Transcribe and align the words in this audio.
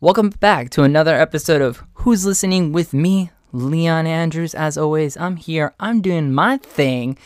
Welcome 0.00 0.30
back 0.30 0.70
to 0.70 0.84
another 0.84 1.16
episode 1.16 1.60
of 1.60 1.82
Who's 1.94 2.24
Listening 2.24 2.70
with 2.70 2.94
me, 2.94 3.32
Leon 3.50 4.06
Andrews. 4.06 4.54
As 4.54 4.78
always, 4.78 5.16
I'm 5.16 5.34
here, 5.34 5.74
I'm 5.80 6.00
doing 6.00 6.32
my 6.32 6.58
thing. 6.58 7.18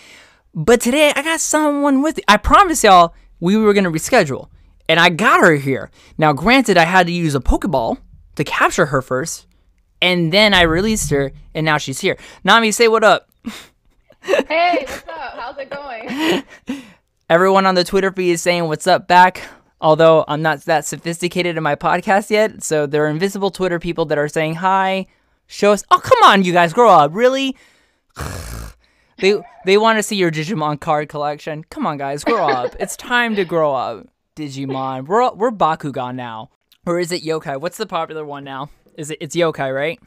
But 0.54 0.80
today 0.80 1.12
I 1.14 1.22
got 1.22 1.40
someone 1.40 2.00
with 2.00 2.16
me. 2.16 2.22
I 2.26 2.38
promised 2.38 2.82
y'all 2.82 3.14
we 3.40 3.58
were 3.58 3.74
going 3.74 3.84
to 3.84 3.90
reschedule, 3.90 4.48
and 4.88 4.98
I 4.98 5.10
got 5.10 5.40
her 5.40 5.56
here. 5.56 5.90
Now, 6.16 6.32
granted, 6.32 6.78
I 6.78 6.86
had 6.86 7.06
to 7.08 7.12
use 7.12 7.34
a 7.34 7.40
Pokeball 7.40 7.98
to 8.36 8.42
capture 8.42 8.86
her 8.86 9.02
first, 9.02 9.46
and 10.00 10.32
then 10.32 10.54
I 10.54 10.62
released 10.62 11.10
her, 11.10 11.30
and 11.54 11.66
now 11.66 11.76
she's 11.76 12.00
here. 12.00 12.16
Nami, 12.42 12.72
say 12.72 12.88
what 12.88 13.04
up. 13.04 13.28
Hey, 14.22 14.86
what's 14.88 15.08
up? 15.08 15.34
How's 15.36 15.58
it 15.58 15.68
going? 15.68 16.82
Everyone 17.28 17.66
on 17.66 17.74
the 17.74 17.84
Twitter 17.84 18.10
feed 18.12 18.32
is 18.32 18.40
saying 18.40 18.64
what's 18.64 18.86
up 18.86 19.06
back. 19.06 19.42
Although 19.82 20.24
I'm 20.28 20.42
not 20.42 20.60
that 20.62 20.86
sophisticated 20.86 21.56
in 21.56 21.62
my 21.64 21.74
podcast 21.74 22.30
yet, 22.30 22.62
so 22.62 22.86
there 22.86 23.04
are 23.04 23.08
invisible 23.08 23.50
Twitter 23.50 23.80
people 23.80 24.04
that 24.06 24.16
are 24.16 24.28
saying 24.28 24.54
hi, 24.54 25.06
show 25.48 25.72
us. 25.72 25.82
Oh, 25.90 25.98
come 25.98 26.22
on, 26.22 26.44
you 26.44 26.52
guys, 26.52 26.72
grow 26.72 26.88
up, 26.88 27.10
really? 27.12 27.56
they 29.18 29.42
they 29.66 29.76
want 29.76 29.98
to 29.98 30.04
see 30.04 30.14
your 30.14 30.30
Digimon 30.30 30.78
card 30.78 31.08
collection. 31.08 31.64
Come 31.64 31.84
on, 31.84 31.98
guys, 31.98 32.22
grow 32.22 32.46
up. 32.46 32.76
it's 32.80 32.96
time 32.96 33.34
to 33.34 33.44
grow 33.44 33.74
up. 33.74 34.06
Digimon, 34.36 35.08
we're 35.08 35.32
we're 35.34 35.50
Bakugan 35.50 36.14
now, 36.14 36.50
or 36.86 37.00
is 37.00 37.10
it 37.10 37.24
Yokai? 37.24 37.60
What's 37.60 37.76
the 37.76 37.86
popular 37.86 38.24
one 38.24 38.44
now? 38.44 38.70
Is 38.96 39.10
it 39.10 39.18
it's 39.20 39.34
Yokai, 39.34 39.74
right? 39.74 40.00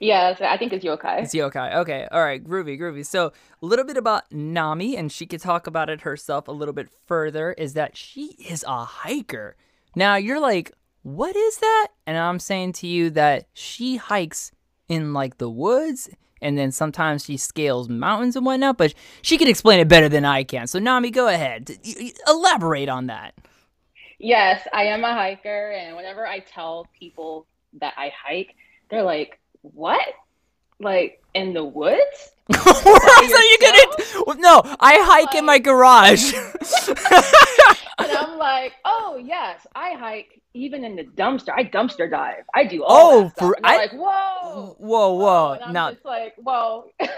Yes, 0.00 0.40
I 0.40 0.56
think 0.56 0.72
it's 0.72 0.84
yokai. 0.84 1.22
It's 1.22 1.34
yokai. 1.34 1.74
Okay. 1.76 2.06
All 2.10 2.22
right. 2.22 2.42
Groovy, 2.42 2.78
groovy. 2.78 3.04
So, 3.04 3.32
a 3.62 3.66
little 3.66 3.84
bit 3.84 3.96
about 3.96 4.30
Nami, 4.32 4.96
and 4.96 5.10
she 5.10 5.26
could 5.26 5.40
talk 5.40 5.66
about 5.66 5.90
it 5.90 6.02
herself 6.02 6.48
a 6.48 6.52
little 6.52 6.74
bit 6.74 6.88
further, 7.06 7.52
is 7.52 7.74
that 7.74 7.96
she 7.96 8.36
is 8.48 8.64
a 8.66 8.84
hiker. 8.84 9.56
Now, 9.96 10.16
you're 10.16 10.40
like, 10.40 10.72
what 11.02 11.36
is 11.36 11.58
that? 11.58 11.88
And 12.06 12.16
I'm 12.16 12.38
saying 12.38 12.72
to 12.74 12.86
you 12.86 13.10
that 13.10 13.46
she 13.52 13.96
hikes 13.96 14.52
in 14.88 15.12
like 15.12 15.38
the 15.38 15.50
woods, 15.50 16.08
and 16.42 16.58
then 16.58 16.72
sometimes 16.72 17.24
she 17.24 17.36
scales 17.36 17.88
mountains 17.88 18.36
and 18.36 18.44
whatnot, 18.44 18.78
but 18.78 18.94
she 19.22 19.38
can 19.38 19.48
explain 19.48 19.80
it 19.80 19.88
better 19.88 20.08
than 20.08 20.24
I 20.24 20.44
can. 20.44 20.66
So, 20.66 20.78
Nami, 20.78 21.10
go 21.10 21.28
ahead. 21.28 21.70
Elaborate 22.26 22.88
on 22.88 23.06
that. 23.06 23.34
Yes, 24.18 24.66
I 24.72 24.84
am 24.84 25.04
a 25.04 25.12
hiker, 25.12 25.72
and 25.72 25.96
whenever 25.96 26.26
I 26.26 26.38
tell 26.38 26.86
people 26.98 27.46
that 27.80 27.94
I 27.96 28.12
hike, 28.16 28.54
they're 28.88 29.02
like, 29.02 29.40
"What? 29.72 30.00
Like 30.78 31.22
in 31.34 31.54
the 31.54 31.64
woods?" 31.64 32.30
Where 32.46 32.58
else 32.58 33.32
are 33.32 33.42
you 33.42 33.58
gonna? 33.58 34.38
No, 34.40 34.60
I 34.78 34.98
hike 35.00 35.34
in 35.34 35.44
my 35.46 35.58
garage. 35.58 36.34
And 37.96 38.10
I'm 38.10 38.38
like, 38.38 38.72
"Oh 38.84 39.16
yes, 39.22 39.64
I 39.74 39.92
hike 39.94 40.40
even 40.52 40.84
in 40.84 40.96
the 40.96 41.04
dumpster. 41.04 41.50
I 41.56 41.64
dumpster 41.64 42.10
dive. 42.10 42.42
I 42.52 42.64
do 42.66 42.82
all 42.82 42.96
Oh, 43.12 43.22
that 43.24 43.36
stuff." 43.36 43.48
for- 43.48 43.56
I- 43.62 43.76
like, 43.76 43.92
"Whoa!" 43.92 44.76
whoa, 44.78 45.12
whoa! 45.14 45.58
I'm 45.62 45.72
Now, 45.72 45.92
just 45.92 46.04
like, 46.04 46.34
well, 46.38 46.90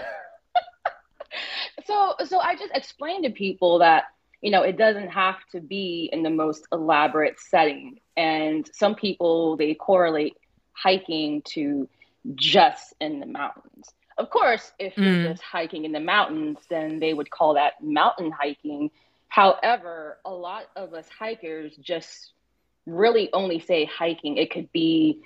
so 1.85 2.15
so 2.25 2.39
I 2.39 2.55
just 2.55 2.71
explained 2.75 3.23
to 3.25 3.31
people 3.31 3.79
that 3.79 4.05
you 4.41 4.51
know 4.51 4.61
it 4.61 4.77
doesn't 4.77 5.09
have 5.09 5.37
to 5.51 5.59
be 5.61 6.09
in 6.13 6.21
the 6.23 6.29
most 6.29 6.67
elaborate 6.71 7.39
setting, 7.39 7.99
and 8.15 8.69
some 8.73 8.95
people 8.95 9.57
they 9.57 9.73
correlate 9.73 10.37
hiking 10.73 11.41
to 11.53 11.89
just 12.35 12.93
in 12.99 13.19
the 13.19 13.25
mountains. 13.25 13.93
Of 14.17 14.29
course, 14.29 14.71
if 14.79 14.99
you're 14.99 15.15
Mm. 15.15 15.21
just 15.21 15.41
hiking 15.43 15.85
in 15.85 15.91
the 15.91 15.99
mountains, 15.99 16.59
then 16.69 16.99
they 16.99 17.13
would 17.13 17.29
call 17.29 17.53
that 17.55 17.81
mountain 17.81 18.31
hiking. 18.31 18.91
However, 19.27 20.19
a 20.25 20.31
lot 20.31 20.65
of 20.75 20.93
us 20.93 21.07
hikers 21.09 21.75
just 21.77 22.33
really 22.85 23.31
only 23.33 23.59
say 23.59 23.85
hiking. 23.85 24.37
It 24.37 24.51
could 24.51 24.71
be, 24.71 25.21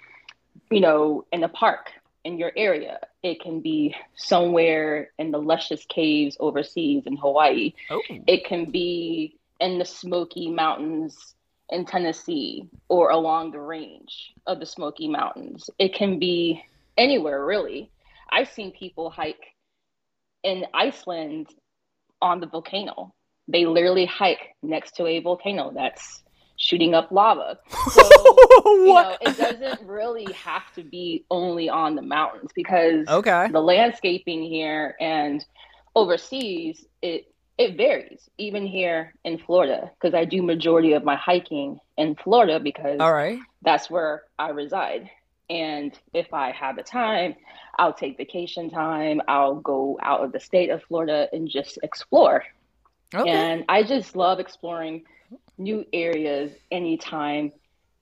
you 0.69 0.79
know, 0.81 1.25
in 1.31 1.43
a 1.43 1.49
park 1.49 1.91
in 2.23 2.37
your 2.37 2.51
area. 2.55 2.99
It 3.23 3.39
can 3.41 3.61
be 3.61 3.95
somewhere 4.15 5.11
in 5.17 5.31
the 5.31 5.39
luscious 5.39 5.85
caves 5.85 6.37
overseas 6.39 7.05
in 7.05 7.17
Hawaii. 7.17 7.73
oh, 7.89 8.01
It 8.27 8.45
can 8.45 8.71
be 8.71 9.37
in 9.59 9.77
the 9.79 9.85
Smoky 9.85 10.49
Mountains 10.49 11.35
in 11.69 11.85
Tennessee 11.85 12.67
or 12.89 13.09
along 13.11 13.51
the 13.51 13.59
range 13.61 14.33
of 14.45 14.59
the 14.59 14.65
Smoky 14.65 15.07
Mountains. 15.07 15.69
It 15.79 15.93
can 15.93 16.19
be 16.19 16.63
anywhere 16.97 17.43
really. 17.45 17.91
I've 18.31 18.49
seen 18.49 18.71
people 18.71 19.09
hike 19.09 19.43
in 20.43 20.65
Iceland 20.73 21.47
on 22.21 22.39
the 22.39 22.47
volcano. 22.47 23.13
They 23.47 23.65
literally 23.65 24.05
hike 24.05 24.55
next 24.63 24.95
to 24.95 25.05
a 25.05 25.19
volcano 25.19 25.71
that's 25.75 26.23
shooting 26.57 26.93
up 26.93 27.11
lava. 27.11 27.57
So, 27.91 28.37
you 28.65 28.93
know, 28.93 29.17
it 29.19 29.37
doesn't 29.37 29.81
really 29.85 30.31
have 30.31 30.63
to 30.75 30.83
be 30.83 31.25
only 31.29 31.67
on 31.69 31.95
the 31.95 32.01
mountains 32.01 32.51
because 32.55 33.07
Okay. 33.09 33.47
the 33.51 33.59
landscaping 33.59 34.43
here 34.43 34.95
and 34.99 35.43
overseas 35.93 36.85
it 37.01 37.25
it 37.57 37.75
varies 37.75 38.29
even 38.37 38.65
here 38.65 39.13
in 39.25 39.37
Florida 39.37 39.91
because 39.99 40.15
I 40.15 40.23
do 40.25 40.41
majority 40.41 40.93
of 40.93 41.03
my 41.03 41.15
hiking 41.15 41.79
in 41.97 42.15
Florida 42.15 42.59
because 42.59 43.01
All 43.01 43.13
right. 43.13 43.39
that's 43.61 43.89
where 43.89 44.23
I 44.39 44.49
reside 44.49 45.09
and 45.51 45.99
if 46.13 46.33
I 46.33 46.51
have 46.51 46.77
the 46.77 46.83
time 46.83 47.35
I'll 47.79 47.93
take 47.93 48.17
vacation 48.17 48.69
time 48.69 49.21
I'll 49.27 49.55
go 49.55 49.99
out 50.01 50.23
of 50.23 50.31
the 50.33 50.39
state 50.39 50.69
of 50.69 50.83
Florida 50.83 51.27
and 51.33 51.49
just 51.49 51.79
explore 51.83 52.43
Okay. 53.15 53.29
and 53.29 53.65
I 53.69 53.83
just 53.83 54.15
love 54.15 54.39
exploring 54.39 55.03
new 55.57 55.85
areas 55.93 56.51
anytime 56.71 57.51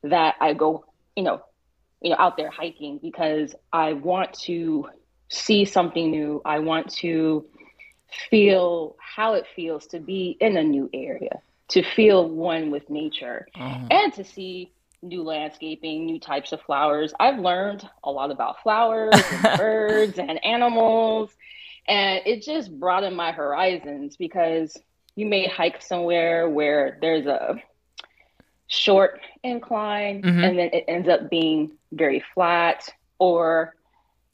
that 0.04 0.36
I 0.42 0.54
go, 0.54 0.86
you 1.16 1.24
know, 1.24 1.42
you 2.02 2.12
know, 2.12 2.18
out 2.20 2.38
there 2.38 2.52
hiking 2.52 3.00
because 3.02 3.56
I 3.74 3.94
want 3.94 4.34
to 4.46 4.88
see 5.30 5.66
something 5.66 6.12
new. 6.12 6.42
I 6.46 6.60
want 6.60 6.92
to 7.02 7.46
feel 8.30 8.96
how 9.00 9.34
it 9.34 9.46
feels 9.56 9.88
to 9.88 10.00
be 10.00 10.38
in 10.40 10.58
a 10.58 10.64
new 10.64 10.90
area, 10.94 11.42
to 11.70 11.84
feel 11.84 12.28
one 12.30 12.72
with 12.72 12.90
nature, 12.90 13.48
Uh-huh. 13.56 13.88
and 13.92 14.14
to 14.14 14.24
see 14.24 14.74
new 15.02 15.24
landscaping, 15.24 16.06
new 16.06 16.20
types 16.20 16.52
of 16.52 16.62
flowers. 16.62 17.14
I've 17.20 17.40
learned 17.40 17.88
a 18.04 18.12
lot 18.12 18.32
about 18.32 18.62
flowers 18.62 19.14
and 19.14 19.58
birds 19.58 20.20
and 20.20 20.44
animals, 20.46 21.36
and 21.88 22.22
it 22.26 22.42
just 22.44 22.78
broadened 22.80 23.16
my 23.16 23.32
horizons 23.32 24.18
because 24.18 24.76
you 25.16 25.26
may 25.26 25.48
hike 25.48 25.82
somewhere 25.82 26.50
where 26.50 26.98
there's 27.02 27.26
a 27.26 27.62
short 28.68 29.20
incline 29.44 30.22
Mhm. 30.22 30.44
and 30.44 30.60
then 30.60 30.70
it 30.72 30.86
ends 30.88 31.10
up 31.10 31.30
being 31.30 31.72
very 31.92 32.24
flat 32.34 32.88
or 33.18 33.76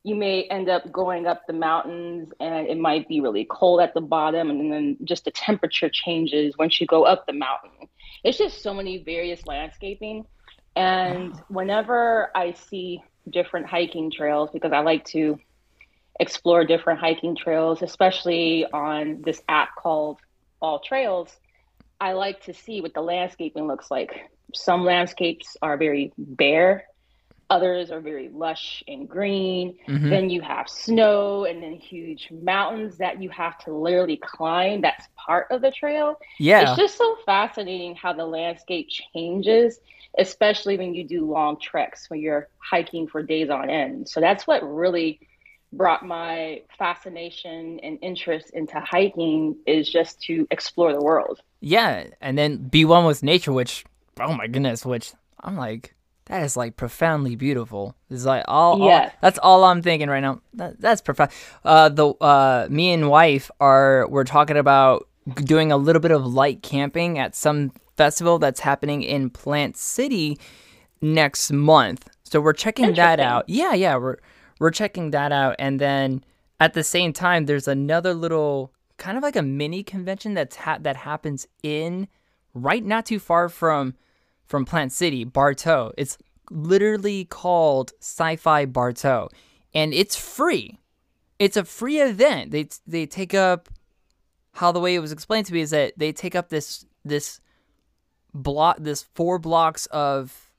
you 0.03 0.13
may 0.13 0.43
end 0.43 0.69
up 0.69 0.91
going 0.91 1.25
up 1.25 1.47
the 1.47 1.53
mountains 1.53 2.31
and 2.39 2.67
it 2.67 2.77
might 2.77 3.07
be 3.07 3.21
really 3.21 3.45
cold 3.49 3.79
at 3.79 3.93
the 3.93 4.01
bottom 4.01 4.49
and 4.49 4.71
then 4.71 4.97
just 5.05 5.23
the 5.25 5.31
temperature 5.31 5.89
changes 5.89 6.57
once 6.57 6.79
you 6.81 6.85
go 6.85 7.03
up 7.05 7.25
the 7.25 7.33
mountain 7.33 7.87
it's 8.23 8.37
just 8.37 8.61
so 8.61 8.73
many 8.73 8.97
various 8.97 9.47
landscaping 9.47 10.25
and 10.75 11.33
whenever 11.47 12.29
i 12.35 12.51
see 12.53 13.01
different 13.29 13.67
hiking 13.67 14.11
trails 14.11 14.49
because 14.51 14.71
i 14.71 14.79
like 14.79 15.03
to 15.05 15.37
explore 16.19 16.63
different 16.65 16.99
hiking 16.99 17.35
trails 17.35 17.81
especially 17.81 18.65
on 18.73 19.21
this 19.25 19.41
app 19.49 19.69
called 19.75 20.17
AllTrails 20.63 21.29
i 21.99 22.13
like 22.13 22.41
to 22.43 22.53
see 22.53 22.81
what 22.81 22.93
the 22.93 23.01
landscaping 23.01 23.67
looks 23.67 23.89
like. 23.91 24.11
Some 24.53 24.83
landscapes 24.85 25.57
are 25.61 25.77
very 25.77 26.11
bare 26.17 26.85
others 27.49 27.91
are 27.91 28.01
very 28.01 28.29
lush 28.29 28.83
and 28.87 29.07
green. 29.07 29.75
Mhm. 29.87 30.09
then 30.09 30.29
you 30.29 30.41
have 30.41 30.67
snow 30.67 31.45
and 31.45 31.61
then 31.61 31.73
huge 31.73 32.28
mountains 32.31 32.97
that 32.97 33.21
you 33.21 33.29
have 33.29 33.57
to 33.59 33.73
literally 33.73 34.17
climb 34.17 34.81
that's 34.81 35.07
part 35.25 35.47
of 35.51 35.61
the 35.61 35.71
trail. 35.71 36.16
Yeah. 36.39 36.61
it's 36.61 36.75
just 36.75 36.97
so 36.97 37.16
fascinating 37.25 37.95
how 37.95 38.13
the 38.13 38.25
landscape 38.25 38.87
changes 38.89 39.79
especially 40.17 40.78
when 40.78 40.94
you 40.94 41.03
do 41.03 41.29
long 41.29 41.59
treks 41.59 42.09
when 42.09 42.20
you're 42.20 42.47
hiking 42.58 43.08
for 43.08 43.22
days 43.22 43.50
on 43.50 43.70
end 43.70 44.08
so 44.08 44.20
that's 44.20 44.46
what 44.47 44.62
really 44.64 45.20
brought 45.73 46.06
my 46.06 46.62
fascination 46.78 47.79
and 47.84 48.00
interest 48.02 48.52
into 48.53 48.79
hiking 48.79 49.56
is 49.66 49.90
just 49.90 50.22
to 50.22 50.47
explore 50.52 50.94
the 50.94 51.02
world 51.02 51.41
Yeah, 51.59 52.06
and 52.22 52.38
then 52.38 52.58
be 52.58 52.85
one 52.85 53.06
with 53.06 53.23
nature, 53.23 53.52
which 53.52 53.84
oh 54.20 54.34
my 54.34 54.47
goodness, 54.47 54.85
which 54.85 55.12
I'm 55.41 55.58
like 55.58 55.94
that 56.28 56.44
is 56.44 56.56
like 56.56 56.76
profoundly 56.78 57.35
beautiful. 57.35 57.96
It's 58.09 58.26
like 58.26 58.46
all, 58.47 58.82
all- 58.82 59.12
that's 59.22 59.40
all 59.40 59.64
I'm 59.64 59.82
thinking 59.82 60.09
right 60.09 60.22
now. 60.22 60.41
That, 60.53 60.79
that's 60.79 61.02
profound. 61.02 61.32
Uh, 61.64 61.90
the 61.90 62.08
uh, 62.14 62.67
me 62.70 62.94
and 62.94 63.09
wife 63.09 63.52
are 63.59 64.08
we're 64.08 64.23
talking 64.23 64.58
about 64.58 65.08
doing 65.35 65.72
a 65.72 65.78
little 65.78 66.00
bit 66.02 66.12
of 66.12 66.26
light 66.26 66.64
camping 66.64 67.20
at 67.20 67.35
some 67.35 67.72
festival 67.97 68.39
that's 68.39 68.59
happening 68.59 69.03
in 69.03 69.29
Plant 69.29 69.77
City 69.77 70.37
next 71.01 71.51
month. 71.51 72.09
So 72.23 72.41
we're 72.41 72.53
checking 72.53 72.93
that 72.95 73.19
out. 73.19 73.45
Yeah, 73.47 73.73
yeah, 73.73 73.97
we're 73.97 74.17
we're 74.59 74.71
checking 74.71 75.11
that 75.11 75.31
out, 75.31 75.55
and 75.59 75.79
then 75.79 76.23
at 76.59 76.73
the 76.73 76.83
same 76.83 77.13
time, 77.13 77.45
there's 77.45 77.67
another 77.67 78.13
little 78.13 78.73
kind 78.97 79.17
of 79.17 79.23
like 79.23 79.35
a 79.35 79.41
mini 79.41 79.83
convention 79.83 80.33
that's 80.33 80.55
ha- 80.55 80.79
that 80.81 80.95
happens 80.95 81.47
in 81.61 82.07
right 82.53 82.83
not 82.83 83.05
too 83.05 83.19
far 83.19 83.49
from 83.49 83.93
from 84.45 84.65
Plant 84.65 84.91
City, 84.91 85.23
Bartow. 85.23 85.91
It's 85.97 86.17
literally 86.49 87.25
called 87.25 87.91
Sci-Fi 87.99 88.65
Bartow, 88.65 89.29
and 89.73 89.93
it's 89.93 90.15
free. 90.15 90.79
It's 91.37 91.57
a 91.57 91.65
free 91.65 91.99
event. 91.99 92.51
They 92.51 92.69
they 92.87 93.05
take 93.05 93.33
up 93.33 93.69
how 94.53 94.71
the 94.71 94.79
way 94.79 94.95
it 94.95 94.99
was 94.99 95.11
explained 95.11 95.45
to 95.47 95.53
me 95.53 95.61
is 95.61 95.71
that 95.71 95.93
they 95.97 96.11
take 96.11 96.35
up 96.35 96.49
this 96.49 96.85
this 97.03 97.41
block 98.35 98.78
this 98.79 99.03
four 99.16 99.40
blocks 99.40 99.85
of 99.87 100.52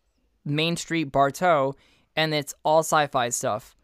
Main 0.44 0.76
Street 0.76 1.12
Bartow, 1.12 1.76
and 2.16 2.34
it's 2.34 2.54
all 2.64 2.80
sci-fi 2.80 3.28
stuff. 3.28 3.76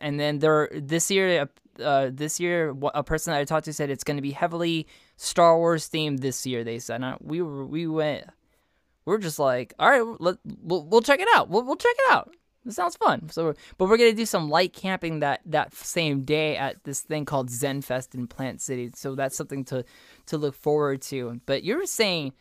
And 0.00 0.18
then 0.18 0.38
there 0.38 0.70
this 0.72 1.10
year, 1.10 1.48
uh, 1.82 2.10
this 2.12 2.40
year, 2.40 2.74
a 2.94 3.02
person 3.02 3.32
that 3.32 3.40
I 3.40 3.44
talked 3.44 3.66
to 3.66 3.72
said 3.72 3.90
it's 3.90 4.04
going 4.04 4.16
to 4.16 4.22
be 4.22 4.32
heavily 4.32 4.86
Star 5.16 5.56
Wars 5.56 5.88
themed 5.88 6.20
this 6.20 6.46
year. 6.46 6.64
They 6.64 6.78
said 6.78 7.02
and 7.02 7.16
we 7.20 7.42
were 7.42 7.64
we 7.64 7.86
went. 7.86 8.26
We're 9.04 9.18
just 9.18 9.38
like, 9.38 9.74
all 9.80 9.90
right, 9.90 10.20
let, 10.20 10.36
we'll, 10.62 10.84
we'll 10.84 11.00
check 11.00 11.18
it 11.20 11.26
out. 11.34 11.48
We'll, 11.48 11.64
we'll 11.64 11.76
check 11.76 11.96
it 12.06 12.12
out. 12.12 12.32
It 12.64 12.72
sounds 12.72 12.94
fun. 12.94 13.28
So, 13.30 13.54
but 13.76 13.88
we're 13.88 13.96
gonna 13.96 14.12
do 14.12 14.26
some 14.26 14.48
light 14.48 14.72
camping 14.72 15.18
that 15.20 15.40
that 15.46 15.74
same 15.74 16.22
day 16.22 16.56
at 16.56 16.84
this 16.84 17.00
thing 17.00 17.24
called 17.24 17.50
Zen 17.50 17.82
Fest 17.82 18.14
in 18.14 18.28
Plant 18.28 18.60
City. 18.60 18.90
So 18.94 19.16
that's 19.16 19.36
something 19.36 19.64
to 19.64 19.84
to 20.26 20.38
look 20.38 20.54
forward 20.54 21.02
to. 21.02 21.40
But 21.44 21.64
you're 21.64 21.86
saying 21.86 22.34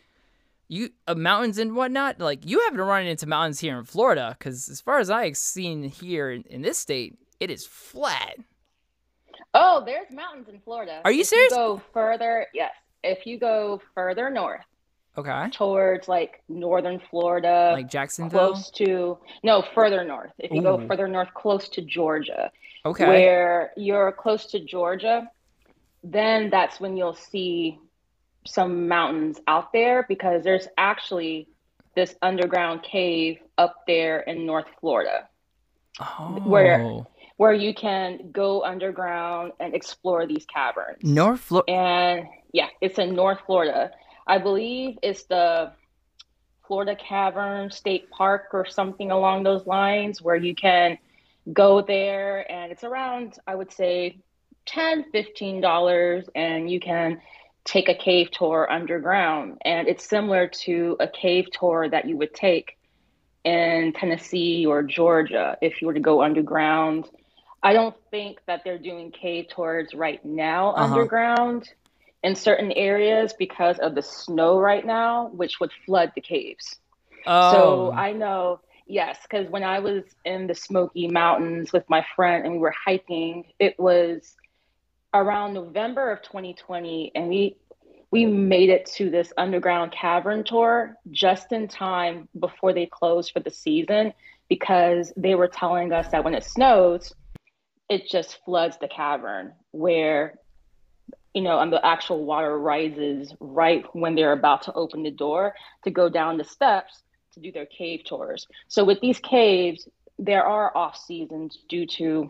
you 0.71 0.89
uh, 1.05 1.15
mountains 1.15 1.57
and 1.57 1.75
whatnot. 1.75 2.19
Like 2.19 2.45
you 2.47 2.61
haven't 2.61 2.79
run 2.79 3.05
into 3.05 3.27
mountains 3.27 3.59
here 3.59 3.77
in 3.77 3.83
Florida, 3.83 4.35
because 4.39 4.69
as 4.69 4.79
far 4.79 4.99
as 4.99 5.09
I've 5.09 5.35
seen 5.35 5.83
here 5.83 6.31
in, 6.31 6.43
in, 6.43 6.61
this 6.61 6.77
state, 6.77 7.17
it 7.41 7.51
is 7.51 7.65
flat. 7.65 8.37
Oh, 9.53 9.83
there's 9.85 10.09
mountains 10.11 10.47
in 10.47 10.61
Florida. 10.61 11.01
Are 11.03 11.11
you 11.11 11.21
if 11.21 11.27
serious? 11.27 11.51
You 11.51 11.57
go 11.57 11.81
further, 11.93 12.47
yes. 12.53 12.71
If 13.03 13.25
you 13.25 13.37
go 13.37 13.81
further 13.93 14.29
north, 14.29 14.63
Okay. 15.17 15.49
Towards 15.51 16.07
like 16.07 16.41
northern 16.47 17.01
Florida, 17.09 17.71
like 17.73 17.89
Jacksonville, 17.89 18.53
close 18.53 18.71
to 18.71 19.17
no 19.43 19.61
further 19.75 20.05
north. 20.05 20.31
If 20.39 20.51
you 20.51 20.59
Ooh. 20.59 20.77
go 20.77 20.87
further 20.87 21.09
north, 21.09 21.33
close 21.33 21.67
to 21.69 21.81
Georgia, 21.81 22.49
okay, 22.85 23.05
where 23.07 23.73
you're 23.75 24.13
close 24.13 24.45
to 24.47 24.63
Georgia, 24.63 25.29
then 26.01 26.49
that's 26.49 26.79
when 26.79 26.95
you'll 26.95 27.13
see 27.13 27.77
some 28.45 28.87
mountains 28.87 29.39
out 29.47 29.71
there 29.71 30.05
because 30.07 30.43
there's 30.43 30.67
actually 30.77 31.47
this 31.95 32.15
underground 32.21 32.83
cave 32.83 33.39
up 33.57 33.83
there 33.85 34.21
in 34.21 34.45
North 34.45 34.67
Florida, 34.79 35.27
oh. 35.99 36.41
where 36.45 37.05
where 37.37 37.53
you 37.53 37.73
can 37.73 38.31
go 38.31 38.63
underground 38.63 39.51
and 39.59 39.73
explore 39.73 40.25
these 40.27 40.45
caverns. 40.45 41.03
North 41.03 41.39
Florida, 41.39 41.71
and 41.71 42.27
yeah, 42.53 42.67
it's 42.81 42.97
in 42.99 43.15
North 43.15 43.39
Florida 43.45 43.91
I 44.27 44.37
believe 44.37 44.97
it's 45.01 45.23
the 45.23 45.71
Florida 46.67 46.95
Cavern 46.95 47.69
State 47.71 48.09
Park 48.11 48.49
or 48.53 48.65
something 48.65 49.11
along 49.11 49.43
those 49.43 49.65
lines 49.67 50.21
where 50.21 50.35
you 50.35 50.55
can 50.55 50.97
go 51.51 51.81
there 51.81 52.49
and 52.49 52.71
it's 52.71 52.83
around 52.83 53.39
I 53.47 53.55
would 53.55 53.71
say 53.71 54.19
10 54.67 55.11
15 55.11 55.59
dollars 55.59 56.29
and 56.35 56.69
you 56.69 56.79
can 56.79 57.19
take 57.63 57.89
a 57.89 57.95
cave 57.95 58.31
tour 58.31 58.67
underground 58.71 59.57
and 59.63 59.87
it's 59.87 60.07
similar 60.07 60.47
to 60.47 60.97
a 60.99 61.07
cave 61.07 61.45
tour 61.51 61.87
that 61.87 62.07
you 62.07 62.17
would 62.17 62.33
take 62.33 62.77
in 63.43 63.93
Tennessee 63.93 64.65
or 64.65 64.83
Georgia 64.83 65.57
if 65.61 65.81
you 65.81 65.87
were 65.87 65.93
to 65.93 65.99
go 65.99 66.21
underground. 66.21 67.07
I 67.63 67.73
don't 67.73 67.95
think 68.09 68.39
that 68.47 68.63
they're 68.63 68.79
doing 68.79 69.11
cave 69.11 69.47
tours 69.49 69.93
right 69.93 70.23
now 70.25 70.71
uh-huh. 70.71 70.93
underground 70.93 71.69
in 72.23 72.35
certain 72.35 72.71
areas 72.71 73.33
because 73.37 73.77
of 73.79 73.95
the 73.95 74.01
snow 74.01 74.59
right 74.59 74.85
now, 74.85 75.27
which 75.29 75.59
would 75.59 75.71
flood 75.85 76.11
the 76.15 76.21
caves. 76.21 76.79
Oh. 77.25 77.51
So 77.51 77.91
I 77.91 78.13
know, 78.13 78.59
yes, 78.87 79.19
because 79.23 79.49
when 79.49 79.63
I 79.63 79.79
was 79.79 80.03
in 80.25 80.47
the 80.47 80.55
Smoky 80.55 81.07
Mountains 81.07 81.71
with 81.71 81.87
my 81.89 82.05
friend 82.15 82.45
and 82.45 82.53
we 82.53 82.59
were 82.59 82.73
hiking, 82.85 83.45
it 83.59 83.79
was 83.79 84.35
around 85.13 85.53
November 85.53 86.11
of 86.11 86.21
2020, 86.21 87.11
and 87.15 87.27
we 87.27 87.57
we 88.11 88.25
made 88.25 88.69
it 88.69 88.85
to 88.85 89.09
this 89.09 89.31
underground 89.37 89.93
cavern 89.93 90.43
tour 90.43 90.95
just 91.11 91.53
in 91.53 91.69
time 91.69 92.27
before 92.37 92.73
they 92.73 92.85
closed 92.85 93.31
for 93.31 93.39
the 93.39 93.49
season 93.49 94.13
because 94.49 95.13
they 95.15 95.33
were 95.33 95.47
telling 95.47 95.93
us 95.93 96.09
that 96.09 96.25
when 96.25 96.33
it 96.33 96.43
snows, 96.43 97.13
it 97.87 98.09
just 98.09 98.43
floods 98.43 98.77
the 98.81 98.89
cavern 98.89 99.53
where 99.71 100.35
you 101.33 101.41
know, 101.41 101.59
and 101.59 101.71
the 101.71 101.85
actual 101.85 102.25
water 102.25 102.57
rises 102.57 103.33
right 103.39 103.85
when 103.93 104.15
they're 104.15 104.33
about 104.33 104.63
to 104.63 104.73
open 104.73 105.03
the 105.03 105.11
door 105.11 105.53
to 105.83 105.91
go 105.91 106.09
down 106.09 106.37
the 106.37 106.43
steps 106.43 107.03
to 107.33 107.39
do 107.39 107.51
their 107.51 107.65
cave 107.65 108.01
tours. 108.05 108.47
So 108.67 108.83
with 108.83 108.99
these 108.99 109.19
caves, 109.19 109.87
there 110.19 110.43
are 110.43 110.75
off 110.75 110.97
seasons 110.97 111.59
due 111.69 111.85
to, 111.97 112.29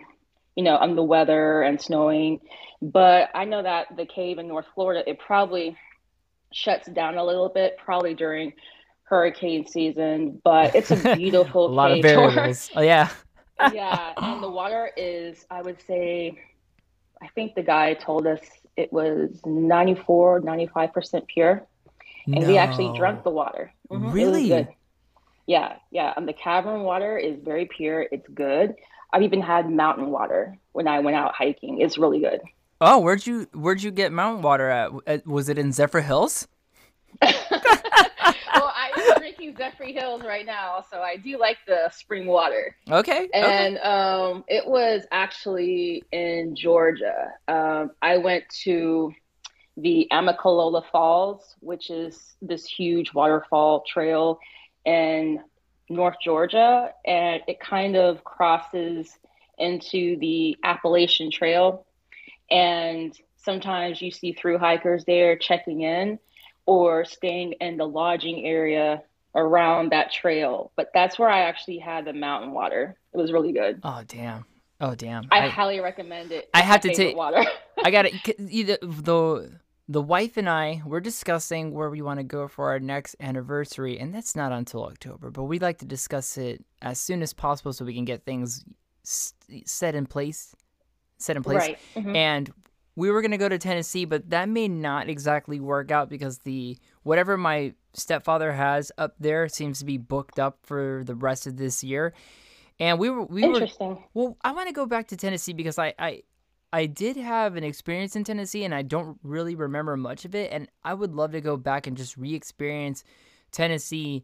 you 0.55 0.63
know, 0.63 0.77
um, 0.77 0.95
the 0.95 1.03
weather 1.03 1.61
and 1.61 1.81
snowing. 1.81 2.39
But 2.81 3.29
I 3.33 3.45
know 3.45 3.61
that 3.61 3.95
the 3.95 4.05
cave 4.05 4.39
in 4.39 4.47
North 4.47 4.65
Florida, 4.73 5.03
it 5.07 5.19
probably 5.19 5.77
shuts 6.51 6.87
down 6.87 7.17
a 7.17 7.23
little 7.23 7.49
bit, 7.49 7.77
probably 7.77 8.13
during 8.13 8.53
hurricane 9.03 9.65
season. 9.65 10.41
But 10.43 10.75
it's 10.75 10.91
a 10.91 11.15
beautiful 11.15 11.67
a 11.67 11.73
lot 11.73 11.91
of 11.91 12.01
variables. 12.01 12.69
Tour. 12.69 12.79
Oh 12.79 12.81
yeah. 12.81 13.09
yeah, 13.73 14.13
and 14.17 14.41
the 14.41 14.49
water 14.49 14.89
is, 14.97 15.45
I 15.51 15.61
would 15.61 15.79
say, 15.85 16.39
I 17.21 17.27
think 17.27 17.53
the 17.53 17.61
guy 17.61 17.93
told 17.93 18.25
us 18.25 18.39
it 18.75 18.91
was 18.91 19.29
94, 19.45 20.41
95% 20.41 21.27
pure. 21.27 21.67
And 22.25 22.41
no. 22.41 22.47
we 22.47 22.57
actually 22.57 22.97
drank 22.97 23.23
the 23.23 23.29
water. 23.29 23.71
Mm-hmm. 23.91 24.11
Really? 24.11 24.67
Yeah, 25.47 25.75
yeah. 25.91 26.13
And 26.15 26.27
the 26.27 26.33
cavern 26.33 26.81
water 26.81 27.17
is 27.17 27.39
very 27.43 27.65
pure. 27.65 28.07
It's 28.11 28.27
good. 28.29 28.75
I've 29.13 29.23
even 29.23 29.41
had 29.41 29.69
mountain 29.69 30.09
water 30.09 30.57
when 30.71 30.87
I 30.87 30.99
went 30.99 31.17
out 31.17 31.33
hiking. 31.35 31.81
It's 31.81 31.97
really 31.97 32.19
good. 32.19 32.41
Oh, 32.79 32.99
where'd 32.99 33.27
you 33.27 33.47
where'd 33.53 33.83
you 33.83 33.91
get 33.91 34.11
mountain 34.11 34.41
water 34.41 34.69
at? 34.69 35.27
Was 35.27 35.49
it 35.49 35.57
in 35.57 35.69
Zephyrhills? 35.69 36.47
I'm 37.21 39.19
drinking 39.19 39.55
Zephyrhills 39.55 40.23
right 40.23 40.45
now, 40.45 40.83
so 40.89 41.01
I 41.01 41.17
do 41.17 41.37
like 41.37 41.57
the 41.67 41.89
spring 41.91 42.25
water. 42.25 42.75
Okay. 42.89 43.29
And 43.33 43.77
okay. 43.77 43.83
um, 43.83 44.43
it 44.47 44.65
was 44.65 45.03
actually 45.11 46.03
in 46.11 46.55
Georgia. 46.55 47.31
Um, 47.47 47.91
I 48.01 48.17
went 48.17 48.45
to 48.63 49.13
the 49.77 50.07
Amicalola 50.11 50.83
Falls, 50.91 51.55
which 51.59 51.89
is 51.89 52.35
this 52.41 52.65
huge 52.65 53.13
waterfall 53.13 53.83
trail 53.87 54.39
in 54.85 55.39
North 55.91 56.15
Georgia, 56.23 56.93
and 57.05 57.41
it 57.47 57.59
kind 57.59 57.95
of 57.95 58.23
crosses 58.23 59.17
into 59.57 60.17
the 60.17 60.57
Appalachian 60.63 61.31
Trail. 61.31 61.85
And 62.49 63.17
sometimes 63.37 64.01
you 64.01 64.11
see 64.11 64.33
through 64.33 64.57
hikers 64.57 65.05
there 65.05 65.37
checking 65.37 65.81
in 65.81 66.19
or 66.65 67.05
staying 67.05 67.53
in 67.53 67.77
the 67.77 67.87
lodging 67.87 68.45
area 68.45 69.03
around 69.35 69.91
that 69.91 70.11
trail. 70.11 70.71
But 70.75 70.91
that's 70.93 71.17
where 71.17 71.29
I 71.29 71.41
actually 71.41 71.79
had 71.79 72.05
the 72.05 72.13
mountain 72.13 72.51
water. 72.51 72.97
It 73.13 73.17
was 73.17 73.31
really 73.31 73.53
good. 73.53 73.79
Oh 73.83 74.03
damn. 74.07 74.45
Oh 74.79 74.95
damn. 74.95 75.27
I, 75.31 75.45
I 75.45 75.47
highly 75.47 75.79
recommend 75.79 76.31
it. 76.31 76.49
I 76.53 76.61
have 76.61 76.81
to 76.81 76.93
take 76.93 77.15
water. 77.15 77.45
I 77.83 77.91
got 77.91 78.05
it. 78.05 78.13
Either 78.39 78.77
the 78.81 79.59
the 79.87 80.01
wife 80.01 80.37
and 80.37 80.49
I 80.49 80.81
we're 80.85 80.99
discussing 80.99 81.73
where 81.73 81.89
we 81.89 82.01
want 82.01 82.19
to 82.19 82.23
go 82.23 82.47
for 82.47 82.69
our 82.69 82.79
next 82.79 83.15
anniversary, 83.19 83.99
and 83.99 84.13
that's 84.13 84.35
not 84.35 84.51
until 84.51 84.85
October. 84.85 85.31
But 85.31 85.43
we'd 85.43 85.61
like 85.61 85.79
to 85.79 85.85
discuss 85.85 86.37
it 86.37 86.63
as 86.81 86.99
soon 86.99 87.21
as 87.21 87.33
possible 87.33 87.73
so 87.73 87.85
we 87.85 87.93
can 87.93 88.05
get 88.05 88.23
things 88.23 88.63
set 89.03 89.95
in 89.95 90.05
place. 90.05 90.55
Set 91.17 91.35
in 91.35 91.43
place. 91.43 91.59
Right. 91.59 91.79
Mm-hmm. 91.95 92.15
And 92.15 92.53
we 92.95 93.09
were 93.11 93.21
going 93.21 93.31
to 93.31 93.37
go 93.37 93.49
to 93.49 93.57
Tennessee, 93.57 94.05
but 94.05 94.29
that 94.29 94.49
may 94.49 94.67
not 94.67 95.09
exactly 95.09 95.59
work 95.59 95.91
out 95.91 96.09
because 96.09 96.39
the 96.39 96.77
whatever 97.03 97.37
my 97.37 97.73
stepfather 97.93 98.51
has 98.51 98.91
up 98.97 99.15
there 99.19 99.47
seems 99.47 99.79
to 99.79 99.85
be 99.85 99.97
booked 99.97 100.39
up 100.39 100.59
for 100.63 101.03
the 101.05 101.15
rest 101.15 101.47
of 101.47 101.57
this 101.57 101.83
year. 101.83 102.13
And 102.79 102.97
we 102.99 103.09
were 103.09 103.23
we 103.23 103.43
Interesting. 103.43 103.89
were 103.89 103.97
well, 104.13 104.37
I 104.41 104.51
want 104.51 104.67
to 104.67 104.73
go 104.73 104.85
back 104.85 105.07
to 105.09 105.17
Tennessee 105.17 105.53
because 105.53 105.77
I 105.77 105.93
I 105.99 106.23
I 106.73 106.85
did 106.85 107.17
have 107.17 107.55
an 107.55 107.63
experience 107.63 108.15
in 108.15 108.23
Tennessee 108.23 108.63
and 108.63 108.73
I 108.73 108.81
don't 108.81 109.17
really 109.23 109.55
remember 109.55 109.97
much 109.97 110.25
of 110.25 110.35
it 110.35 110.51
and 110.51 110.69
I 110.83 110.93
would 110.93 111.13
love 111.13 111.31
to 111.33 111.41
go 111.41 111.57
back 111.57 111.87
and 111.87 111.97
just 111.97 112.17
re-experience 112.17 113.03
Tennessee 113.51 114.23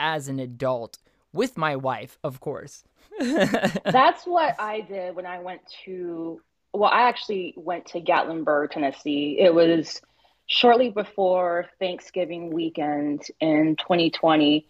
as 0.00 0.28
an 0.28 0.40
adult 0.40 0.98
with 1.32 1.56
my 1.56 1.76
wife, 1.76 2.18
of 2.24 2.40
course. 2.40 2.84
That's 3.20 4.24
what 4.24 4.60
I 4.60 4.80
did 4.80 5.14
when 5.14 5.26
I 5.26 5.40
went 5.40 5.60
to 5.84 6.40
well, 6.74 6.90
I 6.90 7.08
actually 7.08 7.54
went 7.56 7.86
to 7.86 8.00
Gatlinburg, 8.00 8.72
Tennessee. 8.72 9.38
It 9.38 9.54
was 9.54 10.02
shortly 10.46 10.90
before 10.90 11.66
Thanksgiving 11.78 12.52
weekend 12.52 13.22
in 13.40 13.76
2020. 13.76 14.66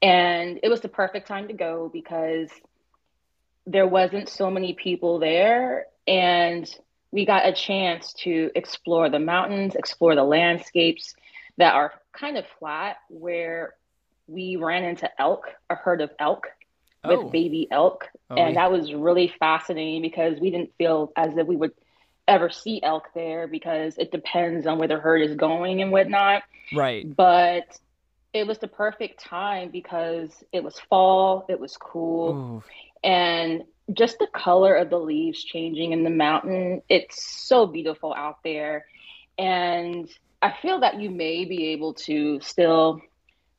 And 0.00 0.60
it 0.62 0.68
was 0.68 0.80
the 0.80 0.88
perfect 0.88 1.26
time 1.26 1.48
to 1.48 1.54
go 1.54 1.90
because 1.92 2.48
there 3.66 3.88
wasn't 3.88 4.28
so 4.28 4.50
many 4.50 4.72
people 4.72 5.18
there. 5.18 5.86
And 6.08 6.68
we 7.12 7.24
got 7.26 7.46
a 7.46 7.52
chance 7.52 8.12
to 8.24 8.50
explore 8.54 9.08
the 9.10 9.18
mountains, 9.18 9.74
explore 9.74 10.14
the 10.14 10.24
landscapes 10.24 11.14
that 11.58 11.74
are 11.74 11.92
kind 12.12 12.36
of 12.38 12.44
flat, 12.58 12.96
where 13.08 13.74
we 14.26 14.56
ran 14.56 14.84
into 14.84 15.08
elk, 15.20 15.46
a 15.70 15.74
herd 15.74 16.00
of 16.00 16.10
elk 16.18 16.48
with 17.06 17.20
Oh. 17.20 17.30
baby 17.30 17.68
elk. 17.70 18.08
Oh, 18.30 18.36
and 18.36 18.54
yeah. 18.54 18.62
that 18.62 18.72
was 18.72 18.92
really 18.92 19.32
fascinating 19.38 20.02
because 20.02 20.40
we 20.40 20.50
didn't 20.50 20.74
feel 20.78 21.12
as 21.16 21.36
if 21.36 21.46
we 21.46 21.56
would 21.56 21.72
ever 22.26 22.50
see 22.50 22.82
elk 22.82 23.08
there 23.14 23.46
because 23.46 23.96
it 23.98 24.10
depends 24.10 24.66
on 24.66 24.78
where 24.78 24.88
the 24.88 24.98
herd 24.98 25.22
is 25.22 25.34
going 25.34 25.80
and 25.80 25.92
whatnot. 25.92 26.42
Right. 26.74 27.04
But 27.16 27.78
it 28.34 28.46
was 28.46 28.58
the 28.58 28.68
perfect 28.68 29.20
time 29.20 29.70
because 29.70 30.30
it 30.52 30.62
was 30.62 30.78
fall, 30.90 31.46
it 31.48 31.58
was 31.58 31.76
cool, 31.78 32.62
Ooh. 32.62 32.62
and 33.02 33.64
just 33.92 34.18
the 34.18 34.26
color 34.26 34.74
of 34.74 34.90
the 34.90 34.98
leaves 34.98 35.42
changing 35.42 35.92
in 35.92 36.04
the 36.04 36.10
mountain. 36.10 36.82
It's 36.88 37.22
so 37.22 37.66
beautiful 37.66 38.14
out 38.14 38.38
there. 38.44 38.86
And 39.38 40.08
I 40.42 40.54
feel 40.60 40.80
that 40.80 41.00
you 41.00 41.10
may 41.10 41.44
be 41.44 41.68
able 41.68 41.94
to 41.94 42.40
still 42.40 43.00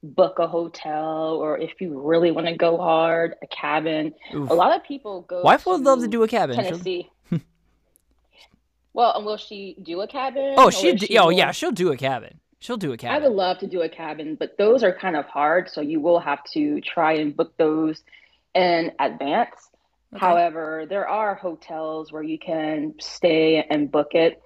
book 0.02 0.40
a 0.40 0.48
hotel 0.48 1.36
or 1.42 1.58
if 1.58 1.82
you 1.82 2.00
really 2.02 2.32
want 2.32 2.48
to 2.48 2.56
go 2.56 2.78
hard, 2.78 3.36
a 3.42 3.48
cabin. 3.48 4.14
Oof. 4.34 4.50
A 4.50 4.54
lot 4.54 4.76
of 4.76 4.84
people 4.84 5.22
go 5.22 5.42
Wife 5.42 5.66
would 5.66 5.82
love 5.82 6.02
to 6.02 6.08
do 6.08 6.24
a 6.24 6.28
cabin. 6.28 6.56
Tennessee. 6.56 7.10
well, 8.94 9.14
and 9.16 9.26
will 9.26 9.38
she 9.38 9.78
do 9.84 10.02
a 10.02 10.08
cabin? 10.08 10.56
Oh, 10.58 10.70
she. 10.70 10.94
d 10.94 11.18
oh, 11.18 11.30
yeah. 11.30 11.52
She'll 11.52 11.72
do 11.72 11.92
a 11.92 11.98
cabin. 11.98 12.40
She'll 12.60 12.78
do 12.78 12.92
a 12.92 12.98
cabin. 12.98 13.24
I 13.24 13.28
would 13.28 13.36
love 13.36 13.58
to 13.60 13.68
do 13.68 13.82
a 13.82 13.90
cabin, 13.90 14.36
but 14.36 14.58
those 14.58 14.84
are 14.84 14.94
kind 14.94 15.16
of 15.16 15.26
hard, 15.26 15.70
so 15.70 15.80
you 15.80 16.02
will 16.02 16.20
have 16.20 16.44
to 16.54 16.82
try 16.82 17.14
and 17.14 17.36
book 17.36 17.56
those 17.58 18.04
in 18.54 18.92
advance. 19.00 19.69
Okay. 20.16 20.20
However, 20.20 20.86
there 20.90 21.08
are 21.08 21.36
hotels 21.36 22.12
where 22.12 22.24
you 22.24 22.40
can 22.40 22.96
stay 23.00 23.64
and 23.70 23.92
book 23.92 24.16
it, 24.16 24.42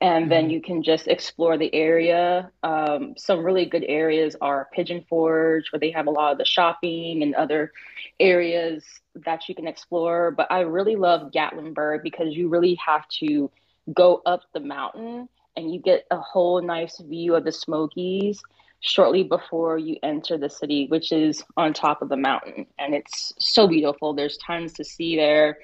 and 0.00 0.30
then 0.30 0.48
Mhm. 0.48 0.50
you 0.50 0.60
can 0.60 0.82
just 0.82 1.08
explore 1.08 1.58
the 1.58 1.74
area. 1.74 2.52
Um, 2.62 3.14
some 3.16 3.44
really 3.44 3.64
good 3.66 3.84
areas 3.88 4.36
are 4.40 4.68
Pigeon 4.72 5.04
Forge, 5.08 5.72
where 5.72 5.80
they 5.80 5.90
have 5.90 6.06
a 6.06 6.10
lot 6.10 6.32
of 6.32 6.38
the 6.38 6.44
shopping 6.44 7.22
and 7.22 7.34
other 7.34 7.72
areas 8.20 8.84
that 9.16 9.48
you 9.48 9.54
can 9.56 9.66
explore. 9.66 10.30
But 10.30 10.52
I 10.52 10.60
really 10.60 10.94
love 10.94 11.32
Gatlinburg 11.32 12.02
because 12.04 12.34
you 12.36 12.48
really 12.48 12.76
have 12.76 13.08
to 13.20 13.50
go 13.92 14.22
up 14.24 14.42
the 14.52 14.60
mountain 14.60 15.28
and 15.56 15.72
you 15.74 15.80
get 15.80 16.06
a 16.12 16.18
whole 16.20 16.62
nice 16.62 16.98
view 16.98 17.34
of 17.34 17.44
the 17.44 17.50
Smokies 17.52 18.40
shortly 18.80 19.24
before 19.24 19.76
you 19.78 19.96
enter 20.02 20.38
the 20.38 20.48
city, 20.48 20.86
which 20.88 21.10
is 21.12 21.42
on 21.56 21.72
top 21.72 22.00
of 22.02 22.08
the 22.08 22.16
mountain. 22.16 22.66
And 22.78 22.94
it's 22.94 23.32
so 23.38 23.66
beautiful. 23.66 24.14
There's 24.14 24.38
tons 24.38 24.72
to 24.74 24.84
see 24.84 25.16
there, 25.16 25.58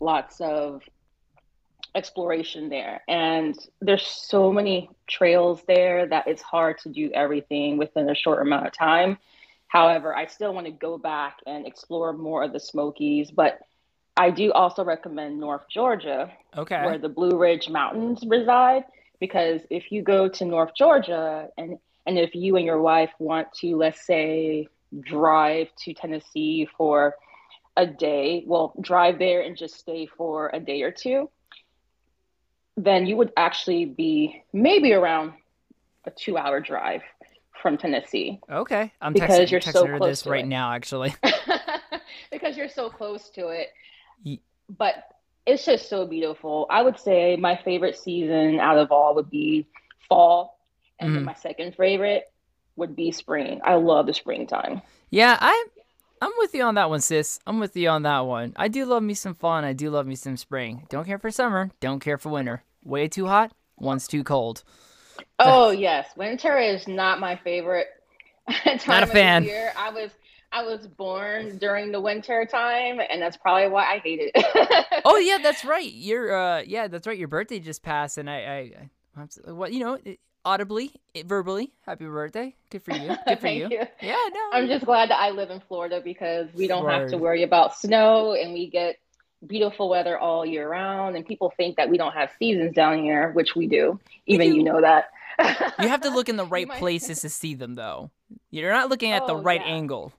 lots 0.00 0.40
of 0.40 0.82
exploration 1.94 2.68
there. 2.68 3.02
And 3.08 3.58
there's 3.80 4.06
so 4.06 4.52
many 4.52 4.90
trails 5.06 5.62
there 5.66 6.06
that 6.06 6.26
it's 6.26 6.42
hard 6.42 6.78
to 6.80 6.88
do 6.88 7.10
everything 7.14 7.78
within 7.78 8.08
a 8.08 8.14
short 8.14 8.42
amount 8.42 8.66
of 8.66 8.72
time. 8.72 9.18
However, 9.68 10.14
I 10.14 10.26
still 10.26 10.54
want 10.54 10.66
to 10.66 10.72
go 10.72 10.96
back 10.98 11.38
and 11.46 11.66
explore 11.66 12.12
more 12.12 12.42
of 12.44 12.52
the 12.52 12.60
Smokies, 12.60 13.30
but 13.30 13.60
I 14.16 14.30
do 14.30 14.52
also 14.52 14.84
recommend 14.84 15.38
North 15.38 15.64
Georgia, 15.70 16.30
Okay. 16.56 16.84
where 16.84 16.98
the 16.98 17.08
Blue 17.08 17.36
Ridge 17.36 17.68
Mountains 17.68 18.24
reside. 18.26 18.84
Because 19.18 19.62
if 19.70 19.90
you 19.90 20.02
go 20.02 20.28
to 20.28 20.44
North 20.44 20.72
Georgia 20.76 21.48
and 21.56 21.78
and 22.06 22.18
if 22.18 22.34
you 22.34 22.56
and 22.56 22.64
your 22.64 22.80
wife 22.80 23.10
want 23.18 23.52
to, 23.60 23.76
let's 23.76 24.06
say, 24.06 24.68
drive 25.00 25.68
to 25.84 25.92
Tennessee 25.94 26.68
for 26.76 27.16
a 27.76 27.86
day, 27.86 28.44
well, 28.46 28.74
drive 28.80 29.18
there 29.18 29.42
and 29.42 29.56
just 29.56 29.74
stay 29.76 30.06
for 30.06 30.50
a 30.54 30.60
day 30.60 30.82
or 30.82 30.90
two, 30.90 31.28
then 32.76 33.06
you 33.06 33.16
would 33.16 33.32
actually 33.36 33.84
be 33.84 34.42
maybe 34.52 34.92
around 34.92 35.32
a 36.04 36.10
two 36.10 36.36
hour 36.38 36.60
drive 36.60 37.02
from 37.62 37.76
Tennessee 37.76 38.38
Okay. 38.50 38.92
I'm 39.00 39.12
Because 39.12 39.48
texting, 39.48 39.50
you're 39.50 39.60
texting 39.60 39.72
so 39.72 39.86
her 39.86 39.98
close 39.98 40.10
this 40.22 40.26
right 40.26 40.44
it. 40.44 40.48
now, 40.48 40.72
actually. 40.72 41.14
because 42.30 42.56
you're 42.56 42.68
so 42.68 42.90
close 42.90 43.30
to 43.30 43.48
it. 43.48 43.68
Ye- 44.22 44.42
But 44.78 44.94
it's 45.46 45.64
just 45.64 45.88
so 45.88 46.06
beautiful. 46.06 46.66
I 46.70 46.82
would 46.82 46.98
say 46.98 47.36
my 47.36 47.56
favorite 47.64 47.96
season 47.96 48.60
out 48.60 48.78
of 48.78 48.92
all 48.92 49.14
would 49.14 49.30
be 49.30 49.66
fall, 50.08 50.55
and 50.98 51.14
then 51.14 51.22
Mhm. 51.22 51.26
my 51.26 51.34
second 51.34 51.74
favorite 51.76 52.24
would 52.76 52.94
be 52.96 53.10
spring. 53.12 53.60
I 53.64 53.74
love 53.74 54.06
the 54.06 54.14
springtime. 54.14 54.82
Yeah, 55.10 55.36
I, 55.40 55.66
I'm 56.20 56.32
with 56.38 56.54
you 56.54 56.62
on 56.62 56.74
that 56.76 56.90
one, 56.90 57.00
sis. 57.00 57.38
I'm 57.46 57.58
with 57.60 57.76
you 57.76 57.88
on 57.88 58.02
that 58.02 58.20
one. 58.20 58.52
I 58.56 58.68
do 58.68 58.84
love 58.84 59.02
me 59.02 59.14
some 59.14 59.34
fall, 59.34 59.52
I 59.64 59.72
do 59.72 59.90
love 59.90 60.06
me 60.06 60.14
some 60.14 60.36
spring. 60.36 60.86
Don't 60.90 61.06
care 61.06 61.18
for 61.18 61.30
summer. 61.30 61.70
Don't 61.80 62.00
care 62.00 62.18
for 62.18 62.28
winter. 62.30 62.62
Way 62.84 63.08
too 63.08 63.26
hot. 63.26 63.52
One's 63.78 64.06
too 64.06 64.24
cold. 64.24 64.62
Oh 65.38 65.70
yes, 65.70 66.08
winter 66.16 66.58
is 66.58 66.86
not 66.88 67.20
my 67.20 67.36
favorite 67.36 67.86
time 68.50 68.78
Not 68.86 69.02
a 69.02 69.06
of 69.06 69.10
fan. 69.10 69.44
year. 69.44 69.72
I 69.76 69.90
was 69.90 70.10
I 70.52 70.62
was 70.62 70.86
born 70.86 71.58
during 71.58 71.92
the 71.92 72.00
winter 72.00 72.46
time, 72.46 73.00
and 73.10 73.20
that's 73.20 73.36
probably 73.36 73.68
why 73.68 73.84
I 73.84 73.98
hate 73.98 74.30
it. 74.34 74.86
Oh 75.04 75.16
yeah, 75.18 75.38
that's 75.42 75.64
right. 75.64 75.90
Your 75.90 76.34
uh, 76.34 76.62
yeah, 76.66 76.88
that's 76.88 77.06
right. 77.06 77.18
Your 77.18 77.28
birthday 77.28 77.60
just 77.60 77.82
passed, 77.82 78.18
and 78.18 78.28
I, 78.30 78.34
I, 78.36 78.56
I 78.56 78.90
I'm 79.16 79.56
well, 79.56 79.70
you 79.70 79.80
know, 79.80 79.98
it- 80.04 80.20
audibly, 80.46 80.92
verbally, 81.26 81.72
happy 81.84 82.06
birthday. 82.06 82.54
Good 82.70 82.82
for 82.82 82.92
you. 82.94 83.08
Good 83.08 83.18
for 83.26 83.36
Thank 83.36 83.70
you. 83.72 83.78
you. 83.80 83.86
Yeah, 84.00 84.14
no. 84.32 84.40
I'm 84.52 84.68
just 84.68 84.84
glad 84.86 85.10
that 85.10 85.18
I 85.18 85.30
live 85.30 85.50
in 85.50 85.60
Florida 85.68 86.00
because 86.02 86.46
we 86.54 86.68
don't 86.68 86.88
have 86.88 87.10
to 87.10 87.18
worry 87.18 87.42
about 87.42 87.76
snow 87.76 88.32
and 88.32 88.52
we 88.54 88.70
get 88.70 88.96
beautiful 89.46 89.88
weather 89.90 90.16
all 90.18 90.46
year 90.46 90.68
round. 90.70 91.16
And 91.16 91.26
people 91.26 91.52
think 91.56 91.76
that 91.76 91.90
we 91.90 91.98
don't 91.98 92.12
have 92.12 92.30
seasons 92.38 92.74
down 92.74 93.00
here, 93.02 93.32
which 93.32 93.56
we 93.56 93.66
do. 93.66 93.98
Even 94.26 94.50
do. 94.50 94.56
you 94.56 94.62
know 94.62 94.80
that. 94.80 95.10
You 95.78 95.88
have 95.88 96.00
to 96.02 96.10
look 96.10 96.30
in 96.30 96.36
the 96.36 96.46
right 96.56 96.66
might- 96.66 96.78
places 96.78 97.20
to 97.20 97.28
see 97.28 97.54
them, 97.54 97.74
though. 97.74 98.10
You're 98.50 98.72
not 98.72 98.88
looking 98.88 99.10
at 99.12 99.26
the 99.26 99.34
Oh, 99.34 99.42
right 99.42 99.60
yeah. 99.60 99.72
angle. 99.74 100.12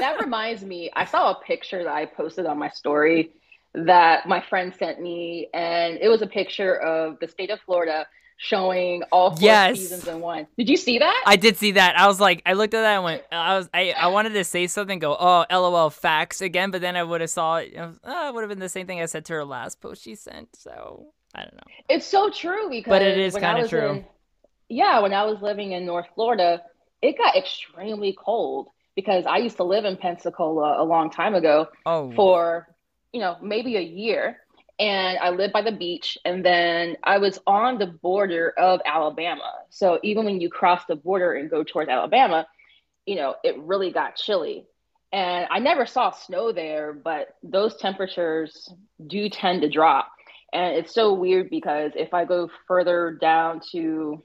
that 0.00 0.20
reminds 0.20 0.64
me, 0.64 0.90
I 0.96 1.04
saw 1.04 1.30
a 1.32 1.40
picture 1.44 1.84
that 1.84 1.92
I 1.94 2.06
posted 2.06 2.46
on 2.46 2.58
my 2.58 2.68
story 2.70 3.30
that 3.74 4.26
my 4.26 4.40
friend 4.40 4.74
sent 4.74 5.00
me, 5.00 5.48
and 5.54 5.98
it 6.00 6.08
was 6.08 6.22
a 6.22 6.26
picture 6.26 6.74
of 6.80 7.18
the 7.20 7.28
state 7.28 7.50
of 7.50 7.60
Florida 7.60 8.06
showing 8.38 9.02
all 9.12 9.30
four 9.30 9.40
Yes. 9.40 9.78
seasons 9.78 10.06
in 10.06 10.20
one. 10.20 10.46
Did 10.58 10.68
you 10.68 10.76
see 10.76 10.98
that? 10.98 11.22
I 11.26 11.36
did 11.36 11.56
see 11.56 11.72
that. 11.72 11.98
I 11.98 12.06
was 12.06 12.20
like, 12.20 12.42
I 12.44 12.52
looked 12.52 12.74
at 12.74 12.82
that 12.82 12.94
and 12.96 13.04
went, 13.04 13.22
I 13.32 13.56
was, 13.56 13.68
I, 13.72 13.92
I 13.92 14.08
wanted 14.08 14.34
to 14.34 14.44
say 14.44 14.66
something, 14.66 14.98
go, 14.98 15.16
oh, 15.18 15.44
lol, 15.50 15.90
facts 15.90 16.40
again, 16.40 16.70
but 16.70 16.80
then 16.80 16.96
I 16.96 17.02
would 17.02 17.20
have 17.22 17.30
saw 17.30 17.56
it. 17.56 17.74
I 17.76 17.86
was, 17.86 17.98
oh, 18.04 18.28
it 18.28 18.34
would 18.34 18.42
have 18.42 18.50
been 18.50 18.58
the 18.58 18.68
same 18.68 18.86
thing 18.86 19.00
I 19.00 19.06
said 19.06 19.24
to 19.26 19.32
her 19.34 19.44
last 19.44 19.80
post 19.80 20.02
she 20.02 20.14
sent. 20.14 20.54
So 20.54 21.06
I 21.34 21.40
don't 21.42 21.54
know. 21.54 21.72
It's 21.88 22.06
so 22.06 22.30
true 22.30 22.68
because 22.68 22.90
But 22.90 23.02
it 23.02 23.18
is 23.18 23.34
kinda 23.34 23.66
true. 23.68 23.90
in- 23.90 24.04
yeah, 24.68 25.00
when 25.00 25.12
I 25.14 25.24
was 25.24 25.40
living 25.40 25.72
in 25.72 25.86
North 25.86 26.06
Florida, 26.14 26.62
it 27.00 27.16
got 27.16 27.36
extremely 27.36 28.16
cold 28.18 28.68
because 28.96 29.24
I 29.26 29.36
used 29.38 29.56
to 29.58 29.64
live 29.64 29.84
in 29.84 29.96
Pensacola 29.96 30.82
a 30.82 30.84
long 30.84 31.10
time 31.10 31.34
ago 31.34 31.68
Oh, 31.84 32.10
for, 32.12 32.68
you 33.12 33.20
know, 33.20 33.36
maybe 33.42 33.76
a 33.76 33.80
year. 33.82 34.40
And 34.78 35.18
I 35.18 35.30
lived 35.30 35.54
by 35.54 35.62
the 35.62 35.72
beach 35.72 36.18
and 36.24 36.44
then 36.44 36.96
I 37.02 37.18
was 37.18 37.38
on 37.46 37.78
the 37.78 37.86
border 37.86 38.52
of 38.58 38.80
Alabama. 38.84 39.50
So 39.70 39.98
even 40.02 40.26
when 40.26 40.40
you 40.40 40.50
cross 40.50 40.84
the 40.86 40.96
border 40.96 41.32
and 41.32 41.50
go 41.50 41.64
towards 41.64 41.88
Alabama, 41.88 42.46
you 43.06 43.16
know, 43.16 43.36
it 43.42 43.58
really 43.58 43.90
got 43.90 44.16
chilly. 44.16 44.66
And 45.12 45.46
I 45.50 45.60
never 45.60 45.86
saw 45.86 46.10
snow 46.10 46.52
there, 46.52 46.92
but 46.92 47.36
those 47.42 47.76
temperatures 47.76 48.70
do 49.06 49.30
tend 49.30 49.62
to 49.62 49.70
drop. 49.70 50.10
And 50.52 50.76
it's 50.76 50.92
so 50.92 51.14
weird 51.14 51.48
because 51.48 51.92
if 51.94 52.12
I 52.12 52.24
go 52.24 52.50
further 52.68 53.16
down 53.20 53.60
to, 53.72 54.22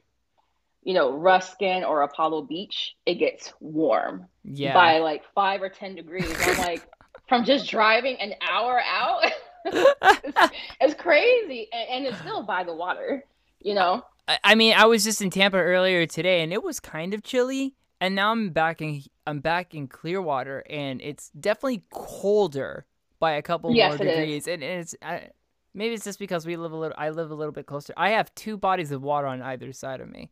you 0.83 0.93
know, 0.93 1.13
Ruskin 1.13 1.83
or 1.83 2.01
Apollo 2.01 2.43
Beach, 2.43 2.95
it 3.05 3.15
gets 3.15 3.53
warm 3.59 4.27
yeah. 4.43 4.73
by 4.73 4.99
like 4.99 5.23
five 5.33 5.61
or 5.61 5.69
10 5.69 5.95
degrees. 5.95 6.35
I'm 6.41 6.57
like, 6.57 6.85
from 7.29 7.45
just 7.45 7.69
driving 7.69 8.17
an 8.19 8.33
hour 8.41 8.81
out, 8.85 9.23
it's, 9.65 10.51
it's 10.81 10.93
crazy. 10.95 11.67
And, 11.71 11.89
and 11.89 12.05
it's 12.05 12.19
still 12.19 12.43
by 12.43 12.63
the 12.63 12.73
water, 12.73 13.23
you 13.61 13.73
know? 13.73 14.03
I- 14.27 14.39
I 14.43 14.55
mean, 14.55 14.73
I 14.75 14.85
was 14.85 15.03
just 15.03 15.21
in 15.21 15.29
Tampa 15.29 15.57
earlier 15.57 16.05
today, 16.05 16.41
and 16.41 16.53
it 16.53 16.63
was 16.63 16.79
kind 16.79 17.13
of 17.13 17.23
chilly. 17.23 17.75
And 17.99 18.15
now 18.15 18.31
I'm 18.31 18.49
back 18.49 18.81
in 18.81 19.03
I'm 19.27 19.39
back 19.39 19.75
in 19.75 19.87
Clearwater, 19.87 20.63
and 20.69 21.01
it's 21.01 21.29
definitely 21.39 21.83
colder 21.91 22.85
by 23.19 23.33
a 23.33 23.41
couple 23.43 23.75
Yes, 23.75 23.89
more 23.89 23.97
degrees. 23.99 24.47
And 24.47 24.63
it's 24.63 24.95
I, 25.03 25.27
maybe 25.75 25.93
it's 25.93 26.03
just 26.05 26.17
because 26.17 26.45
we 26.45 26.55
live 26.55 26.71
a 26.71 26.75
little. 26.75 26.95
I 26.97 27.09
live 27.11 27.29
a 27.29 27.35
little 27.35 27.51
bit 27.51 27.67
closer. 27.67 27.93
I 27.97 28.09
have 28.11 28.33
two 28.33 28.57
bodies 28.57 28.91
of 28.91 29.03
water 29.03 29.27
on 29.27 29.41
either 29.43 29.71
side 29.73 30.01
of 30.01 30.09
me. 30.09 30.31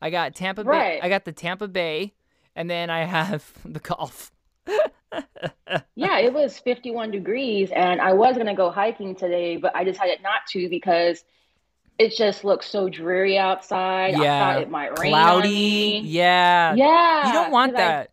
I 0.00 0.08
got 0.08 0.34
Tampa 0.34 0.64
Bay. 0.64 0.70
Right. 0.70 1.00
I 1.02 1.10
got 1.10 1.26
the 1.26 1.32
Tampa 1.32 1.68
Bay, 1.68 2.14
and 2.56 2.70
then 2.70 2.88
I 2.88 3.04
have 3.04 3.52
the 3.66 3.80
Gulf. 3.80 4.32
Yeah, 5.94 6.18
it 6.18 6.32
was 6.32 6.58
51 6.58 7.10
degrees, 7.10 7.70
and 7.70 8.00
I 8.00 8.12
was 8.12 8.36
gonna 8.36 8.54
go 8.54 8.70
hiking 8.70 9.14
today, 9.14 9.56
but 9.56 9.74
I 9.76 9.84
decided 9.84 10.22
not 10.22 10.46
to 10.50 10.68
because 10.68 11.24
it 11.98 12.16
just 12.16 12.44
looked 12.44 12.64
so 12.64 12.88
dreary 12.88 13.36
outside. 13.38 14.14
I 14.14 14.22
Yeah, 14.22 14.38
thought 14.54 14.62
it 14.62 14.70
might 14.70 14.98
rain 14.98 15.12
Cloudy. 15.12 16.00
Yeah. 16.04 16.74
Yeah, 16.74 17.26
You 17.26 17.32
don't 17.32 17.50
want 17.52 17.74
'cause 17.76 17.80
I- 17.80 18.06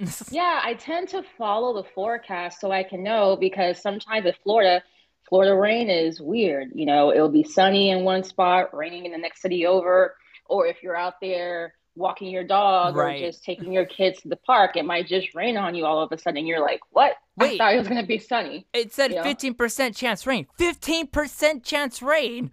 that. 0.00 0.30
yeah, 0.32 0.60
I 0.62 0.74
tend 0.74 1.08
to 1.10 1.22
follow 1.38 1.74
the 1.80 1.88
forecast 1.94 2.60
so 2.60 2.70
I 2.70 2.82
can 2.82 3.02
know 3.02 3.36
because 3.36 3.80
sometimes 3.80 4.26
in 4.26 4.34
Florida, 4.42 4.82
Florida 5.28 5.54
rain 5.54 5.88
is 5.88 6.20
weird. 6.20 6.70
You 6.74 6.86
know, 6.86 7.12
it'll 7.12 7.28
be 7.30 7.44
sunny 7.44 7.90
in 7.90 8.04
one 8.04 8.22
spot, 8.24 8.74
raining 8.76 9.06
in 9.06 9.12
the 9.12 9.18
next 9.18 9.40
city 9.40 9.64
over. 9.66 10.16
Or 10.46 10.66
if 10.66 10.82
you're 10.82 10.96
out 10.96 11.20
there 11.22 11.74
walking 11.94 12.28
your 12.30 12.44
dog 12.44 12.96
Right. 12.96 13.22
or 13.22 13.26
just 13.26 13.44
taking 13.44 13.72
your 13.72 13.84
kids 13.84 14.22
to 14.22 14.28
the 14.28 14.36
park, 14.36 14.76
it 14.76 14.84
might 14.84 15.06
just 15.06 15.34
rain 15.34 15.56
on 15.56 15.74
you 15.74 15.84
all 15.84 16.00
of 16.02 16.10
a 16.12 16.18
sudden. 16.18 16.46
You're 16.46 16.60
like, 16.60 16.80
what? 16.90 17.16
Wait. 17.36 17.54
I 17.54 17.58
thought 17.58 17.74
it 17.74 17.78
was 17.78 17.88
gonna 17.88 18.06
be 18.06 18.18
sunny. 18.18 18.66
It 18.72 18.92
said 18.92 19.12
Yeah. 19.12 19.22
15% 19.22 19.94
chance 19.96 20.26
rain. 20.26 20.46
15% 20.58 21.64
chance 21.64 22.02
rain. 22.02 22.50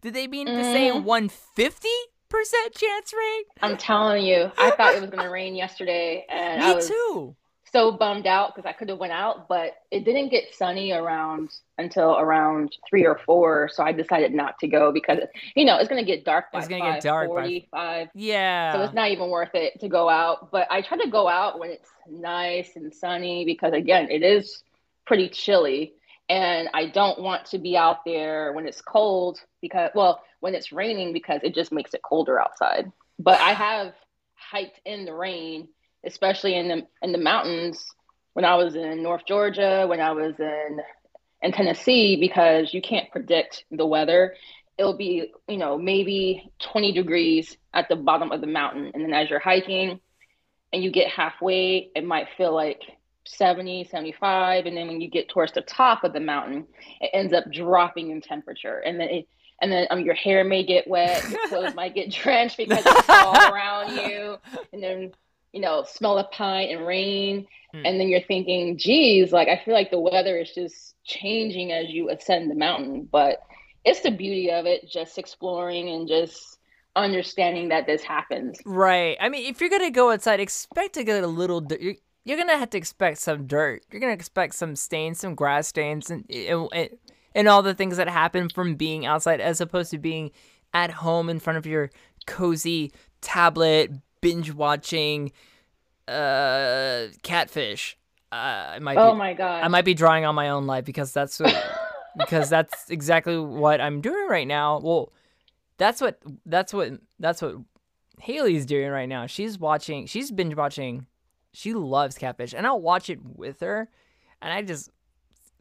Did 0.00 0.14
they 0.14 0.26
mean 0.26 0.46
to 0.46 0.62
say 0.64 0.90
Mhm. 0.90 1.04
150% 1.04 2.74
chance 2.74 3.12
rain? 3.12 3.42
I'm 3.62 3.76
telling 3.76 4.24
you, 4.24 4.50
I 4.58 4.70
thought 4.72 4.94
it 4.94 5.00
was 5.00 5.10
gonna 5.10 5.30
rain 5.30 5.54
yesterday, 5.54 6.26
and 6.28 6.62
I 6.62 6.68
Me 6.70 6.74
was 6.76 6.88
too. 6.88 7.36
So 7.74 7.90
bummed 7.90 8.28
out 8.28 8.54
because 8.54 8.68
I 8.68 8.72
could 8.72 8.88
have 8.88 8.98
went 8.98 9.12
out, 9.12 9.48
but 9.48 9.72
it 9.90 10.04
didn't 10.04 10.28
get 10.28 10.54
sunny 10.54 10.92
around 10.92 11.50
until 11.76 12.16
around 12.16 12.76
three 12.88 13.04
or 13.04 13.18
four. 13.26 13.68
So 13.72 13.82
I 13.82 13.90
decided 13.90 14.32
not 14.32 14.60
to 14.60 14.68
go 14.68 14.92
because 14.92 15.18
you 15.56 15.64
know 15.64 15.78
it's 15.78 15.88
gonna 15.88 16.04
get 16.04 16.24
dark 16.24 16.52
by 16.52 16.60
It's 16.60 16.68
gonna 16.68 16.92
get 16.92 17.02
dark 17.02 17.28
by- 17.28 17.34
45. 17.34 18.08
Yeah. 18.14 18.74
So 18.74 18.82
it's 18.82 18.94
not 18.94 19.10
even 19.10 19.28
worth 19.28 19.54
it 19.54 19.80
to 19.80 19.88
go 19.88 20.08
out. 20.08 20.52
But 20.52 20.68
I 20.70 20.82
try 20.82 20.98
to 20.98 21.10
go 21.10 21.26
out 21.26 21.58
when 21.58 21.70
it's 21.70 21.90
nice 22.08 22.76
and 22.76 22.94
sunny 22.94 23.44
because 23.44 23.72
again, 23.72 24.08
it 24.08 24.22
is 24.22 24.62
pretty 25.04 25.28
chilly. 25.28 25.94
And 26.28 26.70
I 26.72 26.86
don't 26.86 27.20
want 27.20 27.46
to 27.46 27.58
be 27.58 27.76
out 27.76 28.04
there 28.04 28.52
when 28.52 28.68
it's 28.68 28.80
cold 28.80 29.40
because 29.60 29.90
well, 29.96 30.22
when 30.38 30.54
it's 30.54 30.70
raining 30.70 31.12
because 31.12 31.40
it 31.42 31.56
just 31.56 31.72
makes 31.72 31.92
it 31.92 32.02
colder 32.02 32.40
outside. 32.40 32.92
But 33.18 33.40
I 33.40 33.52
have 33.66 33.94
hiked 34.36 34.80
in 34.84 35.06
the 35.06 35.12
rain, 35.12 35.68
especially 36.06 36.54
in 36.56 36.68
the 36.68 36.86
in 37.02 37.12
the 37.12 37.18
mountains 37.18 37.94
when 38.34 38.44
I 38.44 38.56
was 38.56 38.74
in 38.74 39.02
North 39.02 39.22
Georgia, 39.26 39.86
when 39.88 40.00
I 40.00 40.12
was 40.12 40.34
in 40.38 40.80
in 41.42 41.52
Tennessee, 41.52 42.16
because 42.16 42.72
you 42.72 42.82
can't 42.82 43.10
predict 43.10 43.64
the 43.70 43.86
weather. 43.86 44.34
It'll 44.76 44.96
be 44.96 45.32
you 45.48 45.56
know 45.56 45.78
maybe 45.78 46.50
20 46.60 46.92
degrees 46.92 47.56
at 47.72 47.88
the 47.88 47.96
bottom 47.96 48.32
of 48.32 48.40
the 48.40 48.46
mountain 48.46 48.90
and 48.92 49.04
then 49.04 49.12
as 49.12 49.30
you're 49.30 49.38
hiking 49.38 50.00
and 50.72 50.82
you 50.82 50.90
get 50.90 51.08
halfway 51.08 51.90
it 51.94 52.04
might 52.04 52.26
feel 52.36 52.52
like 52.52 52.82
70 53.24 53.84
75 53.84 54.66
and 54.66 54.76
then 54.76 54.88
when 54.88 55.00
you 55.00 55.08
get 55.08 55.28
towards 55.28 55.52
the 55.52 55.60
top 55.62 56.02
of 56.02 56.12
the 56.12 56.20
mountain 56.20 56.66
it 57.00 57.10
ends 57.12 57.32
up 57.32 57.44
dropping 57.52 58.10
in 58.10 58.20
temperature. 58.20 58.78
And 58.78 58.98
then 58.98 59.08
it 59.08 59.28
and 59.62 59.70
then 59.70 59.86
um, 59.90 60.00
your 60.00 60.14
hair 60.14 60.42
may 60.42 60.64
get 60.64 60.88
wet 60.88 61.22
your 61.30 61.46
clothes 61.48 61.74
might 61.76 61.94
get 61.94 62.10
drenched 62.10 62.56
because 62.56 62.82
it's 62.84 63.08
all 63.08 63.36
around 63.36 63.96
you. 63.96 64.36
And 64.72 64.82
then 64.82 65.12
you 65.54 65.60
know 65.60 65.84
smell 65.88 66.18
of 66.18 66.30
pine 66.30 66.68
and 66.70 66.86
rain 66.86 67.46
Hmm. 67.72 67.86
and 67.86 67.98
then 67.98 68.08
you're 68.08 68.20
thinking 68.22 68.78
geez 68.78 69.32
like 69.32 69.48
i 69.48 69.60
feel 69.64 69.74
like 69.74 69.90
the 69.90 69.98
weather 69.98 70.38
is 70.38 70.52
just 70.54 70.94
changing 71.04 71.72
as 71.72 71.90
you 71.90 72.08
ascend 72.08 72.48
the 72.48 72.54
mountain 72.54 73.08
but 73.10 73.40
it's 73.84 74.00
the 74.00 74.12
beauty 74.12 74.50
of 74.52 74.64
it 74.64 74.88
just 74.88 75.18
exploring 75.18 75.88
and 75.88 76.06
just 76.06 76.58
understanding 76.96 77.68
that 77.70 77.86
this 77.86 78.02
happens 78.04 78.58
Right. 78.64 79.16
I 79.20 79.28
mean, 79.28 79.50
if 79.50 79.60
you're 79.60 79.70
gonna 79.70 79.90
go 79.90 80.12
outside, 80.12 80.38
expect 80.38 80.94
to 80.94 81.02
get 81.04 81.24
a 81.24 81.26
little. 81.26 81.60
Dirt. 81.60 81.80
You're, 81.80 81.96
you're 82.24 82.38
gonna 82.38 82.56
have 82.56 82.70
to 82.70 82.78
expect 82.78 83.18
some 83.18 83.46
dirt. 83.48 83.82
You're 83.90 84.00
gonna 84.00 84.12
expect 84.12 84.54
some 84.54 84.76
stains, 84.76 85.18
some 85.18 85.34
grass 85.34 85.66
stains, 85.66 86.08
and 86.08 86.24
and, 86.30 86.90
and 87.34 87.48
all 87.48 87.62
the 87.62 87.74
things 87.74 87.96
that 87.96 88.08
happen 88.08 88.48
from 88.48 88.76
being 88.76 89.04
outside, 89.04 89.40
as 89.40 89.60
opposed 89.60 89.90
to 89.90 89.98
being 89.98 90.30
at 90.72 90.90
home 90.92 91.28
in 91.28 91.40
front 91.40 91.56
of 91.56 91.66
your 91.66 91.90
cozy 92.26 92.92
tablet, 93.20 93.90
binge 94.24 94.52
watching, 94.52 95.32
uh, 96.08 97.08
catfish. 97.22 97.98
Uh, 98.32 98.72
I 98.74 98.78
might 98.80 98.96
oh 98.96 99.12
be, 99.12 99.18
my 99.18 99.34
god 99.34 99.62
I 99.62 99.68
might 99.68 99.84
be 99.84 99.94
drawing 99.94 100.24
on 100.24 100.34
my 100.34 100.48
own 100.48 100.66
life 100.66 100.84
because 100.84 101.12
that's 101.12 101.38
what, 101.38 101.54
because 102.18 102.48
that's 102.48 102.90
exactly 102.90 103.38
what 103.38 103.80
I'm 103.80 104.00
doing 104.00 104.26
right 104.28 104.48
now. 104.48 104.80
Well, 104.80 105.12
that's 105.76 106.00
what 106.00 106.20
that's 106.46 106.72
what 106.72 106.92
that's 107.20 107.42
what 107.42 107.56
Haley's 108.18 108.64
doing 108.64 108.88
right 108.88 109.08
now. 109.08 109.26
She's 109.26 109.58
watching. 109.58 110.06
She's 110.06 110.30
binge 110.32 110.56
watching. 110.56 111.06
She 111.52 111.74
loves 111.74 112.16
catfish, 112.16 112.54
and 112.54 112.66
I'll 112.66 112.80
watch 112.80 113.10
it 113.10 113.20
with 113.22 113.60
her. 113.60 113.88
And 114.40 114.52
I 114.52 114.62
just 114.62 114.90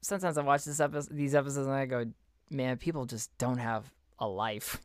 sometimes 0.01 0.37
I 0.37 0.41
watch 0.41 0.63
this 0.63 0.79
episode, 0.79 1.15
these 1.15 1.35
episodes, 1.35 1.67
and 1.67 1.75
I 1.75 1.85
go, 1.85 2.05
"Man, 2.49 2.77
people 2.77 3.05
just 3.05 3.37
don't 3.37 3.59
have 3.59 3.91
a 4.19 4.27
life." 4.27 4.79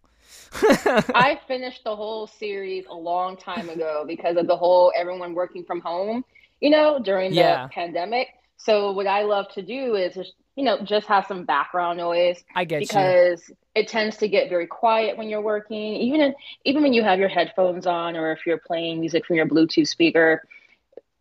I 1.14 1.40
finished 1.46 1.84
the 1.84 1.96
whole 1.96 2.26
series 2.26 2.84
a 2.88 2.94
long 2.94 3.36
time 3.36 3.68
ago 3.70 4.04
because 4.06 4.36
of 4.36 4.46
the 4.46 4.56
whole 4.56 4.92
everyone 4.96 5.34
working 5.34 5.64
from 5.64 5.80
home, 5.80 6.24
you 6.60 6.70
know, 6.70 6.98
during 6.98 7.30
the 7.30 7.36
Yeah. 7.36 7.68
pandemic. 7.72 8.28
So 8.56 8.92
what 8.92 9.06
I 9.06 9.22
love 9.22 9.48
to 9.54 9.62
do 9.62 9.94
is 9.94 10.14
just, 10.14 10.34
you 10.56 10.64
know, 10.64 10.80
just 10.82 11.06
have 11.06 11.26
some 11.26 11.44
background 11.44 11.98
noise 11.98 12.42
I 12.54 12.64
get 12.64 12.80
you. 12.80 12.86
because 12.88 13.50
it 13.74 13.88
tends 13.88 14.16
to 14.18 14.28
get 14.28 14.48
very 14.48 14.66
quiet 14.66 15.16
when 15.16 15.28
you're 15.28 15.40
working, 15.40 15.96
even 15.96 16.20
in, 16.20 16.34
even 16.64 16.82
when 16.82 16.92
you 16.92 17.02
have 17.02 17.18
your 17.18 17.28
headphones 17.28 17.86
on 17.86 18.16
or 18.16 18.32
if 18.32 18.46
you're 18.46 18.58
playing 18.58 19.00
music 19.00 19.24
from 19.26 19.36
your 19.36 19.46
Bluetooth 19.46 19.88
speaker. 19.88 20.42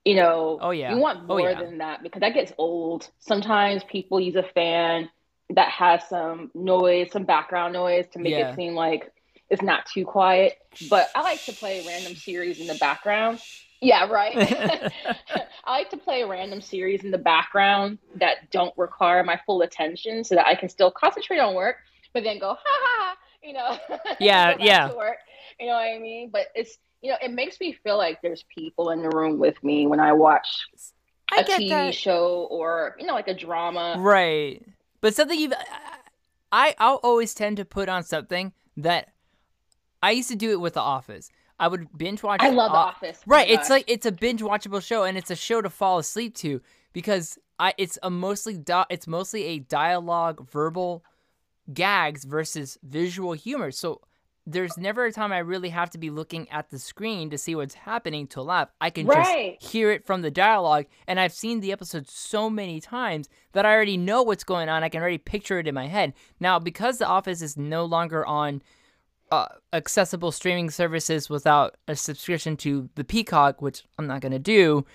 You 0.06 0.16
know, 0.16 0.60
Oh, 0.62 0.72
yeah. 0.72 0.94
you 0.94 0.98
want 1.02 1.30
Oh, 1.30 1.38
more 1.38 1.52
yeah. 1.52 1.60
than 1.62 1.78
that 1.80 2.02
because 2.02 2.22
that 2.22 2.34
gets 2.34 2.54
old. 2.58 3.10
Sometimes 3.20 3.84
people 3.86 4.20
use 4.20 4.36
a 4.36 4.44
fan 4.44 5.10
that 5.52 5.70
has 5.70 6.08
some 6.10 6.52
noise, 6.54 7.12
some 7.12 7.24
background 7.24 7.74
noise 7.74 8.06
to 8.14 8.20
make 8.20 8.32
Yeah. 8.34 8.52
it 8.52 8.56
seem 8.56 8.74
like 8.76 9.12
it's 9.50 9.62
not 9.62 9.86
too 9.86 10.06
quiet. 10.06 10.58
But 10.90 11.10
I 11.16 11.22
like 11.22 11.44
to 11.46 11.54
play 11.54 11.84
random 11.88 12.16
series 12.16 12.60
in 12.60 12.68
the 12.68 12.76
background. 12.76 13.40
Yeah, 13.82 14.08
right. 14.08 14.36
I 15.66 15.72
like 15.72 15.90
to 15.92 15.98
play 15.98 16.22
a 16.24 16.28
random 16.28 16.62
series 16.62 17.04
in 17.04 17.12
the 17.12 17.18
background 17.18 18.00
that 18.16 18.52
don't 18.52 18.74
require 18.78 19.24
my 19.24 19.40
full 19.46 19.62
attention 19.62 20.24
so 20.24 20.36
that 20.36 20.48
I 20.48 20.56
can 20.56 20.68
still 20.70 20.92
concentrate 20.92 21.40
on 21.40 21.56
work, 21.56 21.78
but 22.14 22.24
then 22.24 22.40
go, 22.40 22.50
ha 22.50 22.58
ha, 22.64 23.16
you 23.44 23.54
know. 23.54 23.78
Yeah, 24.20 24.56
yeah. 24.60 24.94
work. 24.94 25.18
You 25.60 25.68
know 25.68 25.74
what 25.74 25.82
I 25.82 26.00
mean? 26.00 26.30
But 26.32 26.48
it's, 26.56 26.78
you 27.02 27.12
know, 27.12 27.18
it 27.22 27.32
makes 27.32 27.60
me 27.60 27.74
feel 27.84 27.98
like 27.98 28.22
there's 28.22 28.44
people 28.54 28.90
in 28.90 29.02
the 29.02 29.10
room 29.10 29.40
with 29.40 29.64
me 29.64 29.88
when 29.88 30.00
I 30.00 30.12
watch 30.14 30.48
I 31.32 31.42
a 31.42 31.44
TV 31.44 31.70
that. 31.70 31.96
show 31.96 32.48
or, 32.50 32.96
you 33.00 33.06
know, 33.06 33.14
like 33.14 33.28
a 33.28 33.34
drama. 33.34 33.96
Right. 34.00 34.62
But 35.02 35.16
something 35.16 35.40
you've 35.40 35.54
I 36.52 36.76
I'll 36.80 37.00
always 37.04 37.34
tend 37.34 37.58
to 37.58 37.66
put 37.66 37.90
on 37.90 38.04
something 38.04 38.54
that 38.78 39.10
I 40.02 40.12
used 40.12 40.30
to 40.30 40.36
do 40.36 40.52
it 40.52 40.60
with 40.60 40.74
The 40.76 40.82
Office. 40.82 41.30
I 41.60 41.68
would 41.68 41.88
binge 41.98 42.22
watch 42.24 42.42
I 42.42 42.50
love 42.50 42.72
The 42.72 42.78
O- 42.78 42.82
Office. 42.82 43.20
Oh 43.22 43.24
Right, 43.26 43.50
it's 43.50 43.70
like 43.70 43.86
it's 43.88 44.06
a 44.06 44.12
binge 44.12 44.42
watchable 44.42 44.82
show 44.82 45.04
and 45.04 45.18
it's 45.18 45.32
a 45.32 45.36
show 45.36 45.62
to 45.62 45.70
fall 45.70 45.98
asleep 45.98 46.36
to 46.38 46.62
because 46.94 47.38
I 47.60 47.74
it's 47.78 47.98
a 48.04 48.10
mostly 48.10 48.58
di- 48.58 48.86
it's 48.90 49.08
mostly 49.08 49.44
a 49.46 49.60
dialogue 49.60 50.48
verbal 50.50 51.04
gags 51.74 52.24
versus 52.26 52.78
visual 52.84 53.34
humor. 53.34 53.72
So 53.72 54.02
there's 54.50 54.78
never 54.78 55.06
a 55.06 55.12
time 55.12 55.34
I 55.34 55.40
really 55.40 55.70
have 55.70 55.90
to 55.90 55.98
be 55.98 56.10
looking 56.10 56.50
at 56.50 56.70
the 56.70 56.80
screen 56.80 57.30
to 57.32 57.38
see 57.38 57.54
what's 57.54 57.74
happening 57.76 58.28
to 58.28 58.40
a 58.40 58.44
laugh. 58.44 58.70
I 58.80 58.90
can 58.90 59.06
Right. 59.06 59.60
just 59.60 59.72
hear 59.74 59.92
it 59.92 60.06
from 60.08 60.22
the 60.22 60.32
dialogue 60.32 60.86
and 61.06 61.20
I've 61.20 61.34
seen 61.34 61.60
the 61.60 61.74
episode 61.74 62.08
so 62.10 62.50
many 62.50 62.80
times 62.80 63.28
that 63.52 63.66
I 63.66 63.74
already 63.74 63.98
know 63.98 64.24
what's 64.24 64.46
going 64.46 64.70
on. 64.70 64.84
I 64.84 64.90
can 64.90 65.02
already 65.02 65.18
picture 65.18 65.60
it 65.60 65.68
in 65.68 65.76
my 65.76 65.88
head. 65.88 66.14
Now, 66.40 66.60
because 66.60 66.98
The 66.98 67.06
Office 67.08 67.42
is 67.42 67.58
no 67.58 67.84
longer 67.84 68.26
on 68.26 68.62
uh, 69.30 69.48
accessible 69.74 70.32
streaming 70.32 70.70
services 70.70 71.30
without 71.30 71.76
a 71.88 71.96
subscription 71.98 72.56
to 72.56 72.90
the 72.96 73.04
Peacock, 73.04 73.62
which 73.62 73.84
I'm 74.00 74.08
not 74.08 74.22
gonna 74.22 74.40
do, 74.40 74.86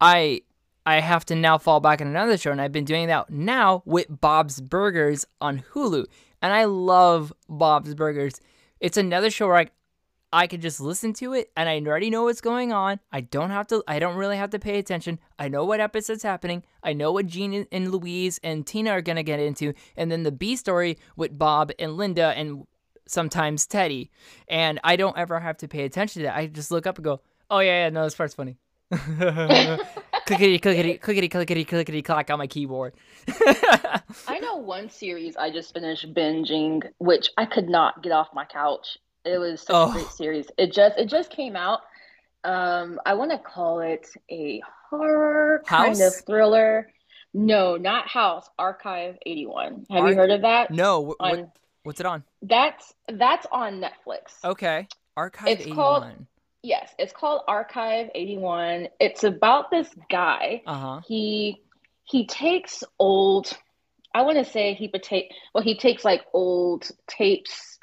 I 0.00 0.42
I 0.86 1.00
have 1.00 1.24
to 1.26 1.34
now 1.34 1.58
fall 1.58 1.80
back 1.80 2.00
on 2.00 2.06
another 2.06 2.38
show, 2.38 2.52
and 2.52 2.60
I've 2.60 2.70
been 2.72 2.84
doing 2.84 3.08
that 3.08 3.28
now 3.30 3.82
with 3.84 4.06
Bob's 4.20 4.60
Burgers 4.60 5.26
on 5.40 5.64
Hulu, 5.74 6.06
and 6.40 6.52
I 6.52 6.64
love 6.64 7.32
Bob's 7.48 7.94
Burgers. 7.96 8.40
It's 8.80 8.96
another 8.96 9.30
show 9.30 9.46
where 9.46 9.56
I 9.56 9.70
I 10.32 10.46
could 10.46 10.62
just 10.62 10.80
listen 10.80 11.12
to 11.14 11.32
it, 11.34 11.50
and 11.56 11.68
I 11.68 11.80
already 11.80 12.08
know 12.08 12.24
what's 12.24 12.40
going 12.40 12.72
on. 12.72 13.00
I 13.10 13.20
don't 13.20 13.50
have 13.50 13.66
to. 13.68 13.82
I 13.88 13.98
don't 13.98 14.16
really 14.16 14.36
have 14.36 14.50
to 14.50 14.60
pay 14.60 14.78
attention. 14.78 15.18
I 15.38 15.48
know 15.48 15.64
what 15.64 15.80
episode's 15.80 16.22
happening. 16.22 16.62
I 16.84 16.92
know 16.92 17.10
what 17.10 17.26
Gene 17.26 17.66
and 17.72 17.90
Louise 17.90 18.38
and 18.44 18.64
Tina 18.64 18.90
are 18.90 19.02
gonna 19.02 19.24
get 19.24 19.40
into, 19.40 19.74
and 19.96 20.10
then 20.10 20.22
the 20.22 20.30
B 20.32 20.54
story 20.54 20.98
with 21.16 21.36
Bob 21.36 21.72
and 21.80 21.96
Linda 21.96 22.32
and 22.36 22.64
sometimes 23.08 23.66
Teddy, 23.66 24.10
and 24.46 24.78
I 24.84 24.94
don't 24.94 25.18
ever 25.18 25.40
have 25.40 25.56
to 25.58 25.68
pay 25.68 25.84
attention 25.84 26.22
to 26.22 26.26
that. 26.26 26.36
I 26.36 26.46
just 26.46 26.70
look 26.70 26.86
up 26.86 26.96
and 26.96 27.04
go, 27.04 27.20
"Oh 27.50 27.58
yeah, 27.58 27.84
yeah, 27.84 27.88
no, 27.90 28.04
this 28.04 28.14
part's 28.14 28.34
funny." 28.34 28.56
clickety 30.36 30.58
clickety 30.58 30.98
clickety 30.98 31.28
clickety 31.28 31.64
clickety 31.64 32.02
clack 32.02 32.30
on 32.30 32.38
my 32.38 32.46
keyboard. 32.46 32.94
I 34.28 34.38
know 34.40 34.56
one 34.56 34.88
series 34.90 35.36
I 35.36 35.50
just 35.50 35.74
finished 35.74 36.12
binging, 36.14 36.82
which 36.98 37.30
I 37.36 37.44
could 37.46 37.68
not 37.68 38.02
get 38.02 38.12
off 38.12 38.28
my 38.34 38.44
couch. 38.44 38.98
It 39.24 39.38
was 39.38 39.60
such 39.62 39.74
Oh. 39.74 39.90
a 39.90 39.92
great 39.92 40.06
series. 40.08 40.46
It 40.58 40.72
just 40.72 40.96
it 40.98 41.06
just 41.08 41.30
came 41.30 41.56
out. 41.56 41.80
Um, 42.44 42.98
I 43.04 43.14
want 43.14 43.30
to 43.32 43.38
call 43.38 43.80
it 43.80 44.08
a 44.30 44.62
horror 44.88 45.62
kind 45.66 46.00
of 46.00 46.14
thriller. 46.26 46.90
No, 47.34 47.76
not 47.76 48.08
House. 48.08 48.48
Archive 48.58 49.16
eighty 49.26 49.46
one. 49.46 49.86
Have 49.90 50.02
Arch- 50.04 50.10
you 50.10 50.16
heard 50.16 50.30
of 50.30 50.40
that? 50.42 50.70
no, 50.70 51.14
On 51.20 51.40
what, 51.40 51.50
what's 51.84 52.00
it 52.00 52.06
on? 52.06 52.24
that's 52.42 52.94
that's 53.12 53.46
on 53.52 53.80
Netflix. 53.80 54.42
Okay, 54.44 54.88
Archive 55.16 55.48
eighty 55.48 55.72
called- 55.72 56.04
one. 56.04 56.26
Yes, 56.62 56.92
it's 56.98 57.12
called 57.12 57.42
Archive 57.48 58.10
eighty 58.14 58.36
one. 58.38 58.88
It's 58.98 59.24
about 59.24 59.70
this 59.70 59.88
guy. 60.10 60.62
Uh 60.66 60.74
huh. 60.74 61.00
he 61.06 61.62
he 62.04 62.26
takes 62.26 62.82
old 62.98 63.56
i 64.12 64.22
want 64.22 64.36
to 64.36 64.44
say 64.44 64.74
he 64.74 64.88
take 64.88 65.32
well 65.54 65.62
he 65.62 65.78
takes 65.78 66.04
like 66.04 66.22
old 66.32 66.90
tapes 67.06 67.78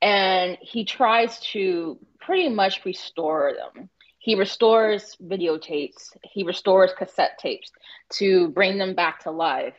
and 0.00 0.56
he 0.60 0.84
tries 0.84 1.38
to 1.52 1.98
pretty 2.20 2.48
much 2.48 2.84
restore 2.84 3.52
them. 3.54 3.90
He 4.18 4.34
restores 4.34 5.16
videotapes, 5.22 6.16
he 6.22 6.42
restores 6.42 6.92
cassette 6.96 7.38
tapes 7.38 7.70
to 8.14 8.48
bring 8.48 8.78
them 8.78 8.94
back 8.94 9.20
to 9.20 9.30
life. 9.30 9.74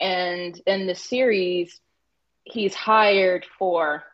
And 0.00 0.60
in 0.66 0.86
the 0.86 0.94
series, 0.94 1.80
he's 2.44 2.74
hired 2.74 3.44
for 3.58 4.04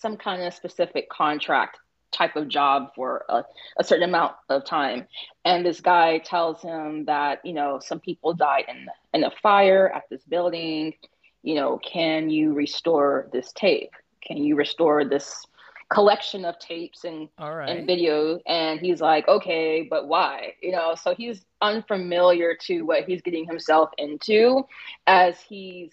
some 0.00 0.16
kind 0.16 0.42
of 0.42 0.54
specific 0.54 1.08
contract 1.10 1.78
type 2.12 2.36
of 2.36 2.48
job 2.48 2.92
for 2.94 3.24
a, 3.28 3.44
a, 3.78 3.84
certain 3.84 4.08
amount 4.08 4.34
of 4.48 4.64
time. 4.64 5.06
And 5.44 5.64
this 5.64 5.80
guy 5.80 6.18
tells 6.18 6.60
him 6.62 7.04
that 7.06 7.44
you 7.44 7.52
know 7.52 7.80
some 7.80 8.00
people 8.00 8.34
died 8.34 8.64
in 8.68 8.88
in 9.14 9.24
a 9.24 9.30
fire 9.42 9.90
at 9.94 10.04
this 10.10 10.22
building. 10.24 10.94
You 11.42 11.54
know 11.54 11.78
can 11.78 12.30
you 12.30 12.52
restore 12.52 13.28
this 13.32 13.52
tape? 13.52 13.92
Can 14.22 14.38
you 14.38 14.56
restore 14.56 15.04
this 15.04 15.46
collection 15.88 16.44
of 16.44 16.56
tapes 16.60 17.02
and 17.04 17.28
All 17.38 17.52
right. 17.52 17.68
and 17.68 17.84
video 17.84 18.38
and 18.46 18.78
he's 18.78 19.00
like 19.00 19.26
okay 19.26 19.86
but 19.88 20.06
why? 20.06 20.54
You 20.62 20.72
know 20.72 20.94
so 21.00 21.14
he's 21.14 21.44
unfamiliar 21.62 22.56
to 22.62 22.82
what 22.82 23.04
he's 23.04 23.22
getting 23.22 23.46
himself 23.46 23.90
into 23.98 24.64
as 25.06 25.40
he's 25.40 25.92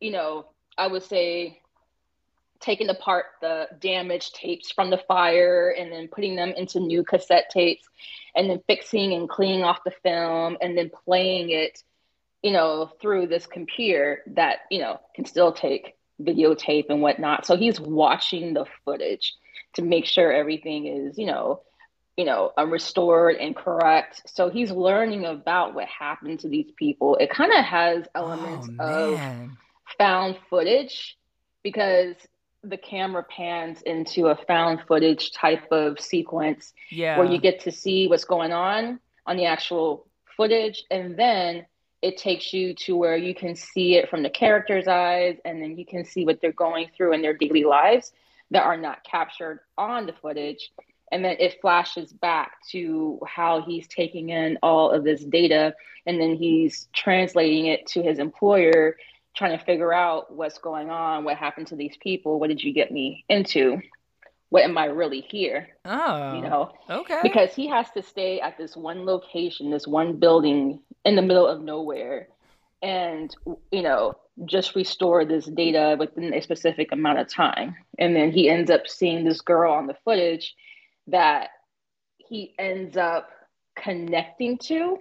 you 0.00 0.10
know 0.10 0.46
i 0.76 0.86
would 0.86 1.02
say 1.02 1.62
taking 2.64 2.88
apart 2.88 3.26
the 3.40 3.68
damaged 3.78 4.34
tapes 4.34 4.72
from 4.72 4.90
the 4.90 5.02
fire 5.06 5.74
and 5.78 5.92
then 5.92 6.08
putting 6.08 6.34
them 6.34 6.50
into 6.56 6.80
new 6.80 7.04
cassette 7.04 7.50
tapes 7.50 7.86
and 8.34 8.48
then 8.48 8.60
fixing 8.66 9.12
and 9.12 9.28
cleaning 9.28 9.62
off 9.62 9.84
the 9.84 9.92
film 10.02 10.56
and 10.60 10.76
then 10.76 10.90
playing 11.04 11.50
it 11.50 11.82
you 12.42 12.52
know 12.52 12.90
through 13.00 13.26
this 13.26 13.46
computer 13.46 14.22
that 14.26 14.60
you 14.70 14.78
know 14.78 14.98
can 15.14 15.24
still 15.24 15.52
take 15.52 15.94
videotape 16.22 16.86
and 16.90 17.02
whatnot. 17.02 17.46
So 17.46 17.56
he's 17.56 17.80
watching 17.80 18.54
the 18.54 18.66
footage 18.84 19.34
to 19.74 19.82
make 19.82 20.06
sure 20.06 20.32
everything 20.32 20.86
is 20.86 21.18
you 21.18 21.26
know 21.26 21.62
you 22.16 22.24
know 22.24 22.52
uh, 22.56 22.66
restored 22.66 23.36
and 23.36 23.56
correct. 23.56 24.22
So 24.26 24.50
he's 24.50 24.70
learning 24.70 25.24
about 25.24 25.74
what 25.74 25.86
happened 25.86 26.40
to 26.40 26.48
these 26.48 26.70
people. 26.76 27.16
It 27.16 27.30
kind 27.30 27.52
of 27.52 27.64
has 27.64 28.06
elements 28.14 28.68
oh, 28.78 29.14
of 29.14 29.50
found 29.98 30.36
footage 30.50 31.16
because 31.62 32.14
the 32.64 32.76
camera 32.76 33.22
pans 33.22 33.82
into 33.82 34.28
a 34.28 34.36
found 34.36 34.80
footage 34.88 35.32
type 35.32 35.70
of 35.70 36.00
sequence 36.00 36.72
yeah. 36.90 37.18
where 37.18 37.30
you 37.30 37.38
get 37.38 37.60
to 37.60 37.72
see 37.72 38.08
what's 38.08 38.24
going 38.24 38.52
on 38.52 38.98
on 39.26 39.36
the 39.36 39.44
actual 39.44 40.06
footage 40.36 40.84
and 40.90 41.16
then 41.16 41.64
it 42.02 42.16
takes 42.18 42.52
you 42.52 42.74
to 42.74 42.96
where 42.96 43.16
you 43.16 43.34
can 43.34 43.54
see 43.54 43.96
it 43.96 44.10
from 44.10 44.22
the 44.22 44.30
character's 44.30 44.86
eyes 44.86 45.38
and 45.44 45.62
then 45.62 45.76
you 45.78 45.86
can 45.86 46.04
see 46.04 46.24
what 46.24 46.40
they're 46.40 46.52
going 46.52 46.88
through 46.96 47.12
in 47.12 47.22
their 47.22 47.36
daily 47.36 47.64
lives 47.64 48.12
that 48.50 48.64
are 48.64 48.76
not 48.76 49.04
captured 49.04 49.60
on 49.78 50.06
the 50.06 50.12
footage 50.12 50.70
and 51.12 51.24
then 51.24 51.36
it 51.38 51.60
flashes 51.60 52.12
back 52.12 52.56
to 52.70 53.20
how 53.26 53.62
he's 53.62 53.86
taking 53.86 54.30
in 54.30 54.58
all 54.62 54.90
of 54.90 55.04
this 55.04 55.24
data 55.24 55.74
and 56.06 56.20
then 56.20 56.34
he's 56.34 56.88
translating 56.92 57.66
it 57.66 57.86
to 57.86 58.02
his 58.02 58.18
employer 58.18 58.96
trying 59.36 59.58
to 59.58 59.64
figure 59.64 59.92
out 59.92 60.34
what's 60.34 60.58
going 60.58 60.90
on, 60.90 61.24
what 61.24 61.36
happened 61.36 61.66
to 61.68 61.76
these 61.76 61.96
people, 62.00 62.38
what 62.38 62.48
did 62.48 62.62
you 62.62 62.72
get 62.72 62.90
me 62.90 63.24
into? 63.28 63.80
What 64.50 64.64
am 64.64 64.78
I 64.78 64.86
really 64.86 65.20
here? 65.20 65.68
Oh, 65.84 66.34
you 66.34 66.42
know, 66.42 66.72
okay. 66.88 67.20
Because 67.22 67.54
he 67.54 67.66
has 67.68 67.90
to 67.92 68.02
stay 68.02 68.40
at 68.40 68.56
this 68.56 68.76
one 68.76 69.04
location, 69.04 69.70
this 69.70 69.86
one 69.86 70.18
building 70.18 70.80
in 71.04 71.16
the 71.16 71.22
middle 71.22 71.46
of 71.46 71.60
nowhere, 71.60 72.28
and 72.80 73.34
you 73.72 73.82
know, 73.82 74.14
just 74.44 74.76
restore 74.76 75.24
this 75.24 75.46
data 75.46 75.96
within 75.98 76.32
a 76.32 76.40
specific 76.40 76.92
amount 76.92 77.18
of 77.18 77.28
time. 77.28 77.74
And 77.98 78.14
then 78.14 78.30
he 78.30 78.48
ends 78.48 78.70
up 78.70 78.86
seeing 78.86 79.24
this 79.24 79.40
girl 79.40 79.72
on 79.72 79.86
the 79.86 79.96
footage 80.04 80.54
that 81.08 81.48
he 82.18 82.54
ends 82.58 82.96
up 82.96 83.28
connecting 83.76 84.58
to 84.58 84.98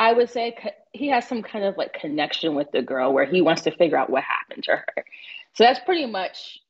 I 0.00 0.14
would 0.14 0.30
say 0.30 0.56
he 0.92 1.08
has 1.08 1.26
some 1.26 1.42
kind 1.42 1.64
of 1.64 1.76
like 1.76 1.92
connection 1.92 2.54
with 2.54 2.70
the 2.72 2.82
girl 2.82 3.12
where 3.12 3.24
he 3.24 3.40
wants 3.40 3.62
to 3.62 3.70
figure 3.70 3.96
out 3.96 4.10
what 4.10 4.22
happened 4.24 4.64
to 4.64 4.72
her. 4.72 5.04
So 5.54 5.64
that's 5.64 5.80
pretty 5.80 6.06
much 6.06 6.60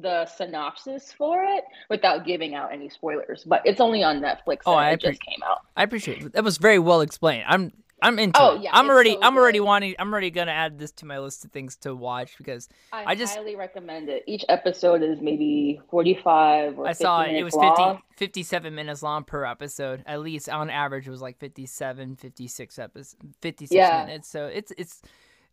the 0.00 0.26
synopsis 0.26 1.12
for 1.12 1.42
it 1.44 1.64
without 1.90 2.24
giving 2.24 2.54
out 2.54 2.72
any 2.72 2.88
spoilers. 2.88 3.44
But 3.44 3.62
it's 3.64 3.80
only 3.80 4.02
on 4.02 4.20
Netflix. 4.20 4.60
Oh, 4.66 4.74
I 4.74 4.90
it 4.90 5.00
pre- 5.00 5.10
just 5.10 5.22
came 5.22 5.42
out. 5.44 5.60
I 5.76 5.82
appreciate 5.82 6.22
it. 6.22 6.32
That 6.32 6.44
was 6.44 6.58
very 6.58 6.78
well 6.78 7.00
explained. 7.00 7.44
I'm 7.46 7.72
I'm 8.02 8.18
into 8.18 8.40
oh, 8.40 8.56
it. 8.56 8.62
Yeah, 8.62 8.70
I'm 8.72 8.90
already 8.90 9.12
so 9.12 9.20
I'm 9.22 9.36
already 9.36 9.60
wanting 9.60 9.94
I'm 9.98 10.12
already 10.12 10.30
gonna 10.30 10.52
add 10.52 10.78
this 10.78 10.90
to 10.92 11.06
my 11.06 11.18
list 11.20 11.44
of 11.44 11.52
things 11.52 11.76
to 11.76 11.94
watch 11.94 12.36
because 12.36 12.68
I, 12.92 13.04
I 13.06 13.14
just 13.14 13.34
highly 13.34 13.56
recommend 13.56 14.08
it. 14.08 14.24
Each 14.26 14.44
episode 14.48 15.02
is 15.02 15.20
maybe 15.20 15.80
45 15.90 16.78
or 16.78 16.88
I 16.88 16.92
saw 16.92 17.22
it. 17.22 17.34
It 17.34 17.44
was 17.44 17.54
50, 17.54 18.02
57 18.16 18.74
minutes 18.74 19.02
long 19.02 19.24
per 19.24 19.44
episode. 19.44 20.02
At 20.04 20.20
least 20.20 20.48
on 20.48 20.68
average 20.68 21.06
it 21.06 21.10
was 21.10 21.22
like 21.22 21.38
57, 21.38 22.16
56 22.16 22.78
episodes 22.78 23.16
56 23.40 23.74
yeah. 23.74 24.04
minutes. 24.04 24.28
So 24.28 24.46
it's 24.46 24.72
it's 24.76 25.00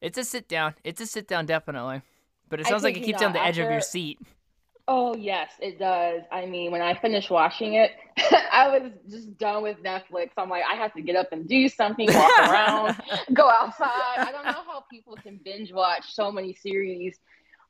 it's 0.01 0.17
a 0.17 0.23
sit 0.23 0.49
down. 0.49 0.73
It's 0.83 0.99
a 0.99 1.05
sit 1.05 1.27
down 1.27 1.45
definitely. 1.45 2.01
But 2.49 2.59
it 2.59 2.65
sounds 2.65 2.83
like 2.83 2.97
it 2.97 3.03
keeps 3.03 3.21
you 3.21 3.27
on 3.27 3.33
the 3.33 3.43
edge 3.43 3.59
of 3.59 3.69
your 3.69 3.81
seat. 3.81 4.17
Oh 4.91 5.13
yes, 5.15 5.51
it 5.59 5.77
does. 5.77 6.23
I 6.31 6.47
mean, 6.47 6.71
when 6.71 6.81
I 6.81 6.95
finished 6.99 7.29
watching 7.29 7.75
it, 7.75 7.91
I 8.51 8.69
was 8.69 8.91
just 9.07 9.37
done 9.37 9.61
with 9.61 9.77
Netflix. 9.83 10.31
I'm 10.35 10.49
like, 10.49 10.63
I 10.67 10.73
have 10.73 10.95
to 10.95 11.01
get 11.01 11.15
up 11.15 11.31
and 11.31 11.47
do 11.47 11.69
something, 11.69 12.11
walk 12.11 12.39
around, 12.39 12.99
go 13.31 13.47
outside. 13.47 14.17
I 14.17 14.31
don't 14.31 14.45
know 14.45 14.51
how 14.51 14.83
people 14.89 15.15
can 15.15 15.39
binge 15.45 15.71
watch 15.71 16.11
so 16.15 16.31
many 16.31 16.55
series 16.55 17.19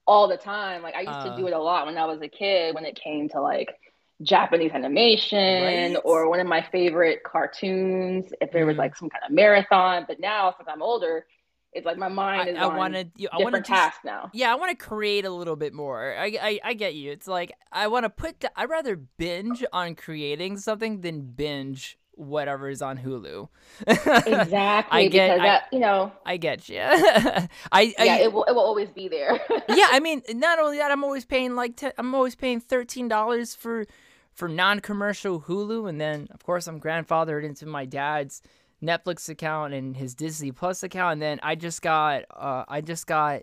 all 0.07 0.29
the 0.29 0.37
time. 0.37 0.81
Like 0.81 0.95
I 0.95 1.01
used 1.01 1.11
uh, 1.11 1.35
to 1.35 1.35
do 1.35 1.47
it 1.47 1.51
a 1.51 1.59
lot 1.59 1.87
when 1.87 1.97
I 1.97 2.05
was 2.05 2.21
a 2.21 2.29
kid 2.29 2.73
when 2.73 2.85
it 2.85 2.97
came 2.97 3.27
to 3.29 3.41
like 3.41 3.75
Japanese 4.21 4.71
animation 4.71 5.93
right? 5.95 6.01
or 6.05 6.29
one 6.29 6.39
of 6.39 6.47
my 6.47 6.65
favorite 6.71 7.23
cartoons, 7.25 8.31
if 8.39 8.53
there 8.53 8.65
was 8.65 8.75
mm. 8.75 8.79
like 8.79 8.95
some 8.95 9.09
kind 9.09 9.25
of 9.27 9.31
marathon. 9.31 10.05
But 10.07 10.21
now 10.21 10.55
since 10.57 10.69
I'm 10.71 10.81
older, 10.81 11.25
it's 11.73 11.85
like 11.85 11.97
my 11.97 12.07
mind 12.07 12.49
is 12.49 12.57
I, 12.57 12.63
I 12.63 12.77
want 12.77 12.93
to 12.93 13.27
I 13.31 13.37
want 13.37 13.55
to 13.55 13.61
task 13.61 13.99
now. 14.03 14.31
Yeah, 14.33 14.51
I 14.51 14.55
want 14.55 14.77
to 14.77 14.85
create 14.85 15.25
a 15.25 15.29
little 15.29 15.55
bit 15.55 15.73
more. 15.73 16.15
I, 16.17 16.37
I 16.41 16.59
I 16.63 16.73
get 16.73 16.95
you. 16.95 17.11
It's 17.11 17.27
like 17.27 17.51
I 17.71 17.87
want 17.87 18.05
to 18.05 18.09
put. 18.09 18.43
I 18.55 18.65
rather 18.65 18.95
binge 18.95 19.63
on 19.71 19.95
creating 19.95 20.57
something 20.57 21.01
than 21.01 21.21
binge 21.21 21.99
whatever 22.19 22.69
is 22.69 22.81
on 22.81 22.97
Hulu. 22.97 23.47
exactly. 23.87 24.99
I 24.99 25.07
get. 25.07 25.35
Because 25.35 25.39
that, 25.41 25.63
you 25.71 25.79
know. 25.79 26.11
I 26.25 26.37
get 26.37 26.69
you. 26.69 26.79
I, 26.81 27.47
I 27.71 27.93
yeah. 27.99 28.17
It 28.17 28.33
will. 28.33 28.43
It 28.45 28.53
will 28.53 28.61
always 28.61 28.89
be 28.89 29.07
there. 29.07 29.39
yeah. 29.69 29.87
I 29.91 29.99
mean, 29.99 30.23
not 30.29 30.59
only 30.59 30.77
that, 30.77 30.91
I'm 30.91 31.03
always 31.03 31.25
paying 31.25 31.55
like 31.55 31.81
i 31.83 31.93
I'm 31.97 32.15
always 32.15 32.35
paying 32.35 32.59
thirteen 32.59 33.07
dollars 33.07 33.55
for 33.55 33.85
for 34.33 34.47
non-commercial 34.47 35.41
Hulu, 35.41 35.87
and 35.87 35.99
then 35.99 36.27
of 36.31 36.43
course 36.43 36.67
I'm 36.67 36.79
grandfathered 36.79 37.43
into 37.43 37.65
my 37.65 37.85
dad's 37.85 38.41
Netflix 38.83 39.29
account 39.29 39.73
and 39.73 39.95
his 39.95 40.15
Disney 40.15 40.51
Plus 40.51 40.83
account, 40.83 41.13
and 41.13 41.21
then 41.21 41.39
I 41.43 41.55
just 41.55 41.81
got 41.81 42.23
uh, 42.35 42.65
I 42.67 42.81
just 42.81 43.07
got 43.07 43.41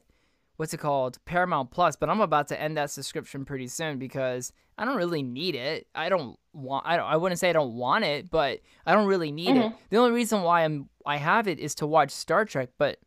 what's 0.56 0.72
it 0.72 0.78
called 0.78 1.18
Paramount 1.24 1.70
Plus, 1.70 1.96
but 1.96 2.08
I'm 2.08 2.20
about 2.20 2.48
to 2.48 2.60
end 2.60 2.76
that 2.76 2.90
subscription 2.90 3.44
pretty 3.44 3.68
soon 3.68 3.98
because 3.98 4.52
I 4.78 4.84
don't 4.84 4.96
really 4.96 5.22
need 5.22 5.54
it. 5.54 5.86
I 5.94 6.08
don't 6.08 6.38
want 6.52 6.86
I 6.86 6.96
don't, 6.96 7.06
I 7.06 7.16
wouldn't 7.16 7.38
say 7.38 7.50
I 7.50 7.52
don't 7.52 7.74
want 7.74 8.04
it, 8.04 8.30
but 8.30 8.60
I 8.86 8.92
don't 8.92 9.06
really 9.06 9.32
need 9.32 9.50
mm-hmm. 9.50 9.68
it. 9.68 9.72
The 9.90 9.98
only 9.98 10.12
reason 10.12 10.42
why 10.42 10.64
I'm 10.64 10.88
I 11.04 11.16
have 11.18 11.48
it 11.48 11.58
is 11.58 11.74
to 11.76 11.86
watch 11.86 12.10
Star 12.10 12.44
Trek, 12.44 12.70
but 12.78 12.98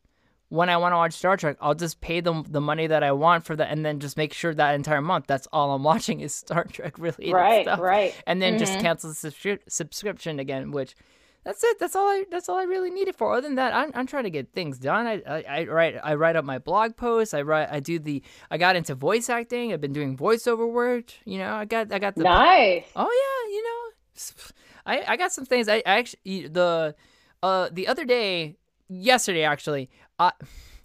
when 0.50 0.68
I 0.68 0.78
want 0.78 0.94
to 0.94 0.98
watch 0.98 1.14
Star 1.14 1.38
Trek, 1.38 1.58
I'll 1.62 1.76
just 1.76 2.02
pay 2.02 2.22
them 2.22 2.44
the 2.50 2.62
money 2.62 2.88
that 2.88 3.04
I 3.04 3.12
want 3.12 3.46
for 3.46 3.56
that, 3.56 3.70
and 3.72 3.86
then 3.86 4.00
just 4.00 4.18
make 4.18 4.34
sure 4.34 4.54
that 4.54 4.74
entire 4.74 5.02
month 5.02 5.26
that's 5.28 5.48
all 5.54 5.74
I'm 5.74 5.84
watching 5.92 6.22
is 6.22 6.34
Star 6.34 6.66
Trek 6.66 6.98
related 6.98 7.34
right, 7.34 7.66
stuff. 7.66 7.80
Right, 7.80 7.90
right. 7.90 8.24
And 8.28 8.42
then 8.42 8.54
mm-hmm. 8.54 8.60
just 8.60 8.80
cancel 8.80 9.12
the 9.12 9.16
subscri- 9.16 9.60
subscription 9.68 10.40
again, 10.40 10.72
which 10.72 10.96
that's 11.46 11.64
it. 11.64 11.80
That's 11.80 11.96
all 11.96 12.08
I. 12.08 12.26
That's 12.30 12.50
all 12.50 12.58
I 12.58 12.64
really 12.64 12.90
need 12.90 13.08
it 13.08 13.16
for. 13.16 13.34
Other 13.34 13.48
than 13.48 13.56
that, 13.56 13.74
I'm, 13.74 13.92
I'm 13.94 14.06
trying 14.06 14.26
to 14.26 14.30
get 14.30 14.52
things 14.52 14.78
done. 14.78 15.08
I, 15.08 15.22
I, 15.26 15.44
I 15.48 15.64
write 15.66 15.96
I 16.04 16.16
write 16.16 16.36
up 16.36 16.44
my 16.44 16.60
blog 16.60 16.98
posts. 16.98 17.34
I 17.34 17.42
write 17.44 17.70
I 17.72 17.80
do 17.80 17.98
the 17.98 18.22
I 18.52 18.58
got 18.58 18.76
into 18.76 18.94
voice 18.94 19.30
acting. 19.30 19.72
I've 19.72 19.82
been 19.82 19.94
doing 19.94 20.18
voiceover 20.18 20.70
work. 20.70 21.14
You 21.26 21.38
know, 21.40 21.54
I 21.54 21.66
got 21.66 21.94
I 21.94 22.00
got 22.00 22.16
the 22.16 22.24
nice. 22.24 22.84
Oh 22.96 23.10
yeah, 23.48 23.56
you 23.56 23.64
know, 23.64 24.52
I 24.86 25.14
I 25.14 25.18
got 25.18 25.32
some 25.32 25.46
things. 25.46 25.70
I, 25.70 25.78
I 25.78 26.00
actually 26.00 26.48
the 26.48 26.96
uh 27.42 27.70
the 27.72 27.88
other 27.88 28.06
day, 28.06 28.58
yesterday 28.88 29.44
actually, 29.44 29.90
I. 30.18 30.32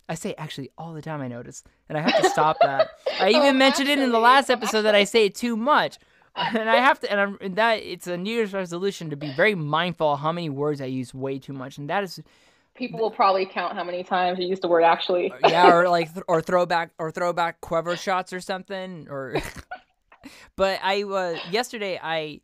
I 0.07 0.17
say 0.17 0.35
actually 0.37 0.71
all 0.77 0.93
the 0.93 1.01
time. 1.01 1.23
I 1.23 1.29
notice, 1.29 1.65
and 1.89 1.97
I 1.97 2.03
have 2.03 2.21
to 2.21 2.29
stop 2.29 2.59
that. 2.61 2.91
I 3.21 3.31
even 3.31 3.43
oh, 3.43 3.53
mentioned 3.55 3.89
it 3.89 3.99
in 3.99 4.13
the 4.13 4.19
last 4.19 4.51
episode 4.51 4.83
that 4.83 4.95
I 4.95 5.05
say 5.05 5.25
it 5.25 5.35
too 5.35 5.57
much. 5.57 5.97
and 6.55 6.69
I 6.69 6.77
have 6.77 6.99
to, 7.01 7.11
and, 7.11 7.21
I'm, 7.21 7.39
and 7.41 7.57
that 7.57 7.75
it's 7.75 8.09
a 8.09 8.17
New 8.17 8.35
Year's 8.35 8.53
resolution 8.53 9.11
to 9.11 9.17
be 9.17 9.33
very 9.33 9.55
mindful 9.55 10.15
of 10.15 10.21
how 10.21 10.33
many 10.33 10.51
words 10.51 10.81
I 10.81 10.87
use 10.87 11.15
way 11.15 11.39
too 11.39 11.53
much, 11.53 11.79
and 11.79 11.89
that 11.91 12.03
is. 12.03 12.21
People 12.75 12.99
will 12.99 13.11
probably 13.13 13.47
count 13.47 13.75
how 13.75 13.85
many 13.85 14.03
times 14.03 14.41
you 14.41 14.49
use 14.49 14.59
the 14.59 14.67
word 14.67 14.83
actually. 14.83 15.33
yeah, 15.47 15.73
or 15.73 15.89
like, 15.89 16.11
or 16.27 16.43
throwback, 16.43 16.91
or 16.99 17.13
throwback 17.13 17.61
quiver 17.61 17.97
shots 17.97 18.33
or 18.33 18.41
something, 18.41 19.07
or. 19.09 19.37
but 20.57 20.81
I 20.83 21.05
was 21.05 21.37
uh, 21.37 21.41
yesterday. 21.53 22.01
I 22.03 22.41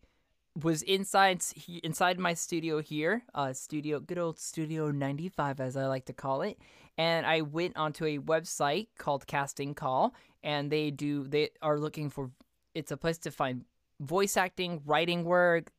was 0.63 0.83
inside 0.83 1.43
inside 1.83 2.21
my 2.21 2.35
studio 2.35 2.81
here, 2.81 3.25
uh, 3.35 3.53
studio, 3.53 3.99
good 3.99 4.19
old 4.19 4.39
Studio 4.39 4.93
95, 4.93 5.61
as 5.61 5.77
I 5.77 5.87
like 5.87 6.05
to 6.05 6.13
call 6.13 6.43
it, 6.43 6.59
and 6.97 7.27
I 7.27 7.41
went 7.41 7.77
onto 7.77 8.05
a 8.05 8.19
website 8.19 8.87
called 8.99 9.27
Casting 9.27 9.75
Call, 9.75 10.15
and 10.45 10.71
they 10.71 10.93
do 10.93 11.27
they 11.27 11.51
are 11.61 11.79
looking 11.79 12.09
for. 12.09 12.31
It's 12.73 12.93
a 12.93 12.97
place 12.97 13.19
to 13.19 13.33
find 13.33 13.65
voice 14.01 14.37
acting, 14.37 14.83
writing 14.85 15.25
work, 15.25 15.71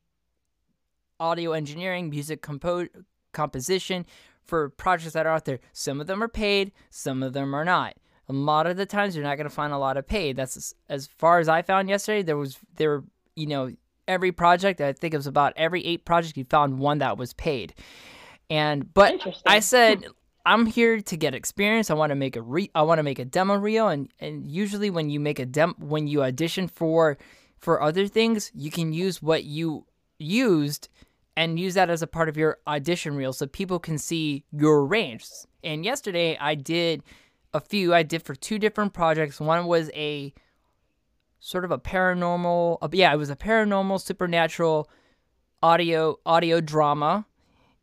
audio 1.20 1.52
engineering, 1.52 2.08
music 2.08 2.40
compo- 2.40 2.88
composition 3.32 4.06
for 4.44 4.70
projects 4.70 5.12
that 5.12 5.26
are 5.26 5.34
out 5.34 5.44
there. 5.44 5.60
Some 5.72 6.00
of 6.00 6.06
them 6.06 6.22
are 6.22 6.28
paid, 6.28 6.72
some 6.90 7.22
of 7.22 7.32
them 7.32 7.54
are 7.54 7.64
not. 7.64 7.94
A 8.28 8.32
lot 8.32 8.66
of 8.66 8.76
the 8.76 8.86
times 8.86 9.14
you're 9.14 9.24
not 9.24 9.36
going 9.36 9.48
to 9.48 9.54
find 9.54 9.72
a 9.72 9.78
lot 9.78 9.96
of 9.96 10.06
paid. 10.06 10.36
That's 10.36 10.74
as, 10.88 11.06
far 11.06 11.38
as 11.38 11.48
I 11.48 11.62
found 11.62 11.88
yesterday. 11.88 12.22
There 12.22 12.36
was 12.36 12.58
there 12.76 13.02
you 13.34 13.46
know 13.46 13.72
every 14.06 14.32
project. 14.32 14.80
I 14.80 14.92
think 14.92 15.12
it 15.12 15.16
was 15.16 15.26
about 15.26 15.52
every 15.56 15.84
eight 15.84 16.04
projects 16.04 16.36
you 16.36 16.44
found 16.44 16.78
one 16.78 16.98
that 16.98 17.18
was 17.18 17.32
paid. 17.32 17.74
And 18.48 18.92
but 18.94 19.20
I 19.46 19.60
said 19.60 20.06
I'm 20.46 20.66
here 20.66 21.00
to 21.00 21.16
get 21.16 21.34
experience. 21.34 21.90
I 21.90 21.94
want 21.94 22.10
to 22.10 22.16
make 22.16 22.36
a 22.36 22.42
re- 22.42 22.70
I 22.74 22.82
want 22.82 22.98
to 22.98 23.02
make 23.02 23.18
a 23.18 23.24
demo 23.24 23.56
reel 23.56 23.88
and 23.88 24.08
and 24.20 24.46
usually 24.46 24.90
when 24.90 25.10
you 25.10 25.20
make 25.20 25.38
a 25.38 25.46
dem 25.46 25.74
when 25.78 26.06
you 26.06 26.22
audition 26.22 26.68
for 26.68 27.18
for 27.62 27.80
other 27.80 28.08
things, 28.08 28.50
you 28.54 28.70
can 28.70 28.92
use 28.92 29.22
what 29.22 29.44
you 29.44 29.86
used 30.18 30.88
and 31.36 31.58
use 31.58 31.74
that 31.74 31.88
as 31.88 32.02
a 32.02 32.06
part 32.06 32.28
of 32.28 32.36
your 32.36 32.58
audition 32.66 33.14
reel 33.14 33.32
so 33.32 33.46
people 33.46 33.78
can 33.78 33.96
see 33.96 34.44
your 34.52 34.84
range. 34.84 35.24
And 35.62 35.84
yesterday 35.84 36.36
I 36.38 36.56
did 36.56 37.02
a 37.54 37.60
few. 37.60 37.94
I 37.94 38.02
did 38.02 38.22
for 38.22 38.34
two 38.34 38.58
different 38.58 38.92
projects. 38.92 39.40
One 39.40 39.66
was 39.66 39.90
a 39.94 40.34
sort 41.38 41.64
of 41.64 41.70
a 41.70 41.78
paranormal. 41.78 42.78
Uh, 42.82 42.88
yeah, 42.92 43.12
it 43.14 43.16
was 43.16 43.30
a 43.30 43.36
paranormal, 43.36 44.00
supernatural 44.00 44.90
audio 45.62 46.18
audio 46.26 46.60
drama. 46.60 47.26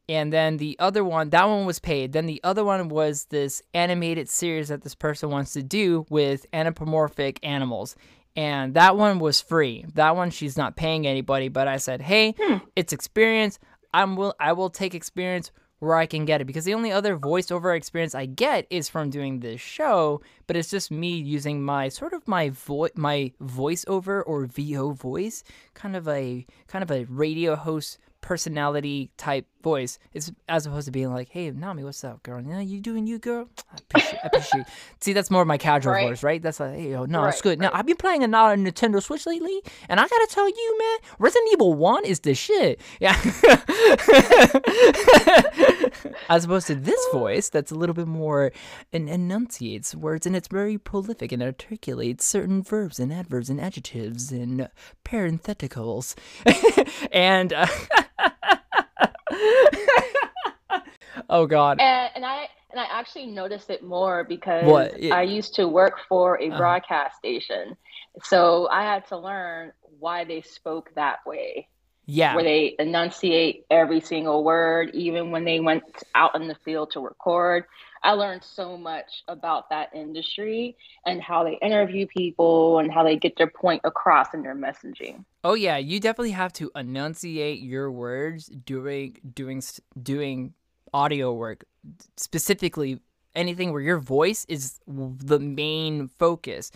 And 0.10 0.34
then 0.34 0.58
the 0.58 0.76
other 0.80 1.04
one, 1.04 1.30
that 1.30 1.48
one 1.48 1.66
was 1.66 1.80
paid. 1.80 2.14
Then 2.14 2.26
the 2.26 2.42
other 2.44 2.66
one 2.66 2.90
was 2.90 3.26
this 3.26 3.62
animated 3.76 4.28
series 4.28 4.68
that 4.70 4.82
this 4.82 4.96
person 4.96 5.30
wants 5.30 5.54
to 5.54 5.64
do 5.64 6.06
with 6.10 6.48
anthropomorphic 6.52 7.40
animals. 7.44 7.96
And 8.36 8.76
that 8.76 8.96
one 8.96 9.20
was 9.20 9.42
free. 9.42 9.86
That 9.96 10.16
one 10.16 10.30
she's 10.30 10.58
not 10.58 10.76
paying 10.76 11.06
anybody, 11.06 11.50
but 11.50 11.68
I 11.68 11.78
said, 11.78 12.02
"Hey, 12.02 12.36
hmm. 12.40 12.58
it's 12.76 12.94
experience. 12.94 13.60
I'm 13.94 14.16
will 14.16 14.36
I 14.40 14.54
will 14.54 14.70
take 14.70 14.96
experience 14.96 15.52
where 15.80 15.96
I 15.96 16.06
can 16.06 16.26
get 16.26 16.42
it 16.42 16.46
because 16.46 16.66
the 16.66 16.74
only 16.74 16.92
other 16.92 17.18
voiceover 17.18 17.76
experience 17.76 18.14
I 18.14 18.26
get 18.26 18.68
is 18.70 18.90
from 18.90 19.10
doing 19.10 19.40
this 19.40 19.62
show, 19.62 20.22
but 20.46 20.56
it's 20.56 20.70
just 20.70 20.92
me 20.92 21.16
using 21.16 21.64
my 21.64 21.90
sort 21.90 22.14
of 22.14 22.28
my 22.28 22.50
voice 22.50 22.92
my 22.96 23.32
voiceover 23.42 24.22
or 24.26 24.46
VO 24.46 24.92
voice, 24.92 25.44
kind 25.74 25.96
of 25.96 26.08
a 26.08 26.46
kind 26.68 26.84
of 26.84 26.92
a 26.92 27.06
radio 27.06 27.56
host 27.56 27.98
personality 28.22 29.12
type 29.18 29.46
voice. 29.62 30.00
It's 30.14 30.32
as 30.48 30.66
opposed 30.66 30.86
to 30.86 30.92
being 30.92 31.12
like, 31.12 31.30
"Hey, 31.30 31.52
Nami, 31.52 31.84
what's 31.84 32.04
up, 32.04 32.24
girl? 32.24 32.42
Yeah, 32.42 32.60
you 32.60 32.80
doing 32.80 33.08
you, 33.08 33.20
girl? 33.20 33.50
I 33.72 33.78
appreciate, 33.78 34.20
I 34.24 34.28
appreciate. 34.28 34.66
See, 35.02 35.14
that's 35.14 35.30
more 35.30 35.42
of 35.42 35.48
my 35.48 35.58
casual 35.58 35.94
right. 35.94 36.08
voice, 36.08 36.24
right? 36.24 36.42
That's 36.42 36.60
like, 36.60 36.76
hey, 36.76 36.92
yo, 36.92 37.06
no, 37.06 37.24
right, 37.24 37.30
it's 37.30 37.42
good. 37.42 37.60
Right. 37.60 37.72
Now, 37.72 37.74
I've 37.74 37.86
been 37.86 37.98
playing 37.98 38.24
a 38.24 38.28
lot 38.28 38.54
of 38.54 38.60
Nintendo 38.60 39.02
Switch 39.02 39.26
lately, 39.26 39.62
and 39.88 40.00
I 40.00 40.08
gotta 40.08 40.28
tell 40.30 40.48
you, 40.48 40.80
man, 40.80 40.98
Resident 41.20 41.54
Evil 41.54 41.74
One 41.74 42.06
is 42.06 42.22
the 42.22 42.34
shit. 42.34 42.80
Yeah. 43.00 43.14
as 46.30 46.46
opposed 46.46 46.68
to 46.68 46.76
this 46.76 47.00
voice, 47.12 47.50
that's 47.50 47.72
a 47.72 47.76
little 47.76 47.96
bit 47.96 48.08
more 48.08 48.52
and 48.94 49.10
enunciates 49.10 49.96
words, 49.96 50.26
and 50.26 50.36
it's 50.36 50.48
very 50.48 50.78
prolific 50.78 51.32
and 51.32 51.44
articulates 51.44 52.26
certain 52.26 52.62
verbs 52.62 53.00
and 53.00 53.12
adverbs 53.12 53.50
and 53.50 53.60
adjectives 53.60 54.32
and 54.32 54.70
parentheticals, 55.04 56.16
and. 57.12 57.54
Uh, 57.54 57.68
oh 61.30 61.46
God. 61.46 61.80
And, 61.80 62.10
and, 62.16 62.26
I 62.26 62.48
and 62.72 62.80
I 62.80 62.86
actually 62.92 63.28
noticed 63.28 63.70
it 63.70 63.84
more 63.84 64.24
because 64.24 64.94
I 65.12 65.24
used 65.24 65.56
to 65.56 65.68
work 65.68 66.00
for 66.08 66.42
a 66.42 66.50
uh 66.50 66.58
broadcast 66.58 67.18
station, 67.18 67.76
so 68.24 68.68
I 68.70 68.84
had 68.84 69.08
to 69.08 69.18
learn 69.18 69.74
why 70.00 70.24
they 70.24 70.42
spoke 70.42 70.92
that 70.96 71.20
way. 71.26 71.68
Yeah. 72.06 72.34
Where 72.34 72.44
they 72.44 72.76
enunciate 72.80 73.66
every 73.70 74.02
single 74.02 74.44
word, 74.44 74.90
even 74.96 75.30
when 75.30 75.46
they 75.46 75.60
went 75.60 75.84
out 76.16 76.36
in 76.36 76.48
the 76.48 76.56
field 76.66 76.92
to 76.94 77.02
record. 77.02 77.66
I 78.04 78.14
learned 78.14 78.44
so 78.44 78.78
much 78.78 79.24
about 79.28 79.70
that 79.70 79.90
industry 79.94 80.78
and 81.06 81.22
how 81.22 81.44
they 81.44 81.58
interview 81.62 82.08
people 82.08 82.80
and 82.80 82.92
how 82.92 83.04
they 83.04 83.18
get 83.18 83.38
their 83.38 83.50
point 83.50 83.82
across 83.84 84.34
in 84.34 84.42
their 84.42 84.56
messaging. 84.56 85.26
Oh 85.44 85.54
yeah, 85.54 85.78
you 85.78 86.00
definitely 86.00 86.32
have 86.32 86.54
to 86.54 86.72
enunciate 86.76 87.60
your 87.60 87.92
words 87.92 88.48
during 88.48 89.18
doing 89.34 89.62
doing 90.02 90.54
audio 90.94 91.34
work, 91.34 91.66
specifically 92.18 93.00
anything 93.36 93.72
where 93.72 93.82
your 93.82 94.00
voice 94.00 94.46
is 94.50 94.80
the 94.88 95.40
main 95.40 96.08
focus. 96.20 96.72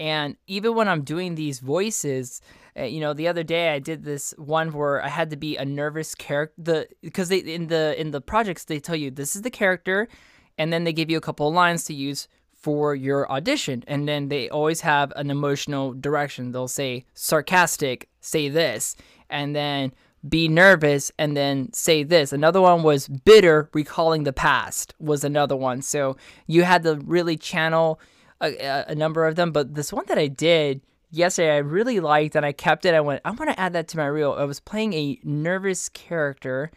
And 0.00 0.36
even 0.46 0.74
when 0.74 0.88
I'm 0.88 1.02
doing 1.02 1.34
these 1.34 1.58
voices, 1.58 2.40
uh, 2.78 2.84
you 2.84 3.00
know, 3.00 3.12
the 3.12 3.26
other 3.26 3.42
day 3.42 3.70
I 3.70 3.80
did 3.80 4.04
this 4.04 4.32
one 4.38 4.72
where 4.72 5.04
I 5.04 5.08
had 5.08 5.30
to 5.30 5.36
be 5.36 5.56
a 5.56 5.64
nervous 5.64 6.14
character. 6.14 6.54
The 6.56 6.88
because 7.02 7.28
they 7.30 7.38
in 7.38 7.66
the 7.66 8.00
in 8.00 8.12
the 8.12 8.20
projects 8.20 8.64
they 8.64 8.78
tell 8.78 8.94
you 8.94 9.10
this 9.10 9.34
is 9.34 9.42
the 9.42 9.50
character, 9.50 10.08
and 10.58 10.72
then 10.72 10.84
they 10.84 10.92
give 10.92 11.08
you 11.10 11.16
a 11.16 11.22
couple 11.22 11.48
of 11.48 11.54
lines 11.54 11.84
to 11.84 11.94
use 11.94 12.28
for 12.52 12.94
your 12.94 13.30
audition. 13.30 13.84
And 13.86 14.08
then 14.08 14.28
they 14.28 14.48
always 14.50 14.80
have 14.80 15.12
an 15.16 15.30
emotional 15.30 15.94
direction. 15.94 16.52
They'll 16.52 16.68
say 16.68 17.06
sarcastic, 17.14 18.08
say 18.20 18.48
this, 18.48 18.96
and 19.30 19.54
then 19.54 19.92
be 20.28 20.48
nervous 20.48 21.12
and 21.18 21.36
then 21.36 21.72
say 21.72 22.02
this. 22.02 22.32
Another 22.32 22.60
one 22.60 22.82
was 22.82 23.06
bitter, 23.06 23.70
recalling 23.72 24.24
the 24.24 24.32
past 24.32 24.92
was 24.98 25.22
another 25.22 25.56
one. 25.56 25.80
So 25.80 26.16
you 26.48 26.64
had 26.64 26.82
to 26.82 26.96
really 26.96 27.36
channel 27.36 28.00
a, 28.40 28.84
a 28.88 28.94
number 28.94 29.26
of 29.26 29.36
them. 29.36 29.52
But 29.52 29.74
this 29.74 29.92
one 29.92 30.06
that 30.08 30.18
I 30.18 30.26
did 30.26 30.80
yesterday, 31.10 31.54
I 31.54 31.58
really 31.58 32.00
liked 32.00 32.34
and 32.34 32.44
I 32.44 32.52
kept 32.52 32.84
it. 32.84 32.94
I 32.94 33.00
went, 33.00 33.22
I 33.24 33.30
want 33.30 33.50
to 33.50 33.60
add 33.60 33.72
that 33.74 33.86
to 33.88 33.96
my 33.96 34.06
reel. 34.06 34.34
I 34.36 34.44
was 34.44 34.58
playing 34.58 34.92
a 34.94 35.20
nervous 35.22 35.88
character 35.88 36.72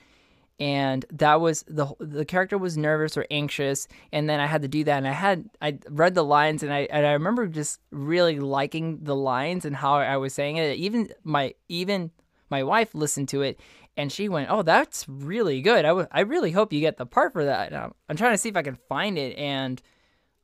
and 0.61 1.03
that 1.11 1.41
was 1.41 1.63
the 1.67 1.87
the 1.99 2.23
character 2.23 2.55
was 2.55 2.77
nervous 2.77 3.17
or 3.17 3.25
anxious 3.31 3.87
and 4.13 4.29
then 4.29 4.39
I 4.39 4.45
had 4.45 4.61
to 4.61 4.67
do 4.67 4.83
that 4.83 4.97
and 4.97 5.07
I 5.07 5.11
had 5.11 5.49
I 5.59 5.79
read 5.89 6.13
the 6.13 6.23
lines 6.23 6.61
and 6.61 6.71
I 6.71 6.81
and 6.91 7.03
I 7.03 7.13
remember 7.13 7.47
just 7.47 7.79
really 7.89 8.39
liking 8.39 8.99
the 9.01 9.15
lines 9.15 9.65
and 9.65 9.75
how 9.75 9.95
I 9.95 10.17
was 10.17 10.35
saying 10.35 10.57
it. 10.57 10.77
Even 10.77 11.09
my 11.23 11.55
even 11.67 12.11
my 12.51 12.61
wife 12.61 12.93
listened 12.93 13.29
to 13.29 13.41
it 13.41 13.59
and 13.97 14.11
she 14.11 14.29
went 14.29 14.51
oh 14.51 14.61
that's 14.61 15.09
really 15.09 15.63
good. 15.63 15.83
I, 15.83 15.89
w- 15.89 16.07
I 16.11 16.21
really 16.21 16.51
hope 16.51 16.71
you 16.71 16.79
get 16.79 16.97
the 16.97 17.07
part 17.07 17.33
for 17.33 17.43
that. 17.43 17.73
I'm, 17.73 17.95
I'm 18.07 18.15
trying 18.15 18.33
to 18.33 18.37
see 18.37 18.49
if 18.49 18.55
I 18.55 18.61
can 18.61 18.77
find 18.87 19.17
it 19.17 19.35
and 19.39 19.81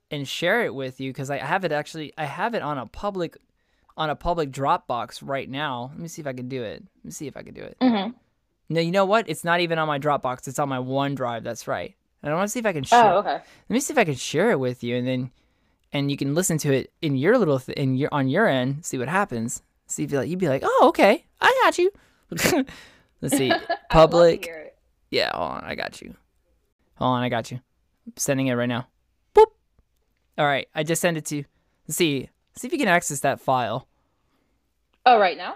and 0.10 0.28
share 0.28 0.66
it 0.66 0.74
with 0.74 1.00
you 1.00 1.12
because 1.12 1.30
I 1.30 1.38
have 1.38 1.64
it 1.64 1.72
actually 1.72 2.12
I 2.18 2.26
have 2.26 2.56
it 2.56 2.64
on 2.64 2.80
a 2.80 2.88
public 2.88 3.38
on 3.96 4.10
a 4.10 4.16
public 4.16 4.50
Dropbox 4.50 5.20
right 5.22 5.48
now. 5.48 5.92
Let 5.94 6.00
me 6.00 6.08
see 6.08 6.24
if 6.24 6.28
I 6.28 6.34
can 6.34 6.50
do 6.50 6.64
it. 6.64 6.84
Let 6.96 7.06
me 7.06 7.12
see 7.12 7.28
if 7.28 7.38
I 7.38 7.44
can 7.44 7.54
do 7.54 7.62
it. 7.62 7.78
Mm-hmm. 7.80 8.18
No, 8.70 8.82
you 8.82 8.92
know 8.92 9.06
what? 9.06 9.30
It's 9.30 9.44
not 9.44 9.62
even 9.62 9.80
on 9.80 9.88
my 9.88 10.00
Dropbox. 10.00 10.48
It's 10.48 10.60
on 10.60 10.70
my 10.70 10.78
OneDrive. 10.78 11.44
That's 11.44 11.68
right. 11.68 11.96
And 12.22 12.34
I 12.34 12.36
want 12.36 12.48
to 12.48 12.52
see 12.52 12.60
if 12.60 12.66
I 12.66 12.74
can 12.74 12.84
share. 12.84 13.14
Oh, 13.14 13.18
okay. 13.20 13.34
Let 13.34 13.70
me 13.70 13.80
see 13.80 13.94
if 13.94 13.98
I 13.98 14.04
can 14.04 14.16
share 14.16 14.52
it 14.52 14.60
with 14.60 14.84
you, 14.84 14.96
and 14.98 15.08
then 15.08 15.32
and 15.94 16.12
you 16.12 16.18
can 16.18 16.36
listen 16.36 16.58
to 16.60 16.74
it 16.74 16.92
in 17.02 17.16
your 17.16 17.38
little 17.38 17.60
th- 17.60 17.78
in 17.78 17.96
your 17.96 18.10
on 18.12 18.28
your 18.28 18.48
end. 18.48 18.86
See 18.86 18.98
what 18.98 19.08
happens. 19.08 19.62
See 19.86 20.04
if 20.04 20.12
you 20.12 20.18
like, 20.18 20.30
you'd 20.30 20.40
be 20.40 20.50
like, 20.50 20.64
oh, 20.66 20.86
okay, 20.90 21.26
I 21.40 21.62
got 21.64 21.78
you. 21.78 21.92
Let's 23.22 23.38
see, 23.38 23.54
public. 23.90 24.50
Yeah, 25.10 25.32
hold 25.34 25.52
on, 25.52 25.64
I 25.64 25.76
got 25.76 26.02
you. 26.02 26.14
Hold 26.96 27.16
on, 27.16 27.24
I 27.24 27.30
got 27.30 27.52
you. 27.52 27.62
I'm 28.06 28.14
sending 28.18 28.48
it 28.48 28.56
right 28.56 28.68
now. 28.68 28.88
Boop. 29.34 29.46
All 30.38 30.46
right, 30.46 30.68
I 30.76 30.84
just 30.84 31.02
sent 31.02 31.16
it 31.18 31.26
to 31.28 31.38
you. 31.38 31.46
Let's 31.88 31.98
see, 31.98 32.30
see 32.58 32.68
if 32.68 32.74
you 32.74 32.80
can 32.80 32.90
access 32.90 33.22
that 33.22 33.40
file. 33.40 33.88
Oh, 35.06 35.20
right 35.20 35.38
now. 35.38 35.56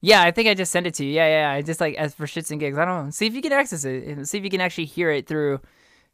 Yeah, 0.00 0.22
I 0.22 0.30
think 0.30 0.48
I 0.48 0.54
just 0.54 0.72
sent 0.72 0.86
it 0.86 0.94
to 0.94 1.04
you. 1.04 1.12
Yeah, 1.12 1.28
yeah. 1.28 1.50
I 1.50 1.62
just 1.62 1.80
like 1.80 1.94
as 1.96 2.14
for 2.14 2.26
shits 2.26 2.50
and 2.50 2.58
gigs. 2.58 2.78
I 2.78 2.84
don't 2.84 3.04
know. 3.06 3.10
See 3.10 3.26
if 3.26 3.34
you 3.34 3.42
can 3.42 3.52
access 3.52 3.84
it 3.84 4.04
and 4.04 4.28
see 4.28 4.38
if 4.38 4.44
you 4.44 4.50
can 4.50 4.60
actually 4.60 4.86
hear 4.86 5.10
it 5.10 5.26
through 5.26 5.60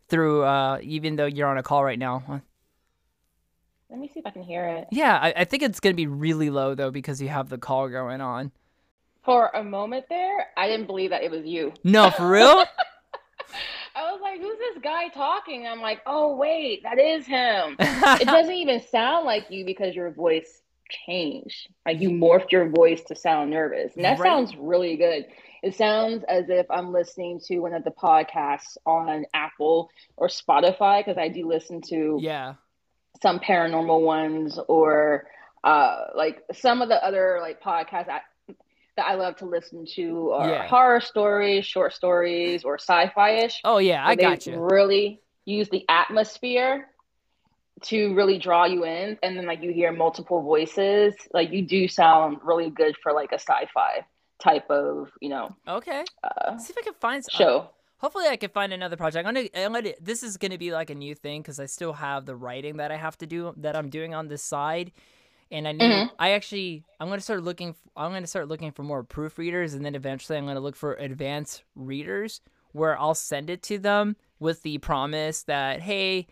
through 0.08 0.42
uh 0.44 0.78
even 0.82 1.16
though 1.16 1.26
you're 1.26 1.48
on 1.48 1.58
a 1.58 1.62
call 1.62 1.84
right 1.84 1.98
now. 1.98 2.42
Let 3.88 4.00
me 4.00 4.10
see 4.12 4.18
if 4.18 4.26
I 4.26 4.30
can 4.30 4.42
hear 4.42 4.66
it. 4.66 4.88
Yeah, 4.90 5.16
I, 5.16 5.32
I 5.36 5.44
think 5.44 5.62
it's 5.62 5.78
gonna 5.78 5.94
be 5.94 6.08
really 6.08 6.50
low 6.50 6.74
though 6.74 6.90
because 6.90 7.22
you 7.22 7.28
have 7.28 7.48
the 7.48 7.58
call 7.58 7.88
going 7.88 8.20
on. 8.20 8.50
For 9.24 9.50
a 9.54 9.62
moment 9.62 10.06
there, 10.08 10.48
I 10.56 10.68
didn't 10.68 10.86
believe 10.86 11.10
that 11.10 11.22
it 11.22 11.30
was 11.30 11.44
you. 11.44 11.72
No, 11.84 12.10
for 12.10 12.28
real? 12.28 12.64
I 13.96 14.12
was 14.12 14.20
like, 14.20 14.40
who's 14.40 14.58
this 14.58 14.78
guy 14.82 15.08
talking? 15.08 15.66
I'm 15.66 15.80
like, 15.80 16.02
oh 16.06 16.36
wait, 16.36 16.82
that 16.82 16.98
is 16.98 17.24
him. 17.24 17.76
it 17.78 18.24
doesn't 18.26 18.52
even 18.52 18.82
sound 18.90 19.26
like 19.26 19.46
you 19.50 19.64
because 19.64 19.94
your 19.94 20.10
voice 20.10 20.62
change. 21.06 21.68
Like 21.84 22.00
you 22.00 22.10
morphed 22.10 22.52
your 22.52 22.68
voice 22.68 23.02
to 23.04 23.14
sound 23.16 23.50
nervous. 23.50 23.94
And 23.96 24.04
that 24.04 24.18
right. 24.18 24.28
sounds 24.28 24.56
really 24.56 24.96
good. 24.96 25.26
It 25.62 25.74
sounds 25.74 26.24
as 26.28 26.48
if 26.48 26.66
I'm 26.70 26.92
listening 26.92 27.40
to 27.46 27.58
one 27.58 27.74
of 27.74 27.84
the 27.84 27.90
podcasts 27.90 28.76
on 28.86 29.26
Apple 29.34 29.90
or 30.16 30.28
Spotify 30.28 31.00
because 31.04 31.18
I 31.18 31.28
do 31.28 31.48
listen 31.48 31.80
to 31.88 32.18
yeah 32.22 32.54
some 33.22 33.38
paranormal 33.40 34.02
ones 34.02 34.58
or 34.68 35.26
uh 35.64 36.08
like 36.14 36.42
some 36.52 36.82
of 36.82 36.88
the 36.88 37.02
other 37.04 37.38
like 37.40 37.62
podcasts. 37.62 38.08
I, 38.08 38.20
that 38.96 39.06
I 39.08 39.14
love 39.14 39.36
to 39.36 39.44
listen 39.46 39.84
to 39.96 40.30
are 40.32 40.48
Yeah. 40.48 40.68
horror 40.68 41.00
stories, 41.00 41.66
short 41.66 41.92
stories, 41.92 42.64
or 42.64 42.78
sci-fi-ish. 42.78 43.60
Oh 43.62 43.76
yeah, 43.78 44.06
I 44.06 44.14
got 44.14 44.46
you. 44.46 44.58
Really 44.58 45.20
use 45.44 45.68
the 45.68 45.84
atmosphere 45.88 46.88
to 47.82 48.14
really 48.14 48.38
draw 48.38 48.64
you 48.64 48.84
in, 48.84 49.18
and 49.22 49.36
then 49.36 49.46
like 49.46 49.62
you 49.62 49.72
hear 49.72 49.92
multiple 49.92 50.42
voices. 50.42 51.14
Like 51.32 51.50
you 51.52 51.62
do 51.62 51.88
sound 51.88 52.38
really 52.42 52.70
good 52.70 52.96
for 53.02 53.12
like 53.12 53.32
a 53.32 53.38
sci-fi 53.38 54.04
type 54.38 54.70
of 54.70 55.08
you 55.22 55.28
know 55.30 55.54
Okay. 55.66 56.04
uh, 56.22 56.58
See 56.58 56.70
if 56.72 56.78
I 56.78 56.82
can 56.82 56.94
find 56.94 57.24
some. 57.24 57.38
show. 57.38 57.70
Hopefully, 57.98 58.26
I 58.28 58.36
can 58.36 58.50
find 58.50 58.72
another 58.74 58.96
project. 58.96 59.26
I'm 59.26 59.34
gonna, 59.34 59.48
I'm 59.54 59.72
gonna. 59.72 59.92
This 60.00 60.22
is 60.22 60.36
gonna 60.36 60.58
be 60.58 60.70
like 60.72 60.90
a 60.90 60.94
new 60.94 61.14
thing 61.14 61.40
because 61.42 61.58
I 61.58 61.66
still 61.66 61.94
have 61.94 62.26
the 62.26 62.36
writing 62.36 62.76
that 62.76 62.90
I 62.92 62.96
have 62.96 63.16
to 63.18 63.26
do 63.26 63.54
that 63.56 63.74
I'm 63.74 63.88
doing 63.88 64.14
on 64.14 64.28
this 64.28 64.42
side, 64.42 64.92
and 65.50 65.66
I 65.66 65.72
need. 65.72 65.90
Mhm. 65.90 66.10
I 66.18 66.30
actually, 66.32 66.84
I'm 67.00 67.08
gonna 67.08 67.20
start 67.22 67.42
looking. 67.42 67.74
i'm 67.96 68.12
gonna 68.12 68.26
start 68.26 68.48
looking 68.48 68.70
for 68.72 68.82
more 68.82 69.02
proofreaders, 69.02 69.74
and 69.74 69.82
then 69.84 69.94
eventually, 69.94 70.36
I'm 70.36 70.46
gonna 70.46 70.60
look 70.60 70.76
for 70.76 70.92
advanced 70.94 71.62
readers 71.74 72.42
where 72.72 72.98
I'll 73.00 73.14
send 73.14 73.48
it 73.48 73.62
to 73.64 73.78
them 73.78 74.16
with 74.38 74.62
the 74.62 74.76
promise 74.76 75.44
that, 75.44 75.80
hey, 75.80 76.26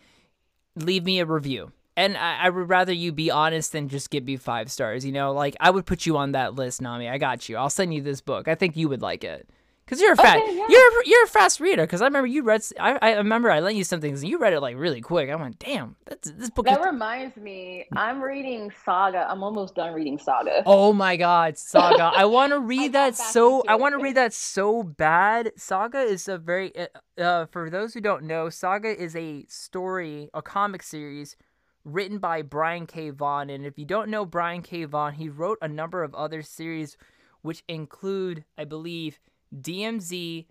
leave 0.77 1.05
me 1.05 1.21
a 1.21 1.27
review. 1.27 1.73
And 1.97 2.17
I, 2.17 2.47
I 2.47 2.51
would 2.51 2.69
rather 2.69 2.93
you 2.93 3.13
be 3.13 3.31
honest 3.31 3.73
than 3.73 3.89
just 3.89 4.11
give 4.11 4.25
me 4.25 4.37
five 4.37 4.71
stars. 4.71 5.05
You 5.05 5.13
know, 5.13 5.33
like 5.33 5.57
I 5.61 5.71
would 5.71 5.87
put 5.87 6.07
you 6.07 6.17
on 6.17 6.33
that 6.33 6.55
list, 6.55 6.83
Nami. 6.83 7.09
I 7.09 7.19
got 7.19 7.49
you. 7.49 7.57
I'll 7.57 7.71
send 7.71 7.95
you 7.95 8.03
this 8.03 8.21
book. 8.21 8.49
I 8.49 8.55
think 8.55 8.77
you 8.77 8.89
would 8.89 9.03
like 9.03 9.23
it. 9.23 9.49
Cause 9.87 10.01
you're 10.01 10.13
a 10.13 10.17
fast, 10.17 10.43
Okay, 10.43 10.57
yeah. 10.57 10.67
you're 10.69 11.05
you're 11.05 11.25
a 11.25 11.29
fast 11.29 11.61
reader. 11.61 11.87
Cause 11.87 12.01
I 12.01 12.07
remember 12.07 12.27
you 12.27 12.43
read, 12.43 12.63
I, 12.81 12.99
I 13.03 13.13
remember 13.17 13.51
I 13.51 13.61
lent 13.61 13.77
you 13.77 13.85
some 13.85 14.01
things 14.01 14.23
and 14.23 14.31
you 14.31 14.39
read 14.39 14.55
it 14.55 14.61
like 14.61 14.77
really 14.79 15.03
quick. 15.03 15.29
I 15.29 15.35
went, 15.35 15.59
damn, 15.59 15.97
that's 16.07 16.31
this 16.31 16.49
book. 16.49 16.67
Is, 16.67 16.77
That 16.77 16.87
reminds 16.87 17.37
me, 17.37 17.85
I'm 17.95 18.23
reading 18.23 18.73
Saga. 18.85 19.27
I'm 19.31 19.43
almost 19.43 19.75
done 19.75 19.93
reading 19.93 20.19
Saga. 20.19 20.63
oh 20.65 20.95
my 20.95 21.17
god, 21.17 21.59
Saga! 21.59 22.13
I 22.17 22.25
want 22.25 22.53
to 22.53 22.61
read 22.75 22.95
that 22.95 23.15
so. 23.15 23.63
I 23.69 23.75
want 23.75 23.93
to 23.95 24.03
read 24.03 24.17
that 24.17 24.33
so 24.33 24.83
bad. 24.83 25.53
Saga 25.57 26.01
is 26.01 26.29
a 26.29 26.39
very, 26.39 26.73
uh, 26.77 27.21
uh, 27.21 27.47
for 27.47 27.69
those 27.69 27.93
who 27.93 28.01
don't 28.01 28.23
know, 28.25 28.49
Saga 28.49 28.89
is 28.89 29.15
a 29.15 29.45
story, 29.49 30.31
a 30.33 30.41
comic 30.41 30.83
series 30.83 31.37
written 31.85 32.17
by 32.17 32.41
Brian 32.41 32.87
K. 32.87 33.11
Vaughan. 33.11 33.51
And 33.51 33.67
if 33.67 33.79
you 33.79 33.85
don't 33.85 34.09
know 34.09 34.25
Brian 34.25 34.63
K. 34.63 34.85
Vaughan, 34.85 35.13
he 35.13 35.29
wrote 35.29 35.59
a 35.61 35.69
number 35.69 36.03
of 36.03 36.15
other 36.15 36.41
series, 36.41 36.97
which 37.43 37.63
include, 37.69 38.45
I 38.57 38.65
believe, 38.65 39.19
DMZ, 39.55 40.47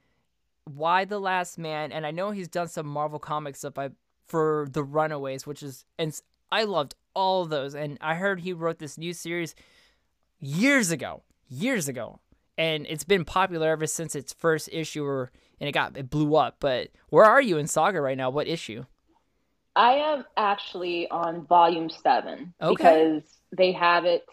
Y: 0.74 1.06
The 1.06 1.20
Last 1.20 1.58
Man, 1.58 1.92
and 1.92 2.06
I 2.06 2.12
know 2.12 2.32
he's 2.32 2.48
done 2.48 2.68
some 2.68 2.88
Marvel 2.88 3.20
comic 3.20 3.56
stuff 3.56 3.78
I, 3.78 3.90
for 4.28 4.68
The 4.72 4.84
Runaways, 4.84 5.46
which 5.46 5.62
is, 5.64 5.86
and 5.98 6.20
I 6.52 6.64
loved 6.64 6.96
all 7.14 7.46
those. 7.46 7.76
And 7.76 7.98
I 8.02 8.16
heard 8.16 8.40
he 8.42 8.54
wrote 8.54 8.80
this 8.80 8.98
new 8.98 9.14
series 9.14 9.56
years 10.40 10.92
ago, 10.92 11.24
years 11.50 11.88
ago. 11.88 12.20
And 12.58 12.86
it's 12.88 13.04
been 13.04 13.26
popular 13.26 13.70
ever 13.70 13.88
since 13.88 14.16
its 14.16 14.32
first 14.34 14.70
issue, 14.72 15.04
or, 15.04 15.32
and 15.60 15.68
it 15.68 15.72
got 15.72 15.98
it 15.98 16.10
blew 16.10 16.36
up. 16.36 16.58
But 16.60 16.90
where 17.10 17.26
are 17.26 17.42
you 17.42 17.58
in 17.58 17.68
Saga 17.68 18.00
right 18.00 18.18
now? 18.18 18.30
What 18.30 18.48
issue? 18.48 18.86
I 19.76 19.94
am 19.94 20.26
actually 20.38 21.10
on 21.10 21.48
volume 21.48 21.90
seven 21.90 22.54
Okay. 22.62 22.74
because 22.76 23.24
they 23.52 23.72
have 23.72 24.06
it 24.06 24.24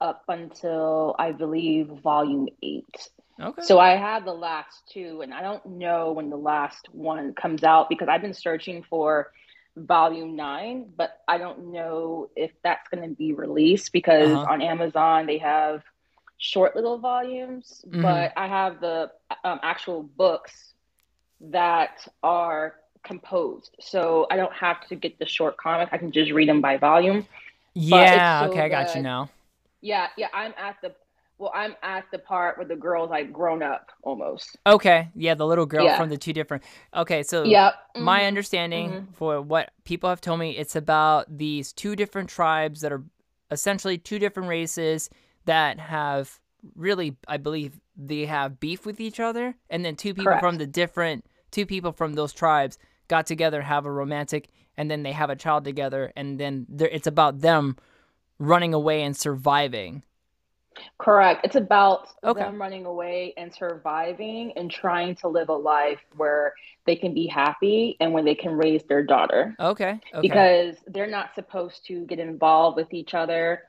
up 0.00 0.24
until 0.28 1.14
I 1.18 1.32
believe 1.32 1.88
volume 2.02 2.48
eight. 2.62 3.10
Okay. 3.40 3.62
So 3.62 3.78
I 3.78 3.96
have 3.96 4.24
the 4.24 4.32
last 4.34 4.88
two, 4.92 5.22
and 5.22 5.32
I 5.32 5.42
don't 5.42 5.64
know 5.66 6.12
when 6.12 6.30
the 6.30 6.36
last 6.36 6.88
one 6.92 7.32
comes 7.34 7.62
out 7.64 7.88
because 7.88 8.08
I've 8.08 8.22
been 8.22 8.34
searching 8.34 8.82
for 8.82 9.32
volume 9.76 10.36
nine, 10.36 10.92
but 10.96 11.20
I 11.28 11.38
don't 11.38 11.72
know 11.72 12.28
if 12.36 12.50
that's 12.62 12.88
going 12.88 13.08
to 13.08 13.14
be 13.14 13.32
released 13.32 13.92
because 13.92 14.30
Uh-huh. 14.30 14.52
on 14.52 14.62
Amazon 14.62 15.26
they 15.26 15.38
have 15.38 15.82
short 16.38 16.74
little 16.74 16.98
volumes, 16.98 17.84
Mhm. 17.88 18.02
but 18.02 18.32
I 18.36 18.46
have 18.46 18.80
the 18.80 19.10
um, 19.44 19.60
actual 19.62 20.02
books 20.02 20.74
that 21.40 22.06
are 22.22 22.76
composed. 23.02 23.74
So 23.80 24.26
I 24.30 24.36
don't 24.36 24.52
have 24.52 24.86
to 24.88 24.96
get 24.96 25.18
the 25.18 25.26
short 25.26 25.56
comic, 25.56 25.88
I 25.92 25.98
can 25.98 26.10
just 26.12 26.30
read 26.32 26.48
them 26.48 26.60
by 26.60 26.76
volume. 26.76 27.26
yeah. 27.74 28.40
so 28.40 28.46
okay, 28.46 28.62
I 28.62 28.68
got 28.68 28.94
you 28.94 29.02
now. 29.02 29.28
Yeah, 29.80 30.08
yeah, 30.16 30.28
I'm 30.34 30.52
at 30.58 30.76
the 30.82 30.92
well, 31.40 31.50
I'm 31.54 31.74
at 31.82 32.04
the 32.12 32.18
part 32.18 32.58
where 32.58 32.66
the 32.66 32.76
girl's 32.76 33.08
like 33.08 33.32
grown 33.32 33.62
up 33.62 33.90
almost. 34.02 34.58
Okay. 34.66 35.08
Yeah, 35.14 35.34
the 35.34 35.46
little 35.46 35.64
girl 35.64 35.86
Yeah. 35.86 35.96
from 35.96 36.10
the 36.10 36.18
two 36.18 36.34
different. 36.34 36.62
Okay, 36.94 37.22
so 37.22 37.44
Yep. 37.44 37.74
my 37.96 38.20
mhm. 38.20 38.26
understanding 38.26 38.90
mhm. 38.90 39.14
for 39.14 39.40
what 39.40 39.70
people 39.84 40.10
have 40.10 40.20
told 40.20 40.38
me, 40.38 40.50
it's 40.58 40.76
about 40.76 41.38
these 41.38 41.72
two 41.72 41.96
different 41.96 42.28
tribes 42.28 42.82
that 42.82 42.92
are 42.92 43.02
essentially 43.50 43.96
two 43.96 44.18
different 44.18 44.50
races 44.50 45.08
that 45.46 45.80
have 45.80 46.38
really, 46.76 47.16
I 47.26 47.38
believe, 47.38 47.80
they 47.96 48.26
have 48.26 48.60
beef 48.60 48.84
with 48.84 49.00
each 49.00 49.18
other, 49.18 49.54
and 49.70 49.82
then 49.82 49.96
two 49.96 50.12
people 50.12 50.24
Correct. 50.24 50.42
from 50.42 50.58
the 50.58 50.66
different 50.66 51.24
two 51.50 51.64
people 51.64 51.92
from 51.92 52.12
those 52.12 52.34
tribes 52.34 52.78
got 53.08 53.26
together, 53.26 53.62
have 53.62 53.86
a 53.86 53.90
romantic, 53.90 54.50
and 54.76 54.90
then 54.90 55.02
they 55.02 55.12
have 55.12 55.30
a 55.30 55.36
child 55.36 55.64
together, 55.64 56.12
and 56.16 56.38
then 56.38 56.66
it's 56.78 57.06
about 57.06 57.40
them 57.40 57.76
running 58.38 58.74
away 58.74 59.02
and 59.02 59.16
surviving. 59.16 60.02
Correct. 60.98 61.44
It's 61.44 61.56
about 61.56 62.08
Okay. 62.24 62.40
them 62.40 62.60
running 62.60 62.86
away 62.86 63.34
and 63.36 63.52
surviving 63.54 64.52
and 64.56 64.70
trying 64.70 65.16
to 65.16 65.28
live 65.28 65.48
a 65.48 65.54
life 65.54 66.00
where 66.16 66.54
they 66.86 66.96
can 66.96 67.12
be 67.14 67.26
happy 67.26 67.96
and 68.00 68.12
when 68.12 68.24
they 68.24 68.34
can 68.34 68.52
raise 68.52 68.82
their 68.84 69.02
daughter. 69.02 69.56
Okay. 69.58 70.00
Okay. 70.14 70.20
Because 70.20 70.76
they're 70.86 71.06
not 71.10 71.34
supposed 71.34 71.86
to 71.86 72.04
get 72.06 72.18
involved 72.18 72.76
with 72.76 72.92
each 72.92 73.14
other. 73.14 73.62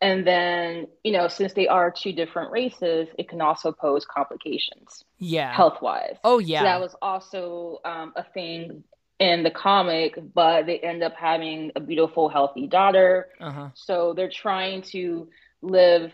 And 0.00 0.26
then, 0.26 0.88
you 1.04 1.12
know, 1.12 1.26
since 1.28 1.54
they 1.54 1.68
are 1.68 1.90
two 1.90 2.12
different 2.12 2.52
races, 2.52 3.08
it 3.18 3.28
can 3.28 3.40
also 3.40 3.72
pose 3.72 4.04
complications 4.04 5.04
yeah. 5.18 5.52
health 5.54 5.80
wise. 5.80 6.16
Oh 6.22 6.38
So 6.38 6.46
yeah. 6.46 6.62
that 6.64 6.80
was 6.80 6.94
also 7.00 7.80
um, 7.84 8.12
a 8.14 8.22
thing 8.22 8.84
in 9.18 9.42
the 9.42 9.50
comic, 9.50 10.18
but 10.34 10.66
they 10.66 10.78
end 10.78 11.02
up 11.02 11.14
having 11.16 11.72
a 11.74 11.80
beautiful, 11.80 12.28
healthy 12.28 12.66
daughter. 12.66 13.28
uh 13.40 13.50
huh. 13.50 13.68
So 13.74 14.12
they're 14.14 14.30
trying 14.30 14.82
to 14.92 15.28
live 15.62 16.12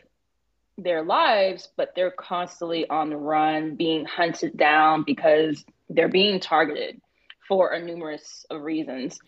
their 0.79 1.03
lives, 1.03 1.69
but 1.77 1.93
they're 1.95 2.11
constantly 2.11 2.89
on 2.89 3.11
the 3.11 3.17
run, 3.17 3.77
being 3.77 4.05
hunted 4.05 4.57
down 4.57 5.05
because 5.05 5.65
they're 5.91 6.09
being 6.09 6.41
targeted 6.41 7.01
for 7.49 7.73
a 7.73 7.83
numerous 7.83 8.47
of 8.51 8.63
reasons. 8.63 9.19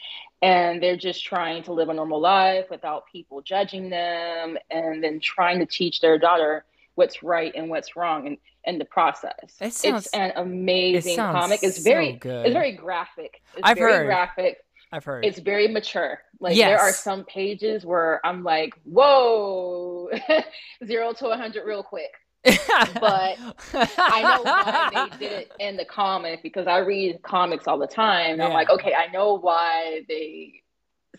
And 0.40 0.82
they're 0.82 0.96
just 0.96 1.24
trying 1.24 1.62
to 1.64 1.72
live 1.72 1.88
a 1.88 1.94
normal 1.94 2.20
life 2.20 2.66
without 2.70 3.04
people 3.10 3.42
judging 3.42 3.90
them 3.90 4.56
and 4.70 5.02
then 5.02 5.20
trying 5.20 5.58
to 5.60 5.66
teach 5.66 6.00
their 6.00 6.18
daughter 6.18 6.64
what's 6.94 7.22
right 7.22 7.52
and 7.54 7.68
what's 7.68 7.96
wrong 7.96 8.26
in, 8.26 8.36
in 8.64 8.78
the 8.78 8.84
process. 8.84 9.32
It 9.60 9.72
sounds- 9.72 10.06
it's 10.06 10.14
an 10.14 10.32
amazing 10.36 11.16
sounds 11.16 11.38
comic. 11.40 11.62
It's 11.62 11.78
so 11.78 11.82
very 11.82 12.12
good. 12.12 12.46
it's 12.46 12.52
very 12.52 12.72
graphic. 12.72 13.42
It's 13.54 13.62
I've 13.64 13.76
very 13.76 13.92
heard. 13.92 14.06
graphic 14.06 14.63
I've 14.94 15.04
heard. 15.04 15.24
it's 15.24 15.40
very 15.40 15.66
mature. 15.66 16.20
Like 16.38 16.56
there 16.56 16.78
are 16.78 16.92
some 16.92 17.24
pages 17.24 17.84
where 17.84 18.24
I'm 18.24 18.44
like, 18.44 18.74
whoa, 18.84 20.08
zero 20.86 21.12
to 21.14 21.24
100 21.24 21.64
real 21.66 21.82
quick. 21.82 22.12
but 22.44 23.36
I 23.72 24.22
know 24.22 24.42
why 24.42 25.08
they 25.10 25.18
did 25.18 25.32
it 25.32 25.52
in 25.58 25.76
the 25.76 25.84
comic 25.84 26.44
because 26.44 26.68
I 26.68 26.78
read 26.78 27.22
comics 27.22 27.66
all 27.66 27.78
the 27.78 27.88
time. 27.88 28.34
And 28.34 28.42
I'm 28.42 28.52
like, 28.52 28.70
okay, 28.70 28.94
I 28.94 29.10
know 29.10 29.34
why 29.36 30.02
they 30.08 30.62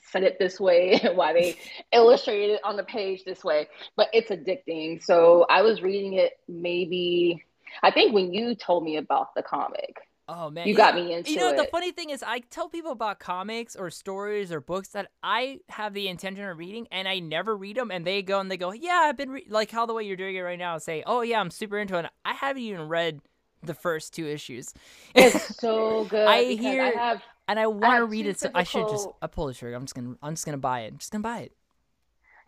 said 0.04 0.24
it 0.24 0.40
this 0.40 0.58
way, 0.58 1.02
why 1.14 1.34
they 1.34 1.58
illustrated 1.92 2.54
it 2.54 2.62
on 2.64 2.78
the 2.78 2.84
page 2.84 3.26
this 3.26 3.44
way, 3.44 3.68
but 3.98 4.08
it's 4.14 4.32
addicting. 4.32 5.04
So 5.04 5.46
I 5.50 5.64
was 5.64 5.82
reading 5.82 6.14
it 6.14 6.32
maybe, 6.48 7.44
I 7.84 7.92
think 7.92 8.14
when 8.14 8.34
you 8.34 8.56
told 8.56 8.86
me 8.86 8.96
about 8.96 9.36
the 9.36 9.44
comic, 9.44 9.98
Oh 10.28 10.50
man, 10.50 10.68
you 10.68 10.76
got 10.76 10.96
me 10.96 11.14
into 11.14 11.30
it. 11.30 11.34
You 11.34 11.38
know, 11.38 11.56
the 11.56 11.66
funny 11.66 11.92
thing 11.92 12.10
is, 12.10 12.24
I 12.24 12.40
tell 12.40 12.68
people 12.68 12.92
about 12.92 13.20
comics 13.20 13.76
or 13.76 13.92
stories 13.92 14.52
or 14.52 14.60
books 14.60 14.90
that 14.90 15.12
I 15.22 15.60
have 15.70 15.94
the 15.94 16.08
intention 16.08 16.44
of 16.46 16.58
reading, 16.58 16.88
and 16.92 17.08
I 17.08 17.20
never 17.20 17.56
read 17.56 17.78
them. 17.78 17.92
And 17.92 18.06
they 18.06 18.24
go 18.24 18.40
and 18.40 18.50
they 18.50 18.58
go, 18.58 18.72
"Yeah, 18.72 19.04
I've 19.04 19.18
been 19.18 19.30
re-, 19.30 19.46
like 19.50 19.70
how 19.70 19.86
the 19.86 19.94
way 19.94 20.04
you're 20.04 20.16
doing 20.18 20.36
it 20.36 20.42
right 20.42 20.58
now." 20.58 20.80
Say, 20.80 21.04
"Oh 21.06 21.22
yeah, 21.22 21.40
I'm 21.40 21.52
super 21.52 21.78
into 21.78 21.98
it." 22.00 22.08
I 22.24 22.34
haven't 22.34 22.64
even 22.64 22.88
read 22.88 23.22
the 23.62 23.74
first 23.74 24.14
two 24.14 24.28
issues, 24.28 24.74
It's 25.14 25.56
so 25.60 26.06
good. 26.06 26.28
I 26.28 26.44
hear- 26.54 26.84
I 26.84 26.92
have 26.92 27.22
and 27.48 27.60
I 27.60 27.68
want 27.68 27.98
to 27.98 28.06
read 28.06 28.26
it. 28.26 28.40
So 28.40 28.50
I 28.56 28.64
should 28.64 28.88
just 28.90 29.08
I 29.22 29.28
pull 29.28 29.48
the 29.48 29.54
trigger. 29.54 29.76
I'm 29.76 29.84
just 29.84 29.96
gonna 29.96 30.16
I'm 30.24 30.34
just 30.34 30.46
gonna 30.46 30.58
buy 30.58 30.82
it. 30.82 30.94
I'm 30.94 30.98
just 30.98 31.12
gonna 31.12 31.22
buy 31.22 31.40
it. 31.42 31.52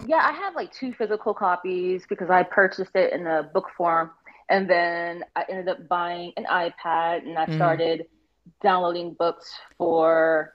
Yeah, 0.06 0.18
I 0.18 0.32
have 0.32 0.56
like 0.56 0.72
two 0.72 0.94
physical 0.94 1.34
copies 1.34 2.06
because 2.08 2.30
I 2.30 2.44
purchased 2.44 2.96
it 2.96 3.14
in 3.14 3.26
a 3.28 3.44
book 3.44 3.70
form. 3.76 4.12
And 4.50 4.70
then 4.70 5.24
I 5.36 5.46
ended 5.50 5.68
up 5.68 5.88
buying 5.88 6.32
an 6.38 6.46
iPad 6.46 7.28
and 7.28 7.38
I 7.38 7.46
Mhm. 7.46 7.56
started 7.56 8.08
downloading 8.62 9.14
books 9.14 9.54
for, 9.78 10.54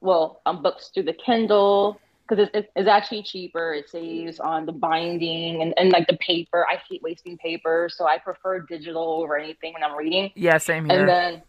well, 0.00 0.42
um, 0.44 0.62
books 0.62 0.88
through 0.88 1.04
the 1.04 1.14
Kindle 1.14 2.00
because 2.28 2.48
it's, 2.52 2.68
it's 2.76 2.88
actually 2.88 3.22
cheaper. 3.22 3.72
It 3.72 3.88
saves 3.88 4.38
on 4.38 4.66
the 4.66 4.72
binding 4.72 5.62
and, 5.62 5.74
and 5.78 5.90
like 5.90 6.06
the 6.06 6.16
paper. 6.18 6.66
I 6.70 6.80
hate 6.88 7.02
wasting 7.02 7.38
paper. 7.38 7.88
So 7.90 8.06
I 8.06 8.18
prefer 8.18 8.60
digital 8.60 9.02
over 9.02 9.36
anything 9.36 9.72
when 9.72 9.82
I'm 9.82 9.96
reading. 9.96 10.30
Yeah, 10.34 10.58
same 10.58 10.84
here. 10.84 11.00
And 11.00 11.08
then, 11.08 11.42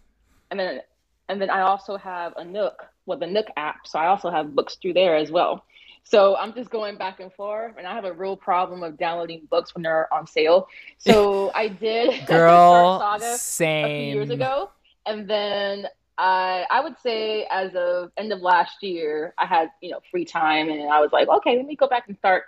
and 0.52 0.60
then, 0.60 0.82
and 1.30 1.42
then 1.42 1.50
I 1.50 1.62
also 1.62 1.98
have 1.98 2.34
a 2.38 2.46
Nook, 2.46 2.82
well, 3.06 3.20
the 3.20 3.28
Nook 3.28 3.48
app. 3.58 3.88
So 3.88 4.00
I 4.00 4.08
also 4.08 4.30
have 4.30 4.56
books 4.56 4.78
through 4.82 4.94
there 4.94 5.16
as 5.16 5.32
well. 5.32 5.66
So 6.04 6.36
I'm 6.36 6.54
just 6.54 6.70
going 6.70 6.98
back 6.98 7.20
and 7.20 7.32
forth, 7.34 7.76
and 7.78 7.88
I 7.88 7.94
have 7.94 8.06
a 8.06 8.14
real 8.14 8.36
problem 8.36 8.84
of 8.84 8.98
downloading 8.98 9.48
books 9.50 9.74
when 9.74 9.84
they're 9.84 10.14
on 10.14 10.28
sale. 10.28 10.68
So 10.98 11.52
I 11.56 11.68
did 11.70 12.26
Girl, 12.28 13.00
Saga 13.00 13.38
same. 13.38 13.86
a 13.86 13.90
few 13.90 14.06
years 14.06 14.30
ago, 14.30 14.70
and 15.06 15.28
then 15.30 15.88
I 16.18 16.66
I 16.70 16.82
would 16.82 16.96
say 17.02 17.48
as 17.50 17.74
of 17.76 18.12
end 18.18 18.32
of 18.34 18.42
last 18.42 18.84
year, 18.84 19.34
I 19.38 19.46
had 19.46 19.70
you 19.82 19.92
know 19.92 20.00
free 20.12 20.26
time, 20.26 20.70
and 20.70 20.90
I 20.92 21.00
was 21.00 21.12
like, 21.12 21.28
okay, 21.28 21.58
let 21.58 21.66
me 21.66 21.76
go 21.76 21.88
back 21.88 22.08
and 22.08 22.18
start. 22.18 22.44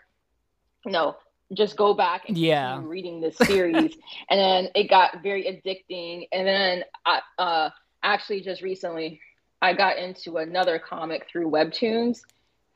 You 0.86 0.92
know, 0.92 1.16
just 1.54 1.78
go 1.78 1.94
back 1.94 2.28
and 2.28 2.38
Yeah. 2.38 2.82
reading 2.84 3.22
this 3.22 3.38
series, 3.38 3.96
and 4.30 4.40
then 4.40 4.70
it 4.76 4.90
got 4.90 5.24
very 5.24 5.44
addicting. 5.46 6.28
And 6.32 6.46
then 6.48 6.84
I 7.06 7.22
uh, 7.40 7.70
actually 8.04 8.42
just 8.42 8.62
recently, 8.62 9.20
I 9.62 9.74
got 9.74 9.98
into 9.98 10.38
another 10.38 10.78
comic 10.78 11.28
through 11.32 11.50
Webtoons. 11.50 12.20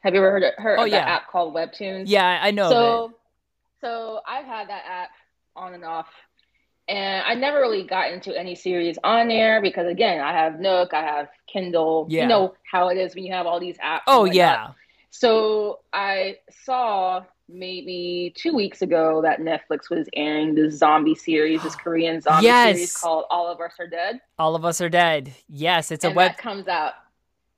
Have 0.01 0.13
you 0.13 0.19
ever 0.19 0.31
heard 0.31 0.43
of, 0.43 0.53
heard 0.57 0.79
Oh, 0.79 0.83
of 0.83 0.87
yeah. 0.89 0.99
that 0.99 1.07
app 1.09 1.27
called 1.29 1.53
Webtoons? 1.53 2.03
Yeah, 2.07 2.39
I 2.41 2.51
know. 2.51 2.69
so 2.69 3.13
so 3.81 4.19
I've 4.27 4.45
had 4.45 4.69
that 4.69 4.83
app 4.87 5.09
on 5.55 5.73
and 5.73 5.83
off 5.83 6.07
and 6.87 7.23
I 7.25 7.35
never 7.35 7.59
really 7.59 7.83
got 7.83 8.11
into 8.11 8.37
any 8.37 8.55
series 8.55 8.97
on 9.03 9.27
there 9.27 9.61
because 9.61 9.87
again 9.87 10.19
I 10.21 10.31
have 10.33 10.59
Nook, 10.59 10.93
I 10.93 11.01
have 11.01 11.27
Kindle. 11.51 12.07
Yeah. 12.09 12.23
You 12.23 12.27
know 12.29 12.53
how 12.69 12.89
it 12.89 12.97
is 12.97 13.13
when 13.15 13.25
you 13.25 13.33
have 13.33 13.45
all 13.45 13.59
these 13.59 13.77
apps. 13.77 14.01
Oh 14.07 14.19
whatnot. 14.21 14.35
yeah. 14.35 14.67
So 15.11 15.79
I 15.91 16.37
saw 16.65 17.23
maybe 17.51 18.31
two 18.37 18.53
weeks 18.53 18.81
ago 18.83 19.21
that 19.23 19.39
Netflix 19.39 19.89
was 19.89 20.07
airing 20.15 20.53
this 20.55 20.77
zombie 20.77 21.15
series, 21.15 21.63
this 21.63 21.75
Korean 21.83 22.21
zombie 22.21 22.45
Yes. 22.45 22.75
series 22.75 22.95
called 22.97 23.25
All 23.29 23.47
of 23.51 23.59
Us 23.59 23.73
Are 23.79 23.87
Dead. 23.87 24.21
All 24.37 24.55
of 24.55 24.63
us 24.65 24.79
are 24.81 24.89
dead. 24.89 25.33
Yes, 25.47 25.91
it's 25.91 26.05
a 26.05 26.11
web. 26.11 26.31
that 26.31 26.37
comes 26.37 26.67
out. 26.67 26.93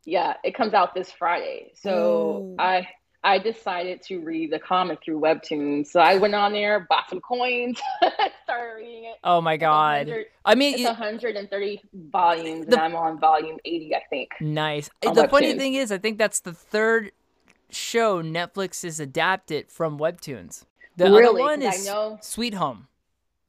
Yeah, 0.06 0.36
it 0.44 0.56
comes 0.56 0.74
out 0.74 0.94
this 0.96 1.12
Friday. 1.12 1.72
So 1.76 2.54
Ooh. 2.54 2.56
I 2.60 2.88
I 3.24 3.38
decided 3.38 4.02
to 4.04 4.20
read 4.20 4.52
the 4.52 4.58
comic 4.58 5.00
through 5.04 5.20
Webtoons. 5.20 5.88
So 5.88 6.00
I 6.00 6.18
went 6.18 6.34
on 6.34 6.54
there, 6.54 6.88
bought 6.90 7.08
some 7.08 7.22
coins, 7.22 7.80
started 8.44 8.74
reading 8.78 9.04
it. 9.06 9.18
Oh 9.24 9.42
my 9.42 9.58
god. 9.58 10.12
I 10.44 10.56
mean, 10.56 10.74
It's 10.74 10.82
it- 10.82 10.86
130 10.88 11.82
volumes, 11.94 12.66
The- 12.66 12.74
and 12.78 12.82
I'm 12.82 12.96
on 12.96 13.20
volume 13.20 13.58
80, 13.64 13.96
I 13.96 14.02
think. 14.10 14.30
nice. 14.40 14.90
the 15.02 15.28
funny 15.30 15.54
thing 15.54 15.76
is, 15.76 15.92
I 15.92 16.00
think 16.00 16.18
that's 16.18 16.40
the 16.40 16.54
third 16.54 17.12
show 17.70 18.24
Netflix 18.24 18.82
has 18.84 19.00
adapted 19.00 19.72
from 19.72 20.00
webtoons. 20.00 20.66
The 20.98 21.06
other 21.06 21.34
one 21.34 21.62
is 21.62 21.88
I 21.88 21.92
know, 21.94 22.18
Sweet 22.22 22.56
Home. 22.56 22.88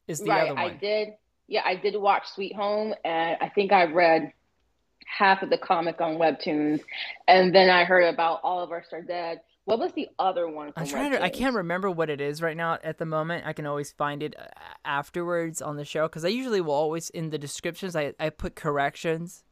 Is 0.07 0.21
the 0.21 0.31
right? 0.31 0.43
other 0.51 0.55
one? 0.55 0.65
I 0.65 0.75
did. 0.75 1.09
Yeah, 1.49 1.63
I 1.65 1.77
did 1.77 1.97
watch 1.97 2.29
Sweet 2.29 2.55
Home, 2.57 2.95
and 3.05 3.37
I 3.41 3.49
think 3.49 3.73
I 3.73 3.85
read 3.85 4.33
half 5.17 5.43
of 5.43 5.51
the 5.51 5.59
comic 5.59 6.01
on 6.01 6.17
Webtoons, 6.17 6.81
and 7.29 7.55
then 7.55 7.71
I 7.71 7.85
heard 7.85 8.05
about 8.05 8.41
All 8.43 8.61
of 8.61 8.73
Us 8.73 8.87
Are 8.93 9.03
Dead. 9.03 9.41
What 9.65 9.79
was 9.79 9.93
the 9.93 10.09
other 10.19 10.49
one? 10.49 10.73
I'm 10.77 10.87
trying 10.87 11.13
to. 11.13 11.23
I 11.23 11.29
can't 11.29 11.55
remember 11.55 11.91
what 11.91 12.11
it 12.11 12.21
is 12.21 12.43
right 12.43 12.57
now 12.57 12.79
at 12.83 12.99
the 12.99 13.07
moment. 13.07 13.47
I 13.47 13.53
can 13.53 13.67
always 13.67 13.93
find 13.93 14.23
it 14.23 14.35
uh, 14.37 14.45
afterwards 14.85 15.63
on 15.63 15.77
the 15.77 15.85
show 15.85 16.09
because 16.09 16.25
I 16.25 16.29
usually 16.29 16.61
will 16.61 16.75
always 16.75 17.11
in 17.11 17.31
the 17.31 17.39
descriptions 17.39 17.95
I, 17.95 18.15
I 18.19 18.31
put 18.31 18.57
corrections. 18.57 19.45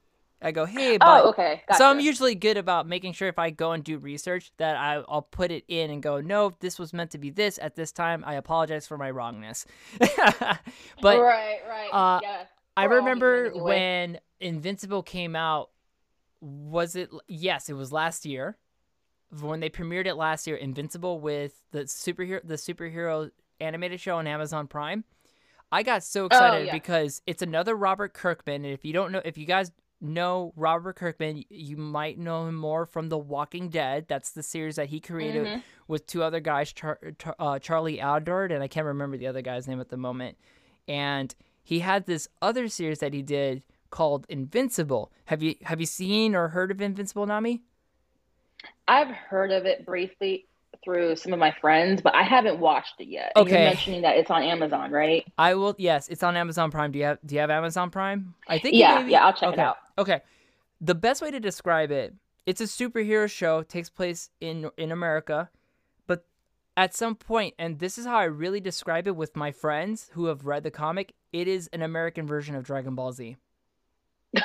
I 0.43 0.53
go, 0.53 0.65
hey, 0.65 0.97
but 0.97 1.25
Oh, 1.25 1.29
okay. 1.29 1.63
Gotcha. 1.69 1.79
So 1.79 1.87
I'm 1.87 2.01
usually 2.01 2.35
good 2.35 2.57
about 2.57 2.89
making 2.89 3.13
sure 3.13 3.29
if 3.29 3.39
I 3.39 3.51
go 3.51 3.73
and 3.73 3.85
do 3.85 3.99
research 3.99 4.53
that 4.57 4.75
I, 4.75 5.03
I'll 5.07 5.21
put 5.21 5.51
it 5.51 5.65
in 5.69 5.91
and 5.91 6.03
go, 6.03 6.23
no, 6.23 6.55
this 6.61 6.79
was 6.79 6.95
meant 6.95 7.11
to 7.11 7.19
be 7.19 7.29
this 7.29 7.59
at 7.61 7.77
this 7.77 7.93
time. 7.93 8.25
I 8.27 8.35
apologize 8.35 8.87
for 8.87 8.97
my 8.97 9.11
wrongness. 9.11 9.67
but 9.99 10.09
right, 11.03 11.59
right. 11.69 11.91
uh, 11.93 12.21
yeah. 12.23 12.45
I 12.81 12.87
we're 12.89 12.97
remember 12.97 13.47
anyway. 13.47 13.61
when 13.63 14.21
Invincible 14.41 15.03
came 15.03 15.35
out. 15.37 15.71
Was 16.41 16.97
it? 16.97 17.11
Yes, 17.29 17.69
it 17.69 17.75
was 17.75 17.93
last 17.93 18.25
year. 18.25 18.57
When 19.41 19.61
they 19.61 19.71
premiered 19.71 20.07
it 20.07 20.15
last 20.15 20.47
year, 20.47 20.57
Invincible 20.57 21.21
with 21.21 21.63
the 21.71 21.81
superhero, 21.81 22.41
the 22.43 22.55
superhero 22.55 23.31
animated 23.61 24.01
show 24.01 24.17
on 24.17 24.27
Amazon 24.27 24.67
Prime. 24.67 25.05
I 25.71 25.83
got 25.85 26.03
so 26.03 26.27
excited 26.27 26.63
Oh, 26.63 26.65
yeah. 26.65 26.73
because 26.73 27.23
it's 27.27 27.43
another 27.43 27.77
Robert 27.77 28.13
Kirkman, 28.13 28.65
and 28.65 28.75
if 28.75 28.85
you 28.85 28.93
don't 28.93 29.13
know, 29.13 29.23
if 29.25 29.39
you 29.39 29.47
guys 29.47 29.71
know 30.01 30.53
Robert 30.57 30.97
Kirkman, 30.97 31.45
you 31.51 31.77
might 31.77 32.19
know 32.19 32.47
him 32.49 32.57
more 32.57 32.87
from 32.87 33.09
The 33.11 33.19
Walking 33.19 33.69
Dead. 33.69 34.07
That's 34.09 34.31
the 34.33 34.43
series 34.43 34.77
that 34.77 34.89
he 34.89 34.99
created 34.99 35.47
Mhm. 35.47 35.63
with 35.87 36.07
two 36.07 36.23
other 36.25 36.41
guys, 36.41 36.73
Char- 36.73 36.99
uh, 37.39 37.59
Charlie 37.61 37.99
Adlard, 37.99 38.51
and 38.53 38.65
I 38.65 38.67
can't 38.69 38.87
remember 38.87 39.17
the 39.19 39.27
other 39.29 39.43
guy's 39.43 39.69
name 39.69 39.79
at 39.81 39.91
the 39.91 39.97
moment. 39.99 40.39
And 40.89 41.33
he 41.71 41.79
had 41.79 42.05
this 42.07 42.27
other 42.43 42.67
series 42.67 42.99
that 42.99 43.15
he 43.15 43.23
did 43.23 43.63
called 43.91 44.27
Invincible. 44.29 45.13
Have 45.27 45.41
you 45.41 45.55
have 45.63 45.79
you 45.79 45.87
seen 45.87 46.35
or 46.35 46.49
heard 46.49 46.73
of 46.73 46.81
Invincible, 46.81 47.27
Nami? 47.27 47.63
I've 48.89 49.07
heard 49.07 49.53
of 49.53 49.67
it 49.67 49.87
briefly 49.87 50.47
through 50.83 51.15
some 51.15 51.33
of 51.33 51.39
my 51.39 51.55
friends, 51.61 52.01
but 52.03 52.13
I 52.17 52.25
haven't 52.25 52.59
watched 52.59 52.95
it 52.99 53.07
yet. 53.07 53.31
Okay. 53.37 53.51
You're 53.53 53.71
mentioning 53.71 54.03
that 54.03 54.17
it's 54.17 54.33
on 54.33 54.43
Amazon, 54.43 54.91
right? 54.91 55.25
I 55.39 55.55
will. 55.55 55.77
Yes, 55.79 56.09
it's 56.09 56.25
on 56.25 56.37
Amazon 56.37 56.73
Prime. 56.73 56.91
Do 56.91 56.99
you 56.99 57.05
have 57.05 57.19
Do 57.25 57.37
you 57.37 57.41
have 57.41 57.51
Amazon 57.51 57.89
Prime? 57.91 58.35
I 58.49 58.59
think. 58.59 58.75
you 58.75 58.81
Yeah, 58.81 58.99
maybe- 58.99 59.13
yeah, 59.13 59.25
I'll 59.27 59.33
check 59.33 59.51
it 59.51 59.53
okay. 59.53 59.63
out. 59.63 59.77
Okay. 59.97 60.23
The 60.81 60.97
best 60.97 61.23
way 61.23 61.31
to 61.31 61.39
describe 61.39 61.93
it, 61.93 62.15
it's 62.47 62.61
a 62.61 62.65
superhero 62.65 63.31
show. 63.31 63.63
Takes 63.63 63.91
place 63.91 64.31
in 64.41 64.71
in 64.77 64.91
America, 64.91 65.51
but 66.09 66.25
at 66.77 66.95
some 66.97 67.15
point, 67.15 67.55
and 67.61 67.79
this 67.79 67.97
is 67.97 68.07
how 68.07 68.17
I 68.17 68.25
really 68.25 68.61
describe 68.61 69.07
it 69.07 69.15
with 69.15 69.37
my 69.37 69.53
friends 69.53 70.11
who 70.15 70.25
have 70.27 70.47
read 70.47 70.65
the 70.65 70.73
comic. 70.73 71.13
It 71.33 71.49
is 71.49 71.69
an 71.73 71.83
American 71.83 72.27
version 72.27 72.55
of 72.55 72.65
Dragon 72.65 72.95
Ball 72.95 73.13
Z. 73.13 73.37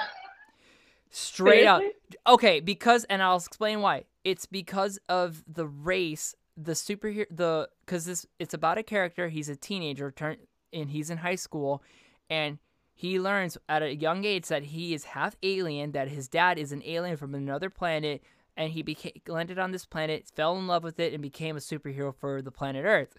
Straight 1.09 1.65
up. 1.65 1.81
Okay, 2.27 2.59
because 2.59 3.05
and 3.05 3.23
I'll 3.23 3.37
explain 3.37 3.81
why. 3.81 4.03
It's 4.23 4.45
because 4.45 4.99
of 5.07 5.43
the 5.47 5.65
race, 5.65 6.35
the 6.57 6.73
superhero, 6.73 7.25
the 7.31 7.69
because 7.85 8.05
this 8.05 8.25
it's 8.39 8.53
about 8.53 8.77
a 8.77 8.83
character. 8.83 9.29
He's 9.29 9.49
a 9.49 9.55
teenager, 9.55 10.11
turn 10.11 10.37
and 10.73 10.89
he's 10.89 11.09
in 11.09 11.17
high 11.17 11.35
school, 11.35 11.81
and 12.29 12.59
he 12.93 13.19
learns 13.19 13.57
at 13.69 13.81
a 13.81 13.95
young 13.95 14.25
age 14.25 14.47
that 14.47 14.63
he 14.63 14.93
is 14.93 15.05
half 15.05 15.35
alien. 15.41 15.93
That 15.93 16.09
his 16.09 16.27
dad 16.27 16.59
is 16.59 16.71
an 16.71 16.83
alien 16.85 17.17
from 17.17 17.33
another 17.33 17.69
planet, 17.69 18.21
and 18.57 18.71
he 18.71 18.83
became 18.83 19.13
landed 19.27 19.57
on 19.57 19.71
this 19.71 19.85
planet, 19.85 20.27
fell 20.35 20.57
in 20.57 20.67
love 20.67 20.83
with 20.83 20.99
it, 20.99 21.13
and 21.13 21.21
became 21.21 21.55
a 21.55 21.59
superhero 21.61 22.13
for 22.13 22.41
the 22.41 22.51
planet 22.51 22.83
Earth. 22.85 23.15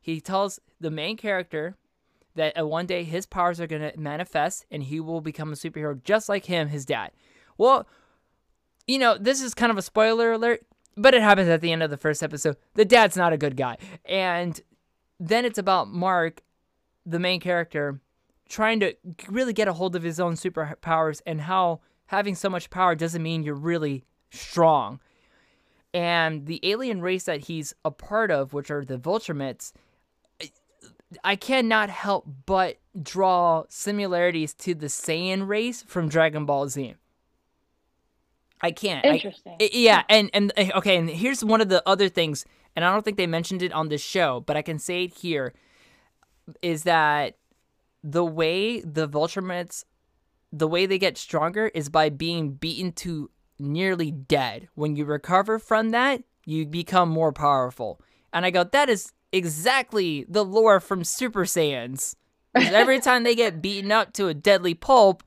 He 0.00 0.20
tells 0.20 0.60
the 0.80 0.90
main 0.90 1.16
character 1.16 1.76
that 2.34 2.58
uh, 2.58 2.66
one 2.66 2.86
day 2.86 3.04
his 3.04 3.26
powers 3.26 3.60
are 3.60 3.66
going 3.66 3.82
to 3.82 3.98
manifest 3.98 4.66
and 4.70 4.82
he 4.82 5.00
will 5.00 5.20
become 5.20 5.52
a 5.52 5.56
superhero 5.56 6.02
just 6.02 6.28
like 6.28 6.46
him, 6.46 6.68
his 6.68 6.84
dad. 6.84 7.10
Well, 7.58 7.86
you 8.86 8.98
know, 8.98 9.16
this 9.18 9.42
is 9.42 9.54
kind 9.54 9.70
of 9.70 9.78
a 9.78 9.82
spoiler 9.82 10.32
alert, 10.32 10.64
but 10.96 11.14
it 11.14 11.22
happens 11.22 11.48
at 11.48 11.60
the 11.60 11.72
end 11.72 11.82
of 11.82 11.90
the 11.90 11.96
first 11.96 12.22
episode. 12.22 12.56
The 12.74 12.84
dad's 12.84 13.16
not 13.16 13.32
a 13.32 13.38
good 13.38 13.56
guy. 13.56 13.76
And 14.04 14.60
then 15.18 15.44
it's 15.44 15.58
about 15.58 15.88
Mark, 15.88 16.42
the 17.04 17.18
main 17.18 17.40
character, 17.40 18.00
trying 18.48 18.80
to 18.80 18.96
really 19.28 19.52
get 19.52 19.68
a 19.68 19.72
hold 19.72 19.94
of 19.94 20.02
his 20.02 20.18
own 20.18 20.34
superpowers 20.34 21.22
and 21.26 21.42
how 21.42 21.80
having 22.06 22.34
so 22.34 22.50
much 22.50 22.70
power 22.70 22.94
doesn't 22.94 23.22
mean 23.22 23.42
you're 23.42 23.54
really 23.54 24.04
strong. 24.30 25.00
And 25.92 26.46
the 26.46 26.60
alien 26.62 27.00
race 27.00 27.24
that 27.24 27.42
he's 27.42 27.74
a 27.84 27.90
part 27.90 28.30
of, 28.30 28.52
which 28.52 28.70
are 28.70 28.84
the 28.84 28.98
Viltrumites, 28.98 29.72
I 31.24 31.36
cannot 31.36 31.90
help 31.90 32.26
but 32.46 32.78
draw 33.00 33.64
similarities 33.68 34.54
to 34.54 34.74
the 34.74 34.86
Saiyan 34.86 35.48
race 35.48 35.82
from 35.82 36.08
Dragon 36.08 36.44
Ball 36.44 36.68
Z. 36.68 36.94
I 38.60 38.70
can't. 38.70 39.04
Interesting. 39.04 39.56
I- 39.60 39.70
yeah, 39.72 40.02
and 40.08 40.30
and 40.32 40.52
uh, 40.56 40.66
okay, 40.76 40.96
and 40.96 41.08
here's 41.08 41.44
one 41.44 41.60
of 41.60 41.68
the 41.68 41.82
other 41.88 42.08
things, 42.08 42.44
and 42.76 42.84
I 42.84 42.92
don't 42.92 43.04
think 43.04 43.16
they 43.16 43.26
mentioned 43.26 43.62
it 43.62 43.72
on 43.72 43.88
this 43.88 44.02
show, 44.02 44.40
but 44.40 44.56
I 44.56 44.62
can 44.62 44.78
say 44.78 45.04
it 45.04 45.14
here, 45.18 45.54
is 46.62 46.82
that 46.84 47.36
the 48.04 48.24
way 48.24 48.80
the 48.80 49.08
Viltrumites, 49.08 49.84
the 50.52 50.68
way 50.68 50.86
they 50.86 50.98
get 50.98 51.18
stronger 51.18 51.68
is 51.68 51.88
by 51.88 52.08
being 52.08 52.52
beaten 52.52 52.92
to 52.92 53.30
nearly 53.58 54.10
dead. 54.10 54.68
When 54.74 54.96
you 54.96 55.04
recover 55.04 55.58
from 55.58 55.90
that, 55.90 56.22
you 56.44 56.66
become 56.66 57.08
more 57.08 57.32
powerful. 57.32 58.00
And 58.32 58.46
I 58.46 58.50
go, 58.50 58.64
that 58.64 58.88
is 58.88 59.12
exactly 59.32 60.24
the 60.28 60.44
lore 60.44 60.80
from 60.80 61.04
Super 61.04 61.44
Saiyans. 61.44 62.14
every 62.54 62.98
time 63.00 63.22
they 63.22 63.34
get 63.34 63.62
beaten 63.62 63.92
up 63.92 64.12
to 64.14 64.26
a 64.28 64.34
deadly 64.34 64.74
pulp, 64.74 65.22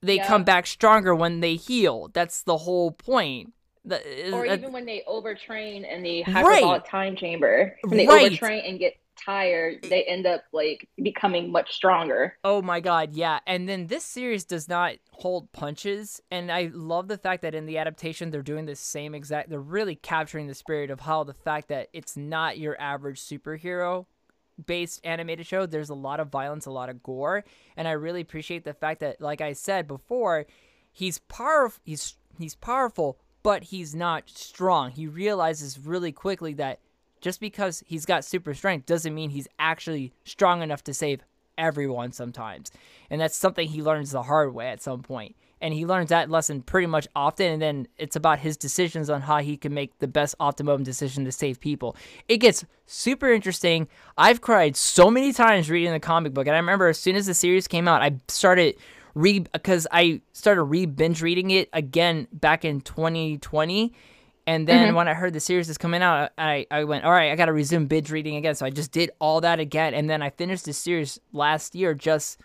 they 0.00 0.16
Yeah. 0.16 0.26
come 0.26 0.44
back 0.44 0.66
stronger 0.66 1.14
when 1.14 1.40
they 1.40 1.56
heal. 1.56 2.10
That's 2.12 2.42
the 2.42 2.58
whole 2.58 2.90
point. 2.92 3.52
The- 3.84 4.32
or 4.32 4.46
uh, 4.46 4.54
even 4.54 4.72
when 4.72 4.86
they 4.86 5.02
overtrain 5.08 5.84
in 5.90 6.02
the 6.02 6.22
Right. 6.24 6.32
hyperbolic 6.44 6.86
time 6.88 7.16
chamber, 7.16 7.76
when 7.82 7.96
they 7.98 8.06
Right. 8.06 8.32
overtrain 8.32 8.68
and 8.68 8.78
get 8.78 8.94
tired, 9.16 9.82
they 9.88 10.04
end 10.04 10.26
up 10.26 10.44
like 10.52 10.88
becoming 11.02 11.50
much 11.50 11.74
stronger. 11.74 12.36
Oh 12.44 12.62
my 12.62 12.80
god, 12.80 13.12
yeah. 13.12 13.40
And 13.46 13.68
then 13.68 13.86
this 13.86 14.04
series 14.04 14.44
does 14.44 14.68
not 14.68 14.94
hold 15.10 15.52
punches. 15.52 16.20
And 16.30 16.50
I 16.50 16.70
love 16.72 17.08
the 17.08 17.18
fact 17.18 17.42
that 17.42 17.54
in 17.54 17.66
the 17.66 17.78
adaptation 17.78 18.30
they're 18.30 18.42
doing 18.42 18.66
the 18.66 18.76
same 18.76 19.14
exact 19.14 19.50
they're 19.50 19.60
really 19.60 19.96
capturing 19.96 20.46
the 20.46 20.54
spirit 20.54 20.90
of 20.90 21.00
how 21.00 21.24
the 21.24 21.34
fact 21.34 21.68
that 21.68 21.88
it's 21.92 22.16
not 22.16 22.58
your 22.58 22.80
average 22.80 23.20
superhero 23.20 24.06
based 24.66 25.00
animated 25.04 25.46
show. 25.46 25.66
There's 25.66 25.90
a 25.90 25.94
lot 25.94 26.20
of 26.20 26.28
violence, 26.28 26.66
a 26.66 26.70
lot 26.70 26.88
of 26.88 27.02
gore. 27.02 27.44
And 27.76 27.88
I 27.88 27.92
really 27.92 28.20
appreciate 28.20 28.64
the 28.64 28.74
fact 28.74 29.00
that, 29.00 29.20
like 29.20 29.40
I 29.40 29.52
said 29.52 29.88
before, 29.88 30.46
he's 30.92 31.18
powerful 31.18 31.80
he's 31.84 32.16
he's 32.38 32.54
powerful, 32.54 33.18
but 33.42 33.64
he's 33.64 33.94
not 33.94 34.28
strong. 34.28 34.90
He 34.90 35.06
realizes 35.06 35.78
really 35.78 36.12
quickly 36.12 36.54
that 36.54 36.80
just 37.24 37.40
because 37.40 37.82
he's 37.86 38.04
got 38.04 38.22
super 38.22 38.52
strength 38.52 38.84
doesn't 38.84 39.14
mean 39.14 39.30
he's 39.30 39.48
actually 39.58 40.12
strong 40.26 40.60
enough 40.60 40.84
to 40.84 40.92
save 40.92 41.22
everyone 41.56 42.12
sometimes. 42.12 42.70
And 43.08 43.18
that's 43.18 43.34
something 43.34 43.66
he 43.66 43.80
learns 43.80 44.10
the 44.10 44.24
hard 44.24 44.52
way 44.52 44.68
at 44.68 44.82
some 44.82 45.00
point. 45.00 45.34
And 45.58 45.72
he 45.72 45.86
learns 45.86 46.10
that 46.10 46.28
lesson 46.28 46.60
pretty 46.60 46.86
much 46.86 47.08
often. 47.16 47.50
And 47.50 47.62
then 47.62 47.88
it's 47.96 48.14
about 48.14 48.40
his 48.40 48.58
decisions 48.58 49.08
on 49.08 49.22
how 49.22 49.38
he 49.38 49.56
can 49.56 49.72
make 49.72 49.98
the 50.00 50.06
best 50.06 50.34
optimum 50.38 50.82
decision 50.82 51.24
to 51.24 51.32
save 51.32 51.60
people. 51.60 51.96
It 52.28 52.38
gets 52.38 52.66
super 52.84 53.32
interesting. 53.32 53.88
I've 54.18 54.42
cried 54.42 54.76
so 54.76 55.10
many 55.10 55.32
times 55.32 55.70
reading 55.70 55.92
the 55.92 56.00
comic 56.00 56.34
book. 56.34 56.46
And 56.46 56.54
I 56.54 56.58
remember 56.58 56.88
as 56.88 56.98
soon 56.98 57.16
as 57.16 57.24
the 57.24 57.32
series 57.32 57.66
came 57.66 57.88
out, 57.88 58.02
I 58.02 58.20
started 58.28 58.76
re 59.14 59.38
because 59.38 59.86
I 59.90 60.20
started 60.34 60.64
re 60.64 60.84
binge 60.84 61.22
reading 61.22 61.52
it 61.52 61.70
again 61.72 62.28
back 62.34 62.66
in 62.66 62.82
2020 62.82 63.94
and 64.46 64.68
then 64.68 64.88
mm-hmm. 64.88 64.96
when 64.96 65.08
I 65.08 65.14
heard 65.14 65.32
the 65.32 65.40
series 65.40 65.70
is 65.70 65.78
coming 65.78 66.02
out, 66.02 66.32
I, 66.36 66.66
I 66.70 66.84
went, 66.84 67.04
all 67.04 67.12
right, 67.12 67.32
I 67.32 67.36
got 67.36 67.46
to 67.46 67.52
resume 67.52 67.86
binge 67.86 68.10
reading 68.10 68.36
again. 68.36 68.54
So 68.54 68.66
I 68.66 68.70
just 68.70 68.92
did 68.92 69.10
all 69.18 69.40
that 69.40 69.58
again. 69.58 69.94
And 69.94 70.08
then 70.08 70.20
I 70.20 70.30
finished 70.30 70.66
the 70.66 70.74
series 70.74 71.18
last 71.32 71.74
year 71.74 71.94
just 71.94 72.38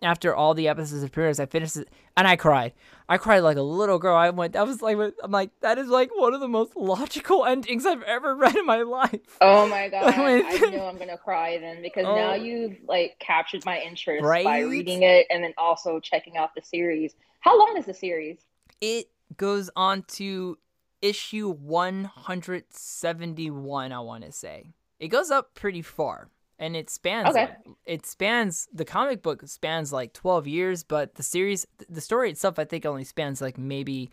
after 0.00 0.34
all 0.34 0.54
the 0.54 0.68
episodes 0.68 1.02
appeared. 1.02 1.38
I 1.38 1.46
finished 1.46 1.76
it 1.76 1.88
and 2.16 2.26
I 2.26 2.36
cried. 2.36 2.72
I 3.06 3.18
cried 3.18 3.40
like 3.40 3.58
a 3.58 3.62
little 3.62 3.98
girl. 3.98 4.16
I 4.16 4.30
went, 4.30 4.54
that 4.54 4.66
was 4.66 4.80
like, 4.80 4.96
I'm 5.22 5.30
like, 5.30 5.50
that 5.60 5.76
is 5.76 5.88
like 5.88 6.10
one 6.14 6.32
of 6.32 6.40
the 6.40 6.48
most 6.48 6.74
logical 6.74 7.44
endings 7.46 7.84
I've 7.84 8.02
ever 8.02 8.34
read 8.34 8.56
in 8.56 8.64
my 8.64 8.82
life. 8.82 9.20
Oh 9.42 9.68
my 9.68 9.88
God. 9.90 10.14
I, 10.14 10.58
know 10.70 10.86
I'm 10.86 10.96
going 10.96 11.08
to 11.08 11.18
cry 11.18 11.58
then 11.58 11.82
because 11.82 12.06
oh, 12.06 12.16
now 12.16 12.32
you've 12.32 12.78
like 12.88 13.18
captured 13.18 13.66
my 13.66 13.78
interest 13.78 14.24
right? 14.24 14.44
by 14.44 14.60
reading 14.60 15.02
it 15.02 15.26
and 15.28 15.44
then 15.44 15.52
also 15.58 16.00
checking 16.00 16.38
out 16.38 16.54
the 16.54 16.62
series. 16.62 17.14
How 17.40 17.58
long 17.58 17.76
is 17.76 17.84
the 17.84 17.94
series? 17.94 18.38
It 18.80 19.08
goes 19.36 19.70
on 19.76 20.02
to 20.02 20.58
issue 21.02 21.50
171 21.50 23.92
i 23.92 24.00
want 24.00 24.24
to 24.24 24.32
say. 24.32 24.72
It 24.98 25.08
goes 25.08 25.30
up 25.30 25.52
pretty 25.54 25.82
far 25.82 26.30
and 26.58 26.74
it 26.76 26.88
spans 26.88 27.28
okay. 27.28 27.46
like, 27.46 27.56
it 27.84 28.06
spans 28.06 28.68
the 28.72 28.84
comic 28.84 29.22
book 29.22 29.42
spans 29.46 29.92
like 29.92 30.12
12 30.12 30.46
years 30.46 30.84
but 30.84 31.16
the 31.16 31.22
series 31.22 31.66
the 31.88 32.00
story 32.00 32.30
itself 32.30 32.58
i 32.58 32.64
think 32.64 32.86
only 32.86 33.04
spans 33.04 33.40
like 33.40 33.58
maybe 33.58 34.10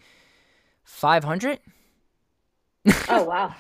500 0.84 1.60
oh 3.10 3.24
wow. 3.24 3.54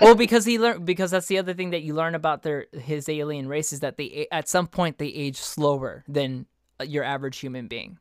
Well 0.00 0.14
because 0.14 0.44
he 0.44 0.58
learned 0.58 0.84
because 0.84 1.10
that's 1.10 1.26
the 1.26 1.38
other 1.38 1.54
thing 1.54 1.70
that 1.70 1.82
you 1.82 1.94
learn 1.94 2.14
about 2.14 2.42
their 2.42 2.66
his 2.72 3.08
alien 3.08 3.48
race 3.48 3.72
is 3.72 3.80
that 3.80 3.96
they 3.96 4.26
at 4.30 4.48
some 4.48 4.66
point 4.66 4.98
they 4.98 5.06
age 5.06 5.36
slower 5.36 6.04
than 6.06 6.46
uh, 6.78 6.84
your 6.84 7.02
average 7.02 7.38
human 7.38 7.66
being. 7.66 7.98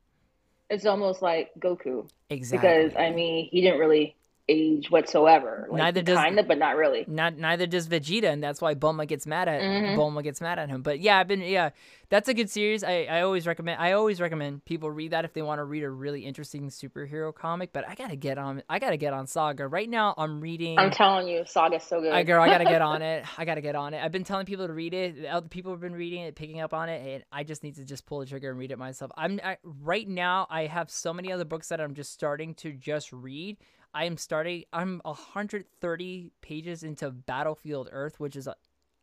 It's 0.69 0.85
almost 0.85 1.21
like 1.21 1.51
goku. 1.59 2.07
Exactly. 2.29 2.69
Because 2.69 2.93
i 2.97 3.09
mean 3.09 3.49
he 3.51 3.61
didn't 3.61 3.79
really 3.79 4.15
age 4.51 4.91
whatsoever. 4.91 5.67
Like, 5.69 5.77
neither 5.77 6.01
does 6.01 6.17
kind 6.17 6.39
of, 6.39 6.47
but 6.47 6.57
not 6.57 6.75
really. 6.75 7.05
Not 7.07 7.37
neither 7.37 7.65
does 7.65 7.87
Vegeta, 7.87 8.25
and 8.25 8.43
that's 8.43 8.61
why 8.61 8.75
Bulma 8.75 9.07
gets 9.07 9.25
mad 9.25 9.47
at 9.47 9.61
mm-hmm. 9.61 9.99
Bulma 9.99 10.23
gets 10.23 10.41
mad 10.41 10.59
at 10.59 10.69
him. 10.69 10.81
But 10.81 10.99
yeah, 10.99 11.17
I've 11.17 11.27
been 11.27 11.41
yeah, 11.41 11.69
that's 12.09 12.27
a 12.27 12.33
good 12.33 12.49
series. 12.49 12.83
I, 12.83 13.07
I 13.09 13.21
always 13.21 13.47
recommend 13.47 13.81
I 13.81 13.93
always 13.93 14.19
recommend 14.19 14.65
people 14.65 14.91
read 14.91 15.11
that 15.11 15.23
if 15.23 15.33
they 15.33 15.41
want 15.41 15.59
to 15.59 15.63
read 15.63 15.83
a 15.83 15.89
really 15.89 16.25
interesting 16.25 16.69
superhero 16.69 17.33
comic. 17.33 17.71
But 17.71 17.87
I 17.87 17.95
gotta 17.95 18.17
get 18.17 18.37
on 18.37 18.63
I 18.69 18.79
gotta 18.79 18.97
get 18.97 19.13
on 19.13 19.27
Saga 19.27 19.67
right 19.67 19.89
now. 19.89 20.13
I'm 20.17 20.41
reading. 20.41 20.77
I'm 20.77 20.91
telling 20.91 21.27
you, 21.27 21.43
Saga's 21.45 21.83
so 21.83 22.01
good. 22.01 22.11
I 22.11 22.23
girl, 22.23 22.43
I 22.43 22.47
gotta 22.47 22.65
get 22.65 22.81
on 22.81 23.01
it. 23.01 23.25
I 23.37 23.45
gotta 23.45 23.61
get 23.61 23.75
on 23.75 23.93
it. 23.93 24.03
I've 24.03 24.11
been 24.11 24.25
telling 24.25 24.45
people 24.45 24.67
to 24.67 24.73
read 24.73 24.93
it. 24.93 25.25
Other 25.25 25.47
people 25.47 25.71
have 25.71 25.81
been 25.81 25.95
reading 25.95 26.21
it, 26.21 26.35
picking 26.35 26.59
up 26.59 26.73
on 26.73 26.89
it, 26.89 27.15
and 27.15 27.23
I 27.31 27.43
just 27.43 27.63
need 27.63 27.75
to 27.75 27.85
just 27.85 28.05
pull 28.05 28.19
the 28.19 28.25
trigger 28.25 28.49
and 28.49 28.59
read 28.59 28.71
it 28.71 28.77
myself. 28.77 29.11
I'm 29.15 29.39
I, 29.43 29.57
right 29.63 30.07
now. 30.07 30.47
I 30.49 30.65
have 30.65 30.89
so 30.91 31.13
many 31.13 31.31
other 31.31 31.45
books 31.45 31.69
that 31.69 31.79
I'm 31.79 31.93
just 31.93 32.11
starting 32.11 32.55
to 32.55 32.73
just 32.73 33.11
read. 33.13 33.57
I 33.93 34.05
am 34.05 34.17
starting. 34.17 34.63
I'm 34.71 35.01
130 35.03 36.31
pages 36.41 36.83
into 36.83 37.11
Battlefield 37.11 37.89
Earth, 37.91 38.19
which 38.19 38.35
is, 38.35 38.47
a, 38.47 38.55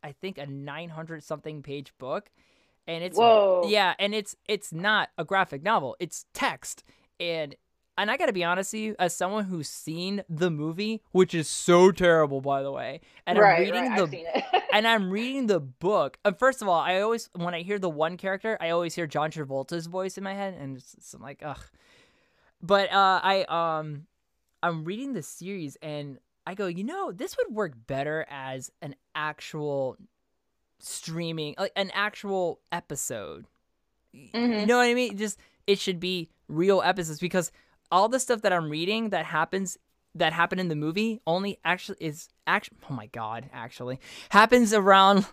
I 0.03 0.11
think, 0.13 0.37
a 0.37 0.45
900 0.45 1.23
something 1.23 1.61
page 1.61 1.93
book, 1.97 2.31
and 2.87 3.03
it's 3.03 3.17
Whoa. 3.17 3.65
yeah, 3.67 3.93
and 3.99 4.15
it's 4.15 4.35
it's 4.47 4.73
not 4.73 5.09
a 5.17 5.23
graphic 5.23 5.61
novel. 5.61 5.95
It's 5.99 6.25
text, 6.33 6.83
and 7.19 7.55
and 7.99 8.09
I 8.09 8.17
gotta 8.17 8.33
be 8.33 8.43
honest 8.43 8.73
with 8.73 8.81
you, 8.81 8.95
as 8.97 9.15
someone 9.15 9.43
who's 9.43 9.69
seen 9.69 10.23
the 10.29 10.49
movie, 10.49 11.01
which 11.11 11.35
is 11.35 11.47
so 11.47 11.91
terrible, 11.91 12.41
by 12.41 12.63
the 12.63 12.71
way, 12.71 13.01
and 13.27 13.37
right, 13.37 13.57
I'm 13.57 13.61
reading 13.61 13.91
right, 13.91 14.09
the 14.09 14.63
and 14.73 14.87
I'm 14.87 15.11
reading 15.11 15.47
the 15.47 15.59
book. 15.59 16.17
And 16.25 16.37
first 16.37 16.61
of 16.61 16.67
all, 16.67 16.79
I 16.79 17.01
always 17.01 17.29
when 17.35 17.53
I 17.53 17.61
hear 17.61 17.77
the 17.77 17.89
one 17.89 18.17
character, 18.17 18.57
I 18.59 18.71
always 18.71 18.95
hear 18.95 19.05
John 19.05 19.29
Travolta's 19.29 19.85
voice 19.85 20.17
in 20.17 20.23
my 20.23 20.33
head, 20.33 20.55
and 20.59 20.77
it's, 20.77 20.95
it's, 20.95 21.13
I'm 21.13 21.21
like, 21.21 21.41
ugh. 21.45 21.59
But 22.61 22.91
uh, 22.91 23.19
I 23.23 23.43
um 23.43 24.07
I'm 24.61 24.83
reading 24.83 25.13
the 25.13 25.23
series 25.23 25.77
and 25.81 26.19
I 26.45 26.55
go, 26.55 26.67
you 26.67 26.83
know, 26.83 27.11
this 27.11 27.37
would 27.37 27.55
work 27.55 27.73
better 27.87 28.25
as 28.29 28.71
an 28.81 28.95
actual 29.15 29.97
streaming, 30.79 31.55
like 31.57 31.71
an 31.75 31.91
actual 31.93 32.59
episode. 32.71 33.45
Mm-hmm. 34.15 34.59
You 34.59 34.65
know 34.65 34.77
what 34.77 34.87
I 34.87 34.93
mean? 34.93 35.17
Just 35.17 35.37
it 35.67 35.79
should 35.79 35.99
be 35.99 36.29
real 36.47 36.81
episodes 36.81 37.19
because 37.19 37.51
all 37.91 38.09
the 38.09 38.19
stuff 38.19 38.41
that 38.41 38.53
I'm 38.53 38.69
reading 38.69 39.09
that 39.09 39.25
happens 39.25 39.77
that 40.15 40.33
happened 40.33 40.61
in 40.61 40.67
the 40.67 40.75
movie 40.75 41.21
only 41.27 41.59
actually 41.63 41.97
is 41.99 42.29
actually 42.47 42.77
oh 42.89 42.93
my 42.93 43.05
god 43.07 43.49
actually 43.53 43.99
happens 44.29 44.73
around 44.73 45.25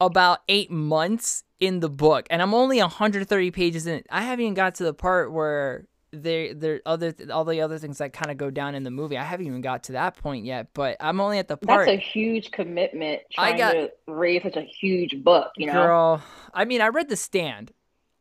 about 0.00 0.40
eight 0.48 0.70
months 0.70 1.44
in 1.58 1.80
the 1.80 1.88
book 1.88 2.26
and 2.30 2.42
i'm 2.42 2.52
only 2.52 2.78
130 2.78 3.50
pages 3.50 3.86
in 3.86 4.02
i 4.10 4.22
haven't 4.22 4.42
even 4.42 4.54
got 4.54 4.74
to 4.74 4.84
the 4.84 4.92
part 4.92 5.32
where 5.32 5.86
there 6.12 6.54
there 6.54 6.80
other 6.84 7.14
all 7.32 7.44
the 7.44 7.60
other 7.60 7.78
things 7.78 7.98
that 7.98 8.12
kind 8.12 8.30
of 8.30 8.36
go 8.36 8.50
down 8.50 8.74
in 8.74 8.82
the 8.82 8.90
movie. 8.90 9.16
I 9.16 9.24
haven't 9.24 9.46
even 9.46 9.60
got 9.60 9.84
to 9.84 9.92
that 9.92 10.16
point 10.16 10.44
yet, 10.44 10.68
but 10.74 10.96
I'm 11.00 11.20
only 11.20 11.38
at 11.38 11.48
the 11.48 11.56
part. 11.56 11.86
That's 11.86 11.98
a 11.98 12.00
huge 12.00 12.50
commitment. 12.50 13.22
Trying 13.32 13.54
I 13.54 13.58
got 13.58 13.72
to 13.72 13.90
read 14.06 14.42
such 14.42 14.56
a 14.56 14.62
huge 14.62 15.22
book. 15.22 15.52
You 15.56 15.66
know, 15.66 15.72
girl. 15.72 16.22
I 16.52 16.64
mean, 16.64 16.80
I 16.80 16.88
read 16.88 17.08
The 17.08 17.16
Stand, 17.16 17.72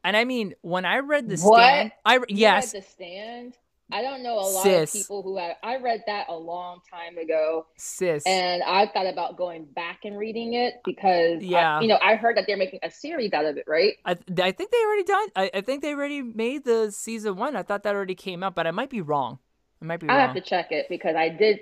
and 0.04 0.16
I 0.16 0.24
mean, 0.26 0.54
when 0.62 0.86
I 0.86 1.00
read 1.00 1.28
The 1.30 1.38
what? 1.38 1.60
Stand, 1.60 1.92
I 2.06 2.20
yes, 2.30 2.72
The 2.74 2.82
Stand. 2.82 3.58
I 3.92 4.02
don't 4.04 4.22
know 4.22 4.36
a 4.36 4.46
lot 4.46 4.64
Sis. 4.64 4.94
of 4.94 5.02
people 5.02 5.24
who 5.24 5.38
have. 5.38 5.56
I 5.64 5.78
read 5.78 6.04
that 6.06 6.28
a 6.30 6.36
long 6.36 6.82
time 6.90 7.18
ago, 7.18 7.66
sis, 7.76 8.24
and 8.26 8.62
I 8.62 8.88
thought 8.88 9.08
about 9.08 9.36
going 9.36 9.66
back 9.66 10.02
and 10.06 10.18
reading 10.18 10.54
it 10.54 10.76
because, 10.86 11.42
yeah, 11.42 11.78
I, 11.78 11.82
you 11.82 11.88
know, 11.88 11.98
I 12.02 12.16
heard 12.16 12.38
that 12.38 12.46
they're 12.46 12.58
making 12.58 12.80
a 12.84 12.92
series 12.92 13.34
out 13.34 13.46
of 13.46 13.58
it, 13.58 13.66
right? 13.68 13.96
I, 14.06 14.12
I 14.12 14.52
think 14.52 14.72
they 14.72 14.84
already 14.86 15.04
done. 15.04 15.28
I, 15.36 15.52
I 15.56 15.62
think 15.62 15.82
they 15.82 15.94
already 15.94 16.22
made 16.22 16.66
the 16.66 16.92
season 16.92 17.36
one. 17.36 17.56
I 17.56 17.64
thought 17.64 17.84
that 17.84 17.96
already 17.96 18.16
came 18.16 18.44
out, 18.44 18.54
but 18.54 18.68
I 18.68 18.72
might 18.72 18.92
be 18.92 19.02
wrong. 19.02 19.40
I 19.82 19.86
might 19.86 20.00
be. 20.00 20.08
Wrong. 20.08 20.18
I 20.18 20.22
have 20.22 20.36
to 20.36 20.42
check 20.42 20.72
it 20.72 20.86
because 20.88 21.16
I 21.16 21.30
did 21.30 21.62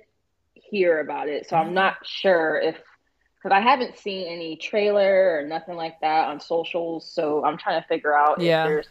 hear 0.53 0.99
about 0.99 1.29
it, 1.29 1.47
so 1.47 1.55
I'm 1.55 1.67
mm-hmm. 1.67 1.75
not 1.75 2.05
sure 2.05 2.59
if 2.59 2.75
because 3.41 3.55
I 3.55 3.61
haven't 3.61 3.97
seen 3.97 4.27
any 4.27 4.57
trailer 4.57 5.37
or 5.37 5.47
nothing 5.47 5.75
like 5.75 5.99
that 6.01 6.27
on 6.27 6.39
socials. 6.39 7.09
So 7.09 7.45
I'm 7.45 7.57
trying 7.57 7.81
to 7.81 7.87
figure 7.87 8.17
out 8.17 8.41
yeah. 8.41 8.63
if 8.63 8.67
there's 8.67 8.87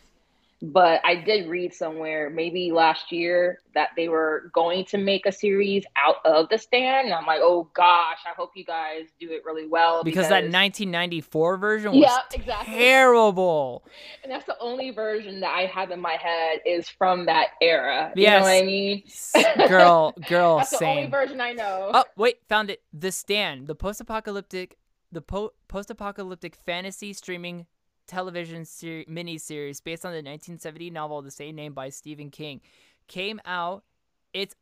but 0.72 1.00
I 1.04 1.14
did 1.14 1.48
read 1.48 1.72
somewhere 1.72 2.28
maybe 2.28 2.72
last 2.72 3.12
year 3.12 3.60
that 3.74 3.90
they 3.96 4.08
were 4.08 4.50
going 4.52 4.84
to 4.86 4.98
make 4.98 5.26
a 5.26 5.32
series 5.32 5.84
out 5.96 6.16
of 6.24 6.48
the 6.48 6.58
stand. 6.58 7.06
And 7.06 7.14
I'm 7.14 7.26
like, 7.26 7.40
oh 7.40 7.70
gosh, 7.74 8.18
I 8.26 8.34
hope 8.36 8.50
you 8.56 8.64
guys 8.64 9.04
do 9.20 9.30
it 9.30 9.44
really 9.44 9.66
well. 9.68 10.02
Because, 10.02 10.26
because 10.26 10.28
that 10.30 10.44
1994 10.44 11.56
version 11.58 11.92
was 11.92 12.00
yeah, 12.00 12.18
exactly. 12.32 12.74
terrible. 12.74 13.84
And 14.24 14.32
that's 14.32 14.46
the 14.46 14.58
only 14.58 14.90
version 14.90 15.40
that 15.40 15.54
I 15.54 15.66
have 15.66 15.90
in 15.90 16.00
my 16.00 16.14
head 16.14 16.60
is 16.66 16.88
from 16.88 17.26
that 17.26 17.50
era. 17.60 18.12
You 18.16 18.22
yes. 18.22 18.40
know 18.40 18.50
what 18.50 18.62
I 18.62 18.66
mean? 18.66 19.68
girl, 19.68 20.14
girl, 20.28 20.56
that's 20.58 20.70
same. 20.70 20.80
the 20.80 20.86
only 20.86 21.10
version 21.10 21.40
I 21.40 21.52
know. 21.52 21.90
Oh, 21.94 22.04
wait, 22.16 22.38
found 22.48 22.70
it. 22.70 22.82
The 22.92 23.12
Stand, 23.12 23.68
the 23.68 23.74
post 23.74 24.00
apocalyptic. 24.00 24.76
The 25.12 25.22
po- 25.22 25.52
post 25.68 25.90
apocalyptic 25.90 26.56
fantasy 26.56 27.12
streaming 27.12 27.66
television 28.06 28.64
ser- 28.64 29.04
miniseries 29.08 29.82
based 29.82 30.04
on 30.04 30.12
the 30.12 30.18
1970 30.18 30.90
novel 30.90 31.22
the 31.22 31.30
same 31.30 31.54
name 31.56 31.72
by 31.72 31.88
Stephen 31.88 32.30
King 32.30 32.60
came 33.08 33.40
out. 33.44 33.84
It's 34.32 34.54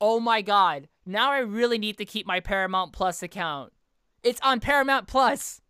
oh 0.00 0.20
my 0.20 0.42
god! 0.42 0.88
Now 1.04 1.30
I 1.30 1.38
really 1.38 1.78
need 1.78 1.98
to 1.98 2.04
keep 2.04 2.26
my 2.26 2.40
Paramount 2.40 2.92
Plus 2.92 3.22
account. 3.22 3.72
It's 4.22 4.40
on 4.42 4.60
Paramount 4.60 5.06
Plus. 5.06 5.60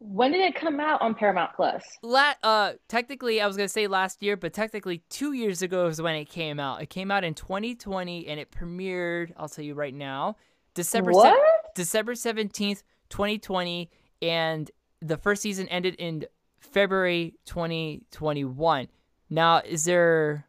When 0.00 0.30
did 0.30 0.42
it 0.42 0.54
come 0.54 0.78
out 0.78 1.02
on 1.02 1.14
Paramount 1.14 1.54
Plus? 1.56 1.82
La- 2.02 2.34
uh, 2.44 2.74
technically, 2.88 3.40
I 3.40 3.46
was 3.48 3.56
gonna 3.56 3.68
say 3.68 3.88
last 3.88 4.22
year, 4.22 4.36
but 4.36 4.52
technically 4.52 5.02
two 5.10 5.32
years 5.32 5.60
ago 5.60 5.86
is 5.86 6.00
when 6.00 6.14
it 6.14 6.26
came 6.26 6.60
out. 6.60 6.80
It 6.80 6.88
came 6.88 7.10
out 7.10 7.24
in 7.24 7.34
2020, 7.34 8.28
and 8.28 8.38
it 8.38 8.52
premiered. 8.52 9.32
I'll 9.36 9.48
tell 9.48 9.64
you 9.64 9.74
right 9.74 9.94
now, 9.94 10.36
December 10.74 11.10
what? 11.10 11.34
Se- 11.34 11.70
December 11.74 12.14
17th, 12.14 12.82
2020, 13.10 13.90
and 14.22 14.70
the 15.00 15.16
first 15.16 15.42
season 15.42 15.68
ended 15.68 15.94
in 15.96 16.26
February 16.60 17.34
2021. 17.44 18.88
Now, 19.30 19.58
is 19.58 19.84
there? 19.84 20.46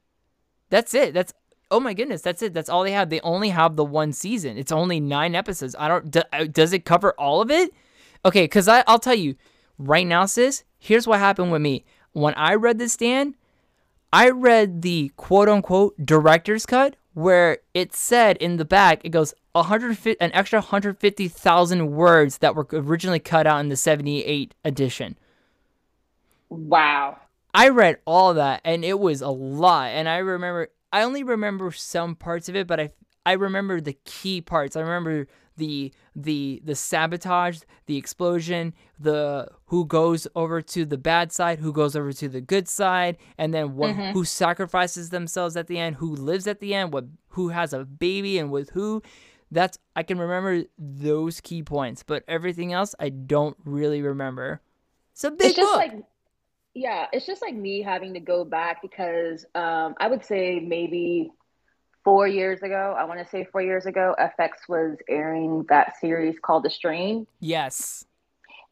That's 0.69 0.93
it. 0.93 1.13
That's 1.13 1.33
oh 1.71 1.79
my 1.79 1.93
goodness. 1.93 2.21
That's 2.21 2.41
it. 2.41 2.53
That's 2.53 2.69
all 2.69 2.83
they 2.83 2.91
have. 2.91 3.09
They 3.09 3.21
only 3.21 3.49
have 3.49 3.75
the 3.75 3.85
one 3.85 4.13
season. 4.13 4.57
It's 4.57 4.71
only 4.71 4.99
nine 4.99 5.35
episodes. 5.35 5.75
I 5.77 5.87
don't. 5.87 6.11
Do, 6.11 6.21
uh, 6.31 6.45
does 6.45 6.73
it 6.73 6.85
cover 6.85 7.13
all 7.13 7.41
of 7.41 7.51
it? 7.51 7.73
Okay, 8.25 8.43
because 8.43 8.67
I'll 8.67 8.99
tell 8.99 9.15
you 9.15 9.35
right 9.77 10.05
now, 10.05 10.25
sis. 10.25 10.63
Here's 10.77 11.07
what 11.07 11.19
happened 11.19 11.51
with 11.51 11.61
me 11.61 11.85
when 12.13 12.33
I 12.35 12.55
read 12.55 12.79
this, 12.79 12.97
Dan. 12.97 13.35
I 14.11 14.29
read 14.29 14.81
the 14.81 15.11
quote 15.17 15.49
unquote 15.49 15.95
director's 16.03 16.65
cut, 16.65 16.95
where 17.19 17.59
it 17.73 17.93
said 17.93 18.37
in 18.37 18.57
the 18.57 18.65
back 18.65 19.01
it 19.03 19.09
goes 19.09 19.33
150 19.53 20.19
an 20.21 20.31
extra 20.33 20.59
150,000 20.59 21.91
words 21.91 22.37
that 22.39 22.55
were 22.55 22.67
originally 22.71 23.19
cut 23.19 23.45
out 23.45 23.59
in 23.59 23.69
the 23.69 23.75
78 23.75 24.55
edition. 24.63 25.17
Wow. 26.49 27.17
I 27.53 27.69
read 27.69 27.97
all 28.05 28.33
that 28.35 28.61
and 28.63 28.85
it 28.85 28.99
was 28.99 29.21
a 29.21 29.29
lot 29.29 29.89
and 29.89 30.07
I 30.07 30.17
remember 30.17 30.69
I 30.91 31.03
only 31.03 31.23
remember 31.23 31.71
some 31.71 32.15
parts 32.15 32.47
of 32.49 32.55
it 32.55 32.67
but 32.67 32.79
I 32.79 32.91
I 33.25 33.33
remember 33.33 33.79
the 33.79 33.97
key 34.05 34.41
parts. 34.41 34.75
I 34.75 34.81
remember 34.81 35.27
the 35.59 35.93
the 36.15 36.61
the 36.65 36.75
sabotage, 36.75 37.59
the 37.85 37.97
explosion, 37.97 38.73
the 38.99 39.47
who 39.67 39.85
goes 39.85 40.27
over 40.35 40.61
to 40.63 40.85
the 40.85 40.97
bad 40.97 41.31
side, 41.31 41.59
who 41.59 41.71
goes 41.71 41.95
over 41.95 42.11
to 42.13 42.27
the 42.27 42.41
good 42.41 42.67
side, 42.67 43.17
and 43.37 43.53
then 43.53 43.75
what 43.75 43.91
Mm-hmm. 43.95 44.11
who 44.13 44.25
sacrifices 44.25 45.11
themselves 45.11 45.55
at 45.55 45.67
the 45.67 45.77
end, 45.77 45.97
who 45.97 46.15
lives 46.15 46.47
at 46.47 46.59
the 46.59 46.73
end, 46.73 46.93
what 46.93 47.05
who 47.29 47.49
has 47.49 47.73
a 47.73 47.85
baby 47.85 48.39
and 48.39 48.51
with 48.51 48.71
who. 48.71 49.03
That's 49.51 49.77
I 49.95 50.03
can 50.03 50.19
remember 50.19 50.63
those 50.77 51.41
key 51.41 51.63
points, 51.63 52.03
but 52.03 52.23
everything 52.27 52.73
else 52.73 52.95
I 52.99 53.09
don't 53.09 53.57
really 53.65 54.01
remember. 54.01 54.61
It's 55.13 55.23
a 55.23 55.31
big 55.31 55.47
it's 55.47 55.55
just 55.57 55.67
book. 55.71 55.77
like 55.77 55.93
yeah 56.75 57.07
it's 57.11 57.25
just 57.25 57.41
like 57.41 57.55
me 57.55 57.81
having 57.81 58.13
to 58.13 58.19
go 58.19 58.45
back 58.45 58.81
because 58.81 59.43
um, 59.55 59.95
i 59.99 60.07
would 60.07 60.23
say 60.23 60.59
maybe 60.59 61.31
four 62.09 62.27
years 62.27 62.63
ago 62.63 62.95
i 62.97 63.03
want 63.03 63.19
to 63.19 63.29
say 63.29 63.47
four 63.51 63.61
years 63.61 63.85
ago 63.85 64.15
fx 64.19 64.49
was 64.67 64.97
airing 65.07 65.63
that 65.69 65.93
series 66.01 66.35
called 66.41 66.63
the 66.63 66.69
strain 66.69 67.27
yes. 67.39 68.03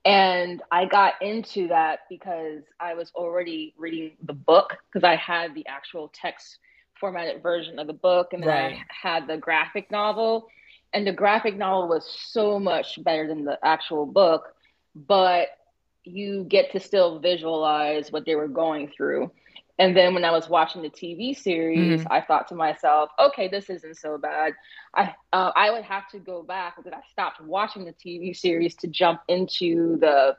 and 0.05 0.63
i 0.71 0.85
got 0.85 1.13
into 1.21 1.67
that 1.67 1.99
because 2.09 2.63
i 2.79 2.95
was 2.95 3.11
already 3.13 3.75
reading 3.77 4.13
the 4.23 4.33
book 4.33 4.77
because 4.91 5.03
i 5.03 5.15
had 5.15 5.53
the 5.53 5.63
actual 5.67 6.11
text 6.15 6.57
formatted 6.99 7.43
version 7.43 7.77
of 7.77 7.85
the 7.85 7.93
book 7.93 8.33
and 8.33 8.41
then 8.41 8.49
Right. 8.49 8.73
i 8.73 9.07
had 9.07 9.27
the 9.27 9.37
graphic 9.37 9.91
novel 9.91 10.47
and 10.95 11.05
the 11.05 11.13
graphic 11.13 11.55
novel 11.55 11.87
was 11.87 12.09
so 12.31 12.59
much 12.59 13.03
better 13.03 13.27
than 13.27 13.45
the 13.45 13.59
actual 13.63 14.07
book 14.07 14.55
but 14.95 15.49
you 16.07 16.45
get 16.45 16.71
to 16.71 16.79
still 16.79 17.19
visualize 17.19 18.11
what 18.11 18.25
they 18.25 18.35
were 18.35 18.47
going 18.47 18.89
through. 18.95 19.29
And 19.79 19.95
then 19.95 20.13
when 20.13 20.25
I 20.25 20.31
was 20.31 20.49
watching 20.49 20.81
the 20.81 20.89
TV 20.89 21.33
series, 21.33 22.03
Mhm. 22.03 22.07
I 22.11 22.21
thought 22.21 22.47
to 22.49 22.55
myself, 22.55 23.09
okay, 23.19 23.47
this 23.47 23.69
isn't 23.69 23.95
so 23.97 24.17
bad. 24.17 24.53
I 24.93 25.13
uh, 25.31 25.51
I 25.55 25.71
would 25.71 25.83
have 25.83 26.07
to 26.09 26.19
go 26.19 26.43
back 26.43 26.75
because 26.77 26.93
I 26.93 27.01
stopped 27.11 27.41
watching 27.41 27.85
the 27.85 27.93
TV 27.93 28.33
series 28.33 28.75
to 28.77 28.87
jump 28.87 29.21
into 29.27 29.97
the 29.97 30.37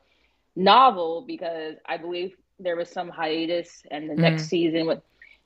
novel 0.56 1.24
because 1.26 1.76
I 1.86 1.96
believe 1.96 2.34
there 2.58 2.76
was 2.76 2.88
some 2.90 3.08
hiatus 3.08 3.82
and 3.90 4.08
the 4.10 4.16
next 4.16 4.48
season 4.48 4.86
with, 4.86 5.00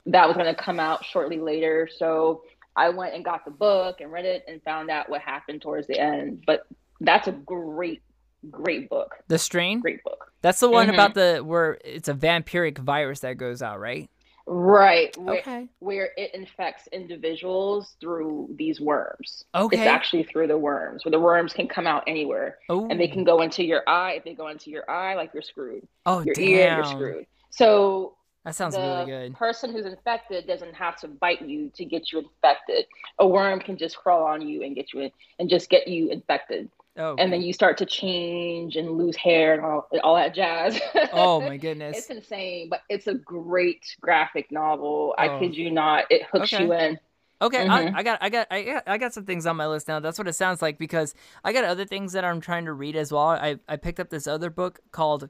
that 0.07 0.27
was 0.27 0.35
going 0.37 0.53
to 0.53 0.61
come 0.61 0.79
out 0.79 1.05
shortly 1.05 1.39
later. 1.39 1.87
So 1.91 2.43
I 2.75 2.89
went 2.89 3.13
and 3.15 3.23
got 3.23 3.45
the 3.45 3.51
book 3.51 4.01
and 4.01 4.11
read 4.11 4.25
it 4.25 4.43
and 4.47 4.61
found 4.63 4.89
out 4.89 5.09
what 5.09 5.21
happened 5.21 5.61
towards 5.61 5.87
the 5.87 5.99
end. 5.99 6.43
But 6.45 6.65
that's 6.99 7.27
a 7.27 7.31
great, 7.31 8.01
great 8.49 8.89
book. 8.89 9.15
The 9.27 9.37
strain? 9.37 9.79
Great 9.79 10.03
book. 10.03 10.31
That's 10.41 10.59
the 10.59 10.69
one 10.69 10.87
Mhm. 10.87 10.93
about 10.93 11.13
the 11.13 11.39
where 11.43 11.77
it's 11.85 12.09
a 12.09 12.13
vampiric 12.13 12.77
virus 12.77 13.21
that 13.21 13.37
goes 13.37 13.61
out, 13.61 13.79
right? 13.79 14.09
Right. 14.45 15.15
Where, 15.15 15.39
Okay. 15.39 15.69
where 15.79 16.11
it 16.17 16.35
infects 16.35 16.87
individuals 16.87 17.95
through 18.01 18.49
these 18.57 18.81
worms. 18.81 19.45
Okay. 19.55 19.77
It's 19.77 19.87
actually 19.87 20.23
through 20.23 20.47
the 20.47 20.57
worms, 20.57 21.05
where 21.05 21.11
the 21.11 21.19
worms 21.19 21.53
can 21.53 21.67
come 21.69 21.87
out 21.87 22.03
anywhere 22.07 22.57
Oh, 22.69 22.85
and 22.89 22.99
they 22.99 23.07
can 23.07 23.23
go 23.23 23.41
into 23.41 23.63
your 23.63 23.83
eye. 23.87 24.13
If 24.13 24.25
they 24.25 24.33
go 24.33 24.49
into 24.49 24.69
your 24.69 24.89
eye, 24.91 25.15
like 25.15 25.33
you're 25.33 25.43
screwed. 25.43 25.87
oh 26.05 26.19
Your 26.21 26.35
damn. 26.35 26.45
ear, 26.45 26.73
you're 26.75 26.83
screwed. 26.83 27.27
So 27.51 28.17
That 28.43 28.55
sounds 28.55 28.75
really 28.75 29.05
good. 29.05 29.33
person 29.35 29.71
who's 29.71 29.85
infected 29.85 30.45
doesn't 30.45 30.73
have 30.73 30.97
to 30.97 31.07
bite 31.07 31.41
you 31.41 31.69
to 31.75 31.85
get 31.85 32.11
you 32.11 32.19
infected. 32.19 32.85
A 33.19 33.25
worm 33.25 33.61
can 33.61 33.77
just 33.77 33.95
crawl 33.95 34.25
on 34.25 34.41
you 34.45 34.63
and 34.63 34.75
get 34.75 34.91
you 34.93 34.99
in, 35.01 35.11
and 35.39 35.49
just 35.49 35.69
get 35.69 35.87
you 35.87 36.09
infected. 36.09 36.69
Oh, 36.95 37.15
And 37.17 37.33
then 37.33 37.41
you 37.41 37.53
start 37.53 37.77
to 37.79 37.85
change 37.87 38.75
and 38.75 38.91
lose 38.91 39.15
hair 39.15 39.55
and 39.55 39.65
all, 39.65 39.87
all 40.03 40.15
that 40.15 40.35
jazz. 40.35 40.79
oh 41.11 41.41
my 41.41 41.57
goodness. 41.65 41.97
It's 41.97 42.09
insane, 42.09 42.69
but 42.69 42.81
it's 42.87 43.07
a 43.07 43.15
great 43.15 43.83
graphic 43.99 44.51
novel. 44.51 45.15
I 45.17 45.29
Oh. 45.29 45.39
kid 45.39 45.55
you 45.57 45.71
not. 45.71 46.05
It 46.11 46.23
hooks 46.31 46.53
Okay. 46.53 46.65
you 46.65 46.73
in. 46.73 46.99
Okay, 47.41 47.67
I, 47.67 47.83
Mhm. 47.83 47.91
I 47.95 48.03
got, 48.03 48.19
I 48.21 48.29
got, 48.29 48.47
I 48.51 48.61
got, 48.63 48.83
I 48.87 48.97
got 48.97 49.13
some 49.13 49.25
things 49.25 49.45
on 49.45 49.57
my 49.57 49.67
list 49.67 49.87
now. 49.87 49.99
That's 49.99 50.17
what 50.17 50.27
it 50.27 50.33
sounds 50.33 50.61
like 50.61 50.77
because 50.77 51.13
I 51.43 51.51
got 51.51 51.63
other 51.65 51.83
things 51.83 52.13
that 52.13 52.23
I'm 52.23 52.39
trying 52.39 52.65
to 52.65 52.73
read 52.73 52.95
as 52.95 53.11
well. 53.11 53.27
I, 53.29 53.57
I 53.67 53.75
picked 53.75 53.99
up 53.99 54.09
this 54.11 54.27
other 54.27 54.49
book 54.49 54.79
called 54.91 55.29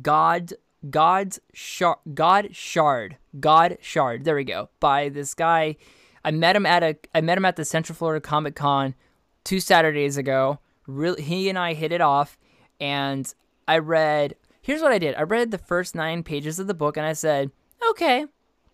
God, 0.00 0.54
God's 0.88 1.40
Shard, 1.52 1.98
God 2.14 2.54
Shard, 2.54 3.16
God 3.40 3.76
Shard. 3.82 4.24
There 4.24 4.36
we 4.36 4.44
go. 4.44 4.70
By 4.78 5.08
this 5.10 5.34
guy, 5.34 5.76
I 6.24 6.30
met 6.30 6.54
him 6.56 6.64
at 6.66 6.82
a, 6.82 6.96
I 7.14 7.20
met 7.20 7.36
him 7.36 7.44
at 7.44 7.56
the 7.56 7.64
Central 7.64 7.96
Florida 7.96 8.20
Comic 8.20 8.54
Con 8.54 8.94
two 9.44 9.58
Saturdays 9.60 10.16
ago. 10.16 10.60
Really, 10.90 11.22
he 11.22 11.48
and 11.48 11.58
I 11.58 11.74
hit 11.74 11.92
it 11.92 12.00
off, 12.00 12.36
and 12.80 13.32
I 13.68 13.78
read. 13.78 14.34
Here's 14.62 14.82
what 14.82 14.92
I 14.92 14.98
did. 14.98 15.14
I 15.14 15.22
read 15.22 15.50
the 15.50 15.58
first 15.58 15.94
nine 15.94 16.22
pages 16.22 16.58
of 16.58 16.66
the 16.66 16.74
book, 16.74 16.96
and 16.96 17.06
I 17.06 17.12
said, 17.12 17.50
"Okay, 17.90 18.26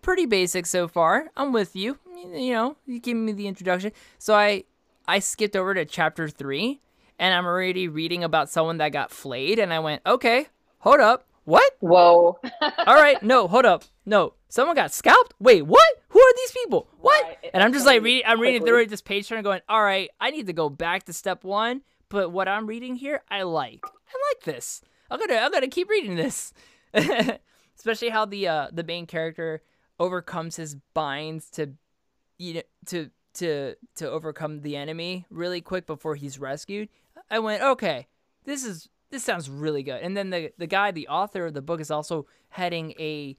pretty 0.02 0.26
basic 0.26 0.66
so 0.66 0.88
far. 0.88 1.30
I'm 1.36 1.52
with 1.52 1.76
you. 1.76 1.98
You 2.16 2.52
know, 2.52 2.76
you 2.86 2.98
give 2.98 3.16
me 3.16 3.32
the 3.32 3.46
introduction." 3.46 3.92
So 4.18 4.34
I, 4.34 4.64
I 5.06 5.18
skipped 5.20 5.54
over 5.56 5.74
to 5.74 5.84
chapter 5.84 6.28
three, 6.28 6.80
and 7.18 7.34
I'm 7.34 7.46
already 7.46 7.86
reading 7.88 8.24
about 8.24 8.50
someone 8.50 8.78
that 8.78 8.90
got 8.90 9.10
flayed, 9.10 9.58
and 9.58 9.72
I 9.72 9.78
went, 9.78 10.02
"Okay, 10.06 10.46
hold 10.80 11.00
up, 11.00 11.26
what? 11.44 11.76
Whoa. 11.80 12.38
All 12.86 12.94
right, 12.94 13.22
no, 13.22 13.46
hold 13.46 13.64
up, 13.66 13.84
no, 14.04 14.34
someone 14.48 14.74
got 14.74 14.92
scalped. 14.92 15.34
Wait, 15.38 15.62
what? 15.62 15.86
Who 16.08 16.20
are 16.20 16.32
these 16.36 16.52
people? 16.52 16.88
What?" 16.98 17.22
Right, 17.22 17.50
And 17.54 17.62
I'm 17.62 17.72
just 17.72 17.86
like 17.86 18.02
reading. 18.02 18.24
I'm 18.26 18.40
reading 18.40 18.64
through 18.64 18.86
this 18.86 19.02
page 19.02 19.28
turn, 19.28 19.42
going, 19.42 19.60
"All 19.68 19.82
right, 19.82 20.10
I 20.20 20.30
need 20.30 20.46
to 20.46 20.52
go 20.52 20.68
back 20.68 21.04
to 21.04 21.12
step 21.12 21.44
one." 21.44 21.82
But 22.08 22.30
what 22.30 22.48
I'm 22.48 22.66
reading 22.66 22.96
here, 22.96 23.22
I 23.30 23.42
like. 23.42 23.80
I 23.84 24.34
like 24.34 24.44
this. 24.44 24.80
I'm 25.10 25.18
gonna. 25.18 25.40
I'm 25.40 25.50
gonna 25.50 25.68
keep 25.68 25.88
reading 25.88 26.16
this. 26.16 26.52
Especially 27.76 28.08
how 28.08 28.24
the 28.24 28.48
uh, 28.48 28.68
the 28.72 28.84
main 28.84 29.06
character 29.06 29.62
overcomes 29.98 30.56
his 30.56 30.76
binds 30.94 31.50
to, 31.50 31.72
you 32.38 32.54
know, 32.54 32.62
to 32.86 33.10
to 33.34 33.74
to 33.96 34.10
overcome 34.10 34.62
the 34.62 34.76
enemy 34.76 35.26
really 35.30 35.60
quick 35.60 35.86
before 35.86 36.14
he's 36.14 36.38
rescued. 36.38 36.88
I 37.30 37.38
went, 37.38 37.62
okay, 37.62 38.06
this 38.44 38.64
is 38.64 38.88
this 39.10 39.24
sounds 39.24 39.48
really 39.48 39.82
good. 39.82 40.02
And 40.02 40.16
then 40.16 40.30
the 40.30 40.52
the 40.58 40.66
guy, 40.66 40.90
the 40.90 41.08
author 41.08 41.46
of 41.46 41.54
the 41.54 41.62
book, 41.62 41.80
is 41.80 41.90
also 41.90 42.26
heading 42.48 42.92
a 42.98 43.36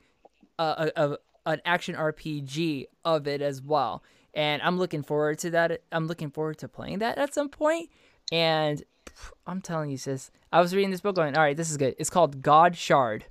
a, 0.59 0.91
a, 0.95 1.03
a 1.03 1.17
an 1.45 1.61
action 1.65 1.95
RPG 1.95 2.85
of 3.05 3.27
it 3.27 3.41
as 3.41 3.61
well. 3.61 4.03
And 4.33 4.61
I'm 4.61 4.77
looking 4.77 5.01
forward 5.01 5.39
to 5.39 5.49
that. 5.51 5.81
I'm 5.91 6.07
looking 6.07 6.29
forward 6.29 6.57
to 6.59 6.67
playing 6.67 6.99
that 6.99 7.17
at 7.17 7.33
some 7.33 7.49
point. 7.49 7.89
And 8.31 8.83
I'm 9.45 9.61
telling 9.61 9.89
you, 9.89 9.97
sis, 9.97 10.31
I 10.51 10.61
was 10.61 10.75
reading 10.75 10.91
this 10.91 11.01
book 11.01 11.15
going, 11.15 11.35
all 11.35 11.43
right, 11.43 11.55
this 11.57 11.69
is 11.71 11.77
good. 11.77 11.95
It's 11.97 12.09
called 12.09 12.41
God 12.41 12.75
Shard. 12.75 13.25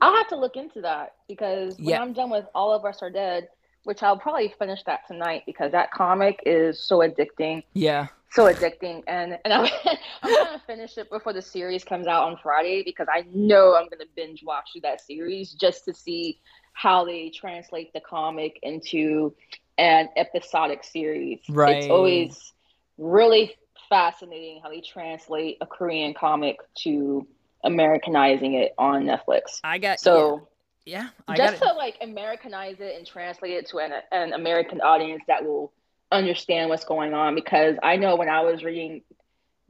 I'll 0.00 0.14
have 0.16 0.28
to 0.28 0.36
look 0.36 0.56
into 0.56 0.80
that 0.82 1.14
because 1.28 1.76
when 1.78 1.88
Yeah. 1.88 2.02
I'm 2.02 2.12
done 2.12 2.30
with 2.30 2.46
All 2.54 2.72
of 2.74 2.84
Us 2.84 3.00
Are 3.02 3.10
Dead, 3.10 3.48
which 3.84 4.02
I'll 4.02 4.18
probably 4.18 4.52
finish 4.58 4.82
that 4.84 5.06
tonight 5.06 5.42
because 5.46 5.72
that 5.72 5.90
comic 5.92 6.42
is 6.44 6.80
so 6.80 6.98
addicting. 6.98 7.62
Yeah. 7.74 8.08
So 8.30 8.52
addicting. 8.52 9.02
And, 9.06 9.38
and 9.44 9.52
I'm, 9.54 9.70
I'm 10.22 10.34
going 10.34 10.58
to 10.58 10.64
finish 10.66 10.98
it 10.98 11.08
before 11.10 11.32
the 11.32 11.42
series 11.42 11.84
comes 11.84 12.06
out 12.06 12.24
on 12.24 12.36
Friday 12.42 12.82
because 12.84 13.06
I 13.10 13.24
know 13.32 13.74
I'm 13.76 13.84
going 13.84 14.00
to 14.00 14.08
binge 14.16 14.42
watch 14.42 14.70
through 14.72 14.82
that 14.82 15.00
series 15.00 15.52
just 15.52 15.84
to 15.86 15.94
see 15.94 16.40
how 16.72 17.04
they 17.04 17.30
translate 17.30 17.92
the 17.92 18.00
comic 18.00 18.58
into 18.62 19.34
an 19.78 20.08
episodic 20.16 20.82
series. 20.82 21.40
Right. 21.48 21.76
It's 21.76 21.86
always 21.88 22.52
really 22.98 23.54
fascinating 23.88 24.60
how 24.62 24.70
they 24.70 24.80
translate 24.80 25.58
a 25.60 25.66
Korean 25.66 26.14
comic 26.14 26.58
to 26.82 27.26
Americanizing 27.62 28.54
it 28.54 28.72
on 28.78 29.04
Netflix. 29.04 29.60
I 29.62 29.78
got 29.78 30.00
So 30.00 30.48
yeah. 30.84 31.02
yeah 31.02 31.08
I 31.26 31.36
just 31.36 31.60
got 31.60 31.72
to 31.72 31.74
like 31.74 31.96
Americanize 32.00 32.76
it 32.80 32.96
and 32.96 33.06
translate 33.06 33.52
it 33.52 33.68
to 33.68 33.78
an, 33.78 33.92
an 34.12 34.32
American 34.32 34.80
audience 34.80 35.22
that 35.28 35.44
will 35.44 35.72
understand 36.12 36.68
what's 36.68 36.84
going 36.84 37.14
on. 37.14 37.34
Because 37.34 37.76
I 37.82 37.96
know 37.96 38.16
when 38.16 38.28
I 38.28 38.42
was 38.42 38.62
reading 38.62 39.02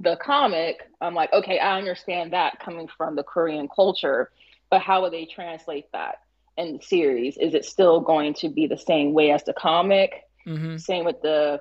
the 0.01 0.17
comic, 0.17 0.81
I'm 1.01 1.15
like, 1.15 1.33
okay, 1.33 1.59
I 1.59 1.79
understand 1.79 2.33
that 2.33 2.59
coming 2.61 2.89
from 2.97 3.17
the 3.17 3.23
Korean 3.23 3.69
culture, 3.75 4.31
but 4.71 4.81
how 4.81 5.03
will 5.03 5.11
they 5.11 5.27
translate 5.27 5.87
that 5.93 6.17
in 6.57 6.77
the 6.77 6.83
series? 6.83 7.37
Is 7.37 7.55
it 7.55 7.65
still 7.65 8.01
going 8.01 8.35
to 8.35 8.49
be 8.49 8.67
the 8.67 8.79
same 8.79 9.13
way 9.13 9.31
as 9.31 9.45
the 9.45 9.53
comic? 9.55 10.13
hmm 10.45 10.77
Same 10.77 11.05
with 11.05 11.23
the 11.23 11.61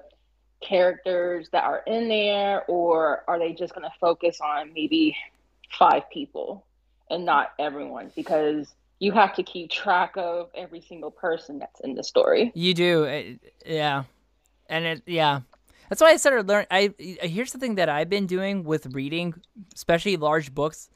characters 0.64 1.50
that 1.52 1.64
are 1.64 1.84
in 1.86 2.08
there, 2.08 2.64
or 2.68 3.24
are 3.28 3.38
they 3.38 3.54
just 3.54 3.76
going 3.76 3.84
to 3.84 3.94
focus 4.00 4.40
on 4.42 4.74
maybe 4.74 5.16
five 5.78 6.10
people 6.10 6.66
and 7.10 7.26
not 7.26 7.54
everyone? 7.60 8.12
Because 8.16 8.74
you 9.00 9.12
have 9.12 9.36
to 9.36 9.44
keep 9.44 9.70
track 9.70 10.14
of 10.16 10.50
every 10.56 10.82
single 10.82 11.12
person 11.12 11.60
that's 11.60 11.82
in 11.82 11.96
the 11.96 12.04
story. 12.04 12.52
You 12.56 12.74
do, 12.74 13.04
it, 13.04 13.40
yeah, 13.66 14.04
and 14.70 14.86
it 14.86 15.04
yeah. 15.06 15.42
That's 15.90 16.02
why 16.02 16.12
I 16.12 16.18
started 16.18 16.48
learning. 16.48 16.68
I 16.72 16.94
here's 16.98 17.52
something 17.52 17.76
that 17.76 17.90
I've 17.90 18.10
been 18.10 18.26
doing 18.26 18.64
with 18.64 18.88
reading, 18.96 19.34
especially 19.76 20.16
large 20.18 20.54
books, 20.54 20.90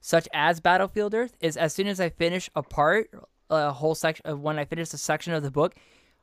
such 0.00 0.28
as 0.32 0.60
Battlefield 0.60 1.14
Earth. 1.14 1.36
Is 1.40 1.56
as 1.56 1.72
soon 1.72 1.86
as 1.86 2.00
I 2.00 2.10
finish 2.10 2.50
a 2.54 2.62
part, 2.62 3.10
a 3.48 3.72
whole 3.72 3.94
section, 3.94 4.26
of 4.26 4.40
when 4.40 4.58
I 4.58 4.64
finish 4.64 4.92
a 4.92 4.98
section 4.98 5.32
of 5.32 5.42
the 5.42 5.50
book, 5.50 5.74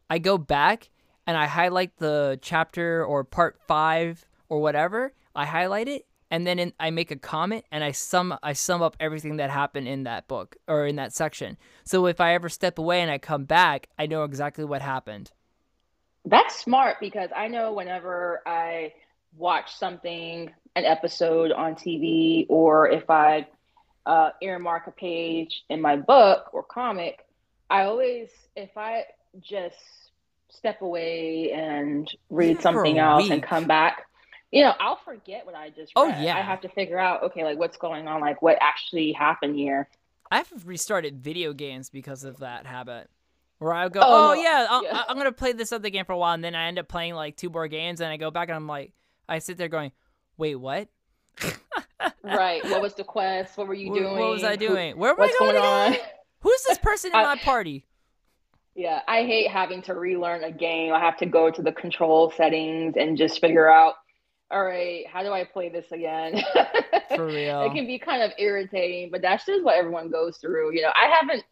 I 0.09 0.19
go 0.19 0.37
back 0.37 0.89
and 1.27 1.37
I 1.37 1.47
highlight 1.47 1.97
the 1.97 2.39
chapter 2.41 3.03
or 3.03 3.23
part 3.23 3.59
five 3.67 4.25
or 4.49 4.61
whatever. 4.61 5.13
I 5.35 5.45
highlight 5.45 5.87
it 5.87 6.05
and 6.31 6.45
then 6.45 6.59
in, 6.59 6.73
I 6.79 6.89
make 6.89 7.11
a 7.11 7.15
comment 7.15 7.65
and 7.71 7.83
I 7.83 7.91
sum 7.91 8.37
I 8.41 8.53
sum 8.53 8.81
up 8.81 8.97
everything 8.99 9.37
that 9.37 9.49
happened 9.49 9.87
in 9.87 10.03
that 10.03 10.27
book 10.27 10.55
or 10.67 10.85
in 10.85 10.95
that 10.97 11.13
section. 11.13 11.57
So 11.83 12.07
if 12.07 12.19
I 12.19 12.33
ever 12.33 12.49
step 12.49 12.77
away 12.77 13.01
and 13.01 13.11
I 13.11 13.17
come 13.17 13.45
back, 13.45 13.89
I 13.97 14.07
know 14.07 14.23
exactly 14.23 14.65
what 14.65 14.81
happened. 14.81 15.31
That's 16.25 16.55
smart 16.55 16.97
because 16.99 17.29
I 17.35 17.47
know 17.47 17.73
whenever 17.73 18.41
I 18.45 18.93
watch 19.37 19.75
something, 19.75 20.51
an 20.75 20.85
episode 20.85 21.51
on 21.51 21.75
TV, 21.75 22.47
or 22.49 22.89
if 22.89 23.09
I 23.09 23.47
uh, 24.05 24.31
earmark 24.41 24.87
a 24.87 24.91
page 24.91 25.63
in 25.69 25.81
my 25.81 25.95
book 25.95 26.49
or 26.53 26.63
comic, 26.63 27.25
I 27.69 27.83
always, 27.83 28.29
if 28.55 28.75
I 28.75 29.03
just 29.39 30.04
step 30.49 30.81
away 30.81 31.51
and 31.51 32.09
read 32.29 32.61
something 32.61 32.97
else 32.97 33.29
and 33.29 33.41
come 33.43 33.65
back, 33.65 34.05
you 34.51 34.63
know, 34.63 34.73
I'll 34.79 34.99
forget 35.03 35.45
what 35.45 35.55
I 35.55 35.69
just 35.69 35.91
oh, 35.95 36.07
read. 36.07 36.23
Yeah. 36.23 36.37
I 36.37 36.41
have 36.41 36.61
to 36.61 36.69
figure 36.69 36.99
out, 36.99 37.23
okay, 37.23 37.43
like 37.43 37.57
what's 37.57 37.77
going 37.77 38.07
on, 38.07 38.21
like 38.21 38.41
what 38.41 38.57
actually 38.61 39.11
happened 39.11 39.55
here. 39.55 39.89
I've 40.31 40.49
restarted 40.65 41.21
video 41.21 41.53
games 41.53 41.89
because 41.89 42.23
of 42.23 42.39
that 42.39 42.65
habit. 42.65 43.09
Where 43.59 43.73
I 43.73 43.87
go, 43.87 44.01
oh, 44.01 44.31
oh 44.31 44.33
no. 44.33 44.41
yeah, 44.41 44.67
i 44.69 44.81
yeah, 44.83 45.03
I'm 45.07 45.17
gonna 45.17 45.31
play 45.31 45.53
this 45.53 45.71
other 45.71 45.89
game 45.89 46.03
for 46.03 46.11
a 46.11 46.17
while, 46.17 46.33
and 46.33 46.43
then 46.43 46.55
I 46.55 46.67
end 46.67 46.77
up 46.77 46.89
playing 46.89 47.15
like 47.15 47.37
two 47.37 47.49
more 47.49 47.69
games, 47.69 48.01
and 48.01 48.11
I 48.11 48.17
go 48.17 48.29
back 48.29 48.49
and 48.49 48.55
I'm 48.55 48.67
like, 48.67 48.91
I 49.29 49.39
sit 49.39 49.57
there 49.57 49.69
going, 49.69 49.93
wait, 50.37 50.55
what? 50.55 50.89
right. 52.23 52.63
What 52.65 52.81
was 52.81 52.93
the 52.95 53.05
quest? 53.05 53.57
What 53.57 53.67
were 53.67 53.73
you 53.73 53.93
doing? 53.93 54.17
What 54.17 54.29
was 54.29 54.43
I 54.43 54.57
doing? 54.57 54.97
Where 54.97 55.15
was 55.15 55.31
going, 55.39 55.53
going 55.53 55.93
on? 55.93 55.95
Who's 56.41 56.63
this 56.67 56.77
person 56.79 57.11
in 57.11 57.17
I, 57.17 57.23
my 57.23 57.35
party? 57.37 57.85
Yeah, 58.75 58.99
I 59.07 59.23
hate 59.23 59.49
having 59.49 59.81
to 59.83 59.93
relearn 59.93 60.43
a 60.43 60.51
game. 60.51 60.93
I 60.93 60.99
have 60.99 61.17
to 61.17 61.25
go 61.25 61.49
to 61.49 61.61
the 61.61 61.71
control 61.71 62.31
settings 62.35 62.95
and 62.97 63.17
just 63.17 63.39
figure 63.39 63.69
out, 63.69 63.93
all 64.51 64.63
right, 64.63 65.07
how 65.07 65.23
do 65.23 65.31
I 65.31 65.45
play 65.45 65.69
this 65.69 65.91
again? 65.93 66.43
For 67.15 67.25
real. 67.25 67.63
it 67.63 67.73
can 67.73 67.87
be 67.87 67.97
kind 67.97 68.21
of 68.21 68.31
irritating, 68.37 69.11
but 69.11 69.21
that's 69.21 69.45
just 69.45 69.63
what 69.63 69.75
everyone 69.77 70.09
goes 70.09 70.37
through. 70.37 70.75
You 70.75 70.81
know, 70.81 70.91
I 70.93 71.07
haven't 71.07 71.45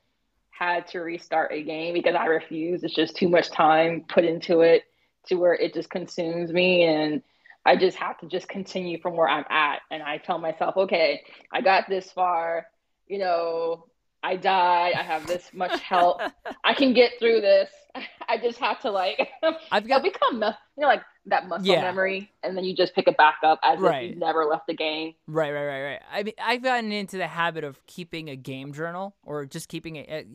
had 0.49 0.85
to 0.87 0.99
restart 0.99 1.53
a 1.53 1.63
game 1.63 1.93
because 1.93 2.15
I 2.15 2.25
refuse. 2.25 2.83
It's 2.83 2.93
just 2.93 3.15
too 3.15 3.29
much 3.29 3.49
time 3.51 4.05
put 4.09 4.25
into 4.25 4.61
it 4.61 4.83
to 5.27 5.35
where 5.35 5.53
it 5.53 5.73
just 5.73 5.89
consumes 5.89 6.51
me 6.51 6.83
and 6.83 7.23
I 7.65 7.77
just 7.77 7.97
have 7.97 8.17
to 8.19 8.27
just 8.27 8.49
continue 8.49 8.99
from 8.99 9.15
where 9.15 9.29
I'm 9.29 9.45
at. 9.49 9.79
And 9.89 10.03
I 10.03 10.17
tell 10.17 10.37
myself, 10.37 10.75
okay, 10.75 11.21
I 11.51 11.61
got 11.61 11.87
this 11.87 12.11
far, 12.11 12.67
you 13.07 13.19
know, 13.19 13.85
I 14.23 14.37
die, 14.37 14.93
I 14.97 15.03
have 15.03 15.27
this 15.27 15.51
much 15.53 15.79
health, 15.81 16.21
I 16.63 16.73
can 16.73 16.93
get 16.93 17.19
through 17.19 17.41
this. 17.41 17.69
I 18.27 18.37
just 18.37 18.57
have 18.59 18.79
to 18.81 18.89
like 18.89 19.29
I've 19.71 19.87
got 19.87 20.01
become 20.01 20.35
you 20.35 20.81
know 20.81 20.87
like 20.87 21.03
that 21.27 21.47
muscle 21.47 21.67
yeah. 21.67 21.81
memory 21.81 22.31
and 22.41 22.57
then 22.57 22.63
you 22.63 22.75
just 22.75 22.95
pick 22.95 23.07
it 23.07 23.17
back 23.17 23.37
up 23.43 23.59
as 23.61 23.79
right. 23.79 24.05
if 24.05 24.13
you 24.15 24.19
never 24.19 24.45
left 24.45 24.65
the 24.65 24.73
game. 24.73 25.13
Right, 25.27 25.51
right, 25.51 25.65
right, 25.65 25.83
right. 25.83 26.01
I 26.11 26.23
mean 26.23 26.33
I've 26.41 26.63
gotten 26.63 26.91
into 26.91 27.17
the 27.17 27.27
habit 27.27 27.63
of 27.63 27.85
keeping 27.85 28.29
a 28.29 28.35
game 28.35 28.73
journal 28.73 29.15
or 29.23 29.45
just 29.45 29.69
keeping 29.69 29.97
it 29.97 30.25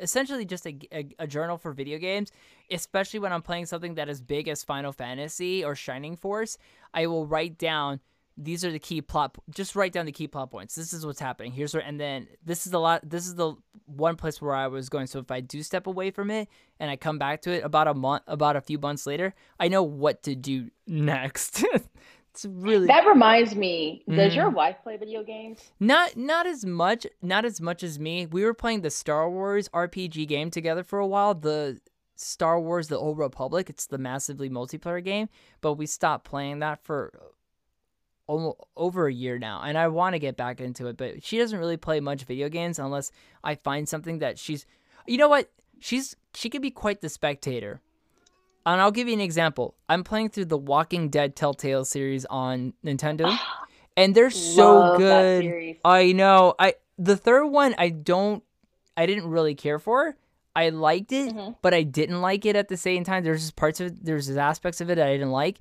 essentially 0.00 0.44
just 0.44 0.66
a, 0.66 0.78
a, 0.92 1.08
a, 1.18 1.26
journal 1.26 1.58
for 1.58 1.72
video 1.72 1.98
games, 1.98 2.30
especially 2.70 3.20
when 3.20 3.32
I'm 3.32 3.42
playing 3.42 3.66
something 3.66 3.94
that 3.94 4.08
is 4.08 4.20
big 4.20 4.48
as 4.48 4.62
Final 4.62 4.92
Fantasy 4.92 5.64
or 5.64 5.74
Shining 5.74 6.16
Force. 6.16 6.56
I 6.94 7.06
will 7.06 7.26
write 7.26 7.58
down 7.58 8.00
these 8.38 8.64
are 8.64 8.70
the 8.70 8.78
key 8.78 9.02
plot. 9.02 9.36
Just 9.50 9.74
write 9.74 9.92
down 9.92 10.06
the 10.06 10.12
key 10.12 10.28
plot 10.28 10.50
points. 10.50 10.76
This 10.76 10.92
is 10.92 11.04
what's 11.04 11.20
happening. 11.20 11.50
Here's 11.50 11.74
where, 11.74 11.82
and 11.82 12.00
then 12.00 12.28
this 12.44 12.66
is 12.66 12.72
the 12.72 12.78
lot. 12.78 13.08
This 13.08 13.26
is 13.26 13.34
the 13.34 13.54
one 13.86 14.14
place 14.14 14.40
where 14.40 14.54
I 14.54 14.68
was 14.68 14.88
going. 14.88 15.08
So 15.08 15.18
if 15.18 15.30
I 15.30 15.40
do 15.40 15.62
step 15.62 15.88
away 15.88 16.12
from 16.12 16.30
it 16.30 16.48
and 16.78 16.88
I 16.90 16.96
come 16.96 17.18
back 17.18 17.42
to 17.42 17.50
it 17.50 17.64
about 17.64 17.88
a 17.88 17.94
month, 17.94 18.22
about 18.28 18.54
a 18.54 18.60
few 18.60 18.78
months 18.78 19.06
later, 19.06 19.34
I 19.58 19.66
know 19.66 19.82
what 19.82 20.22
to 20.22 20.36
do 20.36 20.70
next. 20.86 21.64
It's 22.30 22.44
really 22.44 22.86
That 22.86 23.06
reminds 23.06 23.56
me, 23.56 24.04
does 24.08 24.32
mm 24.32 24.36
your 24.36 24.46
mm-hmm. 24.46 24.54
wife 24.54 24.76
play 24.84 24.96
video 24.96 25.24
games? 25.24 25.72
Not 25.80 26.16
not 26.16 26.46
as 26.46 26.64
much, 26.64 27.06
not 27.20 27.44
as 27.44 27.60
much 27.60 27.82
as 27.82 27.98
me. 27.98 28.26
We 28.26 28.44
were 28.44 28.54
playing 28.54 28.82
the 28.82 28.90
Star 28.90 29.28
Wars 29.28 29.68
RPG 29.70 30.28
game 30.28 30.50
together 30.50 30.84
for 30.84 31.00
a 31.00 31.06
while. 31.06 31.34
The 31.34 31.80
Star 32.14 32.60
Wars 32.60 32.86
The 32.86 32.98
Old 32.98 33.18
Republic. 33.18 33.68
It's 33.68 33.86
the 33.86 33.98
massively 33.98 34.48
multiplayer 34.48 35.02
game, 35.02 35.28
but 35.60 35.74
we 35.74 35.86
stopped 35.86 36.24
playing 36.24 36.60
that 36.60 36.84
for 36.84 37.12
over 38.28 39.06
a 39.06 39.12
year 39.12 39.38
now 39.38 39.62
and 39.62 39.78
I 39.78 39.88
want 39.88 40.14
to 40.14 40.18
get 40.18 40.36
back 40.36 40.60
into 40.60 40.86
it, 40.86 40.96
but 40.96 41.24
she 41.24 41.38
doesn't 41.38 41.58
really 41.58 41.76
play 41.76 42.00
much 42.00 42.24
video 42.24 42.48
games 42.48 42.78
unless 42.78 43.10
I 43.42 43.54
find 43.54 43.88
something 43.88 44.18
that 44.18 44.38
she's 44.38 44.66
You 45.06 45.16
know 45.16 45.28
what? 45.28 45.50
She's 45.80 46.16
she 46.34 46.50
could 46.50 46.62
be 46.62 46.70
quite 46.70 47.00
the 47.00 47.08
spectator 47.08 47.80
and 48.74 48.80
I'll 48.80 48.90
give 48.90 49.08
you 49.08 49.14
an 49.14 49.20
example. 49.20 49.74
I'm 49.88 50.04
playing 50.04 50.30
through 50.30 50.46
the 50.46 50.58
Walking 50.58 51.08
Dead 51.08 51.34
Telltale 51.34 51.84
series 51.84 52.26
on 52.26 52.74
Nintendo, 52.84 53.36
and 53.96 54.14
they're 54.14 54.30
so 54.30 54.96
good. 54.98 55.76
I 55.84 56.12
know. 56.12 56.54
I 56.58 56.74
the 56.98 57.16
third 57.16 57.46
one 57.46 57.74
I 57.78 57.88
don't 57.88 58.42
I 58.96 59.06
didn't 59.06 59.28
really 59.28 59.54
care 59.54 59.78
for. 59.78 60.16
I 60.54 60.70
liked 60.70 61.12
it, 61.12 61.32
mm-hmm. 61.32 61.52
but 61.62 61.72
I 61.72 61.82
didn't 61.82 62.20
like 62.20 62.44
it 62.44 62.56
at 62.56 62.68
the 62.68 62.76
same 62.76 63.04
time. 63.04 63.22
There's 63.22 63.42
just 63.42 63.56
parts 63.56 63.80
of 63.80 63.88
it, 63.88 64.04
there's 64.04 64.28
aspects 64.36 64.80
of 64.80 64.90
it 64.90 64.96
that 64.96 65.06
I 65.06 65.12
didn't 65.12 65.30
like. 65.30 65.60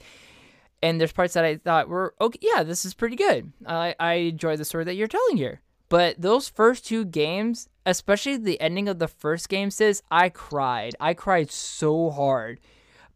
And 0.82 1.00
there's 1.02 1.12
parts 1.12 1.34
that 1.34 1.44
I 1.44 1.58
thought 1.58 1.90
were 1.90 2.14
okay, 2.22 2.40
yeah, 2.42 2.64
this 2.64 2.86
is 2.86 2.94
pretty 2.94 3.16
good. 3.16 3.52
I 3.66 3.96
I 4.00 4.14
enjoy 4.14 4.58
the 4.58 4.66
story 4.66 4.84
that 4.84 4.96
you're 4.96 5.08
telling 5.08 5.38
here. 5.38 5.62
But 5.90 6.22
those 6.22 6.50
first 6.50 6.86
two 6.86 7.06
games, 7.06 7.70
especially 7.86 8.38
the 8.38 8.60
ending 8.60 8.90
of 8.90 9.00
the 9.00 9.08
first 9.08 9.48
game, 9.48 9.72
says 9.72 10.04
I 10.12 10.30
cried. 10.30 10.96
I 11.00 11.14
cried 11.14 11.50
so 11.50 12.10
hard 12.10 12.60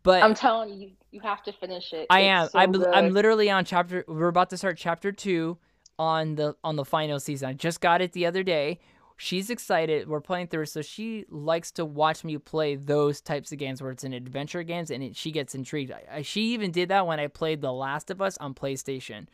but 0.03 0.23
I'm 0.23 0.33
telling 0.33 0.79
you, 0.79 0.91
you 1.11 1.21
have 1.21 1.43
to 1.43 1.53
finish 1.53 1.93
it. 1.93 2.07
I 2.09 2.21
am. 2.21 2.49
So 2.49 2.59
I 2.59 2.63
am 2.63 3.13
literally 3.13 3.49
on 3.49 3.65
chapter. 3.65 4.03
We're 4.07 4.27
about 4.27 4.49
to 4.51 4.57
start 4.57 4.77
chapter 4.77 5.11
two 5.11 5.57
on 5.99 6.35
the 6.35 6.55
on 6.63 6.75
the 6.75 6.85
final 6.85 7.19
season. 7.19 7.49
I 7.49 7.53
just 7.53 7.81
got 7.81 8.01
it 8.01 8.13
the 8.13 8.25
other 8.25 8.43
day. 8.43 8.79
She's 9.23 9.51
excited. 9.51 10.07
We're 10.07 10.19
playing 10.19 10.47
through, 10.47 10.65
so 10.65 10.81
she 10.81 11.25
likes 11.29 11.71
to 11.73 11.85
watch 11.85 12.23
me 12.23 12.39
play 12.39 12.75
those 12.75 13.21
types 13.21 13.51
of 13.51 13.59
games 13.59 13.79
where 13.79 13.91
it's 13.91 14.03
an 14.03 14.13
adventure 14.13 14.63
games, 14.63 14.89
and 14.89 15.03
it, 15.03 15.15
she 15.15 15.29
gets 15.31 15.53
intrigued. 15.53 15.91
I, 15.91 16.03
I, 16.11 16.21
she 16.23 16.53
even 16.55 16.71
did 16.71 16.89
that 16.89 17.05
when 17.05 17.19
I 17.19 17.27
played 17.27 17.61
The 17.61 17.71
Last 17.71 18.09
of 18.09 18.19
Us 18.19 18.35
on 18.39 18.55
PlayStation. 18.55 19.27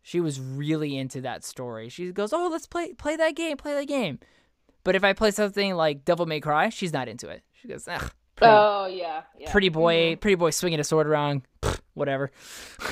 She 0.00 0.20
was 0.20 0.38
really 0.38 0.96
into 0.96 1.22
that 1.22 1.42
story. 1.42 1.88
She 1.88 2.12
goes, 2.12 2.32
"Oh, 2.32 2.46
let's 2.52 2.68
play 2.68 2.94
play 2.94 3.16
that 3.16 3.34
game, 3.34 3.56
play 3.56 3.74
that 3.74 3.88
game." 3.88 4.20
But 4.84 4.94
if 4.94 5.02
I 5.02 5.12
play 5.12 5.32
something 5.32 5.74
like 5.74 6.04
Devil 6.04 6.26
May 6.26 6.38
Cry, 6.38 6.68
she's 6.68 6.92
not 6.92 7.08
into 7.08 7.28
it. 7.28 7.42
She 7.52 7.66
goes, 7.66 7.88
"Ugh, 7.88 8.12
Pretty, 8.36 8.52
oh 8.52 8.86
yeah, 8.86 9.22
yeah. 9.38 9.50
Pretty 9.50 9.68
boy, 9.68 9.94
mm-hmm. 9.94 10.20
pretty 10.20 10.34
boy 10.34 10.50
swinging 10.50 10.80
a 10.80 10.84
sword 10.84 11.06
around. 11.06 11.42
whatever. 11.94 12.30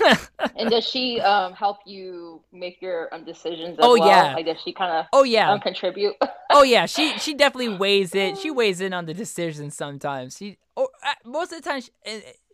and 0.57 0.71
does 0.71 0.89
she 0.89 1.21
um, 1.21 1.53
help 1.53 1.79
you 1.85 2.43
make 2.53 2.81
your 2.81 3.15
um, 3.15 3.25
decisions? 3.25 3.77
oh 3.79 3.99
well? 3.99 4.09
yeah. 4.09 4.35
Like 4.35 4.47
does 4.47 4.57
she 4.65 4.73
kind 4.73 4.93
of? 4.93 5.07
Oh 5.13 5.23
yeah. 5.25 5.53
Um, 5.53 5.61
contribute. 5.61 6.15
oh 6.51 6.63
yeah. 6.63 6.87
She 6.87 7.19
she 7.19 7.35
definitely 7.35 7.77
weighs 7.77 8.15
it. 8.15 8.39
She 8.39 8.51
weighs 8.51 8.81
in 8.81 8.93
on 8.95 9.05
the 9.05 9.15
decisions 9.15 9.77
sometimes. 9.77 10.37
She 10.39 10.57
oh, 10.77 10.89
most 11.25 11.53
of 11.53 11.63
the 11.63 11.69
time 11.69 11.83
she 11.83 11.91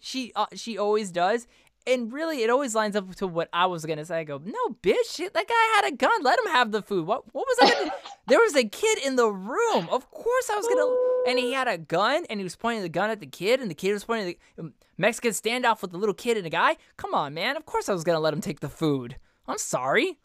she, 0.00 0.32
uh, 0.34 0.46
she 0.54 0.78
always 0.78 1.10
does, 1.10 1.46
and 1.86 2.12
really, 2.12 2.42
it 2.42 2.50
always 2.50 2.74
lines 2.74 2.94
up 2.94 3.14
to 3.16 3.26
what 3.26 3.48
I 3.52 3.66
was 3.66 3.86
gonna 3.86 4.04
say. 4.04 4.18
I 4.18 4.24
go, 4.24 4.40
no, 4.44 4.76
bitch, 4.82 5.14
shit, 5.14 5.32
that 5.34 5.48
guy 5.48 5.76
had 5.76 5.92
a 5.92 5.96
gun. 5.96 6.22
Let 6.22 6.38
him 6.38 6.52
have 6.52 6.72
the 6.72 6.82
food. 6.82 7.06
What? 7.06 7.24
What 7.32 7.46
was 7.46 7.58
I? 7.62 7.70
Gonna... 7.78 7.92
there 8.28 8.38
was 8.38 8.54
a 8.54 8.64
kid 8.64 8.98
in 9.04 9.16
the 9.16 9.30
room. 9.30 9.88
Of 9.90 10.10
course, 10.10 10.50
I 10.50 10.56
was 10.56 10.66
gonna. 10.66 11.30
And 11.30 11.38
he 11.38 11.52
had 11.52 11.68
a 11.68 11.78
gun, 11.78 12.26
and 12.28 12.40
he 12.40 12.44
was 12.44 12.56
pointing 12.56 12.82
the 12.82 12.88
gun 12.88 13.10
at 13.10 13.20
the 13.20 13.26
kid, 13.26 13.60
and 13.60 13.70
the 13.70 13.74
kid 13.74 13.92
was 13.92 14.04
pointing 14.04 14.36
the 14.56 14.62
um, 14.62 14.74
Mexican 14.98 15.32
standoff 15.32 15.82
with 15.82 15.92
the 15.92 15.98
little 15.98 16.14
kid 16.14 16.36
and 16.36 16.46
a 16.46 16.50
guy. 16.50 16.76
Come 16.96 17.14
on, 17.14 17.34
man. 17.34 17.56
Of 17.56 17.66
course, 17.66 17.88
I 17.88 17.92
was 17.92 18.04
gonna 18.04 18.20
let 18.20 18.34
him 18.34 18.40
take 18.40 18.60
the 18.60 18.68
food. 18.68 19.16
I'm 19.48 19.58
sorry. 19.58 20.18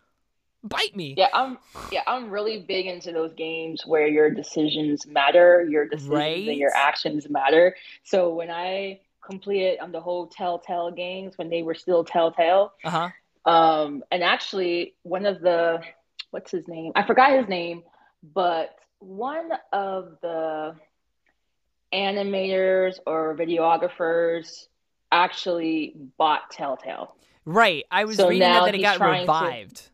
Bite 0.64 0.96
me. 0.96 1.14
Yeah, 1.18 1.28
I'm. 1.34 1.58
Yeah, 1.92 2.02
I'm 2.08 2.30
really 2.30 2.66
big 2.68 2.88
into 2.88 3.12
those 3.12 3.34
games 3.34 3.86
where 3.86 4.08
your 4.08 4.30
decisions 4.30 5.06
matter, 5.06 5.66
your 5.70 5.88
decisions 5.88 6.14
right? 6.14 6.48
and 6.48 6.58
your 6.58 6.76
actions 6.76 7.30
matter. 7.30 7.76
So 8.04 8.34
when 8.34 8.50
I 8.50 9.00
completed 9.26 9.80
on 9.80 9.92
the 9.92 10.00
whole 10.00 10.28
Telltale 10.28 10.92
games 10.92 11.38
when 11.38 11.50
they 11.50 11.64
were 11.64 11.76
still 11.76 12.04
Telltale. 12.04 12.74
Uh 12.84 12.90
huh. 12.90 13.10
Um, 13.52 14.04
and 14.12 14.24
actually, 14.24 14.96
one 15.04 15.26
of 15.26 15.42
the 15.42 15.82
what's 16.32 16.52
his 16.52 16.68
name? 16.68 16.92
I 16.96 17.06
forgot 17.06 17.38
his 17.38 17.48
name, 17.48 17.84
but 18.34 18.76
one 19.00 19.52
of 19.72 20.18
the 20.22 20.76
animators 21.94 23.00
or 23.06 23.36
videographers 23.36 24.68
actually 25.12 25.96
bought 26.18 26.52
Telltale. 26.52 27.16
Right. 27.46 27.86
I 27.92 28.06
was 28.06 28.18
so 28.18 28.28
reading 28.28 28.42
that, 28.42 28.66
that 28.66 28.76
it 28.76 28.82
got 28.82 29.00
revived. 29.00 29.90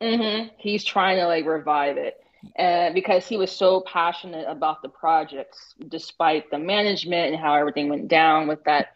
To, 0.00 0.06
mm-hmm, 0.06 0.48
he's 0.56 0.84
trying 0.84 1.18
to 1.18 1.26
like 1.26 1.44
revive 1.46 1.98
it 1.98 2.16
and 2.56 2.94
because 2.94 3.26
he 3.26 3.36
was 3.36 3.50
so 3.50 3.80
passionate 3.80 4.46
about 4.48 4.82
the 4.82 4.88
projects 4.88 5.74
despite 5.88 6.50
the 6.50 6.58
management 6.58 7.32
and 7.32 7.36
how 7.42 7.54
everything 7.54 7.88
went 7.88 8.08
down 8.08 8.46
with 8.46 8.62
that 8.64 8.92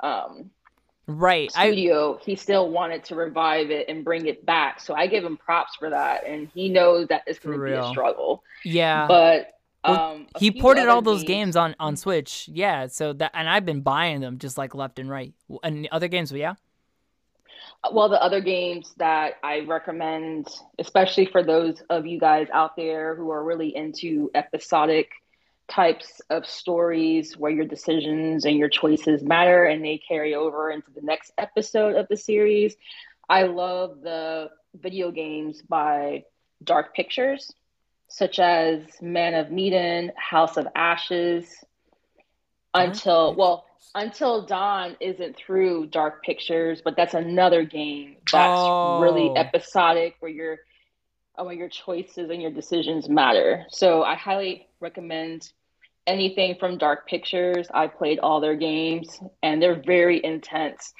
um, 0.00 0.50
right 1.06 1.52
studio 1.52 2.16
I, 2.16 2.24
he 2.24 2.34
still 2.36 2.70
wanted 2.70 3.04
to 3.04 3.14
revive 3.14 3.70
it 3.70 3.88
and 3.88 4.04
bring 4.04 4.26
it 4.26 4.44
back 4.44 4.80
so 4.80 4.94
i 4.94 5.06
give 5.06 5.24
him 5.24 5.36
props 5.36 5.76
for 5.76 5.90
that 5.90 6.26
and 6.26 6.48
he 6.54 6.68
knows 6.68 7.08
that 7.08 7.22
it's 7.26 7.38
going 7.38 7.58
to 7.58 7.64
be 7.64 7.72
a 7.72 7.88
struggle 7.88 8.42
yeah 8.64 9.06
but 9.06 9.52
Um, 9.84 10.26
a 10.34 10.38
he 10.40 10.50
ported 10.50 10.88
all 10.88 11.00
those 11.00 11.22
games 11.22 11.54
on 11.54 11.76
on 11.78 11.96
Switch. 11.96 12.48
Yeah, 12.52 12.88
so 12.88 13.12
that 13.12 13.30
and 13.34 13.48
I've 13.48 13.64
been 13.64 13.82
buying 13.82 14.20
them 14.20 14.38
just 14.38 14.58
like 14.58 14.74
left 14.74 14.98
and 14.98 15.08
right. 15.08 15.32
And 15.62 15.86
other 15.92 16.08
games, 16.08 16.32
yeah. 16.32 16.54
Well, 17.92 18.08
the 18.08 18.22
other 18.22 18.40
games 18.40 18.94
that 18.98 19.34
I 19.42 19.60
recommend, 19.60 20.48
especially 20.78 21.26
for 21.26 21.42
those 21.42 21.82
of 21.90 22.06
you 22.06 22.18
guys 22.18 22.48
out 22.52 22.76
there 22.76 23.14
who 23.14 23.30
are 23.30 23.42
really 23.42 23.74
into 23.74 24.30
episodic 24.34 25.10
types 25.68 26.20
of 26.30 26.46
stories 26.46 27.36
where 27.36 27.50
your 27.50 27.64
decisions 27.64 28.44
and 28.44 28.56
your 28.56 28.68
choices 28.68 29.22
matter 29.22 29.64
and 29.64 29.84
they 29.84 29.98
carry 29.98 30.34
over 30.34 30.70
into 30.70 30.90
the 30.94 31.02
next 31.02 31.32
episode 31.38 31.96
of 31.96 32.06
the 32.08 32.16
series. 32.16 32.76
I 33.28 33.44
love 33.44 34.00
the 34.02 34.50
video 34.74 35.10
games 35.10 35.62
by 35.62 36.24
Dark 36.62 36.94
Pictures, 36.94 37.52
such 38.08 38.38
as 38.38 38.80
Man 39.02 39.34
of 39.34 39.50
Medan, 39.50 40.12
House 40.16 40.56
of 40.56 40.68
Ashes, 40.74 41.64
until, 42.72 43.34
well, 43.34 43.65
until 43.94 44.44
Dawn 44.46 44.96
isn't 45.00 45.36
through 45.36 45.86
Dark 45.86 46.22
Pictures, 46.24 46.80
but 46.84 46.96
that's 46.96 47.14
another 47.14 47.64
game 47.64 48.16
that's 48.30 48.60
Oh. 48.60 49.00
really 49.00 49.30
episodic 49.36 50.16
where 50.20 50.30
your 50.30 50.58
uh, 51.38 51.44
where 51.44 51.54
your 51.54 51.68
choices 51.68 52.30
and 52.30 52.40
your 52.40 52.50
decisions 52.50 53.08
matter. 53.10 53.66
So 53.68 54.02
I 54.02 54.14
highly 54.14 54.68
recommend 54.80 55.52
anything 56.06 56.56
from 56.58 56.78
Dark 56.78 57.06
Pictures. 57.08 57.66
I 57.74 57.88
played 57.88 58.18
all 58.20 58.40
their 58.40 58.56
games 58.56 59.20
and 59.42 59.60
they're 59.62 59.82
very 59.82 60.24
intense. 60.24 60.94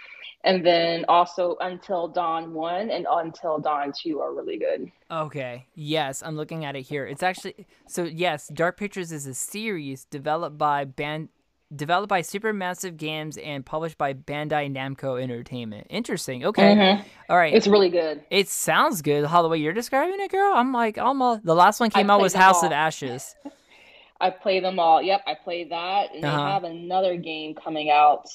And 0.44 0.64
then 0.64 1.06
also 1.08 1.56
Until 1.60 2.06
Dawn 2.08 2.52
1 2.52 2.90
and 2.90 3.06
Until 3.10 3.58
Dawn 3.58 3.92
2 3.98 4.20
are 4.20 4.34
really 4.34 4.58
good. 4.58 4.92
Okay. 5.10 5.66
Yes, 5.74 6.22
I'm 6.22 6.36
looking 6.36 6.64
at 6.64 6.76
it 6.76 6.82
here. 6.82 7.06
It's 7.06 7.22
actually 7.22 7.66
so 7.88 8.04
yes, 8.04 8.48
Dark 8.48 8.76
Pictures 8.76 9.12
is 9.12 9.26
a 9.26 9.34
series 9.34 10.04
developed 10.04 10.58
by 10.58 10.84
Band 10.84 11.30
developed 11.74 12.08
by 12.08 12.22
Supermassive 12.22 12.96
Games 12.96 13.36
and 13.38 13.66
published 13.66 13.98
by 13.98 14.14
Bandai 14.14 14.72
Namco 14.72 15.20
Entertainment. 15.20 15.86
Interesting. 15.90 16.44
Okay. 16.44 17.02
All 17.28 17.36
right. 17.36 17.52
It's 17.54 17.66
really 17.66 17.88
good. 17.88 18.22
it 18.30 18.48
sounds 18.48 19.02
good 19.02 19.24
how 19.26 19.42
the 19.42 19.48
way 19.48 19.58
you're 19.58 19.72
describing 19.72 20.20
it, 20.20 20.30
girl. 20.30 20.52
I'm 20.54 20.72
like 20.72 20.98
almost 20.98 21.44
the 21.44 21.54
last 21.54 21.80
one 21.80 21.90
came 21.90 22.08
out 22.10 22.20
was 22.20 22.34
House 22.34 22.62
of. 22.62 22.72
Ashes. 22.72 23.34
I 24.20 24.30
play 24.30 24.60
them 24.60 24.78
all. 24.78 25.02
Yep, 25.02 25.22
I 25.26 25.34
played 25.34 25.70
that. 25.72 26.14
And 26.14 26.24
Uh-huh. 26.24 26.36
they 26.36 26.50
have 26.52 26.64
another 26.64 27.16
game 27.16 27.54
coming 27.54 27.90
out 27.90 28.26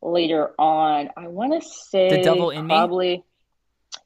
later 0.00 0.52
on. 0.58 1.10
I 1.16 1.28
want 1.28 1.60
to 1.62 1.68
say 1.68 2.08
The 2.08 2.22
Devil 2.22 2.50
in 2.50 2.66
Me? 2.66 2.68
probably. 2.68 3.24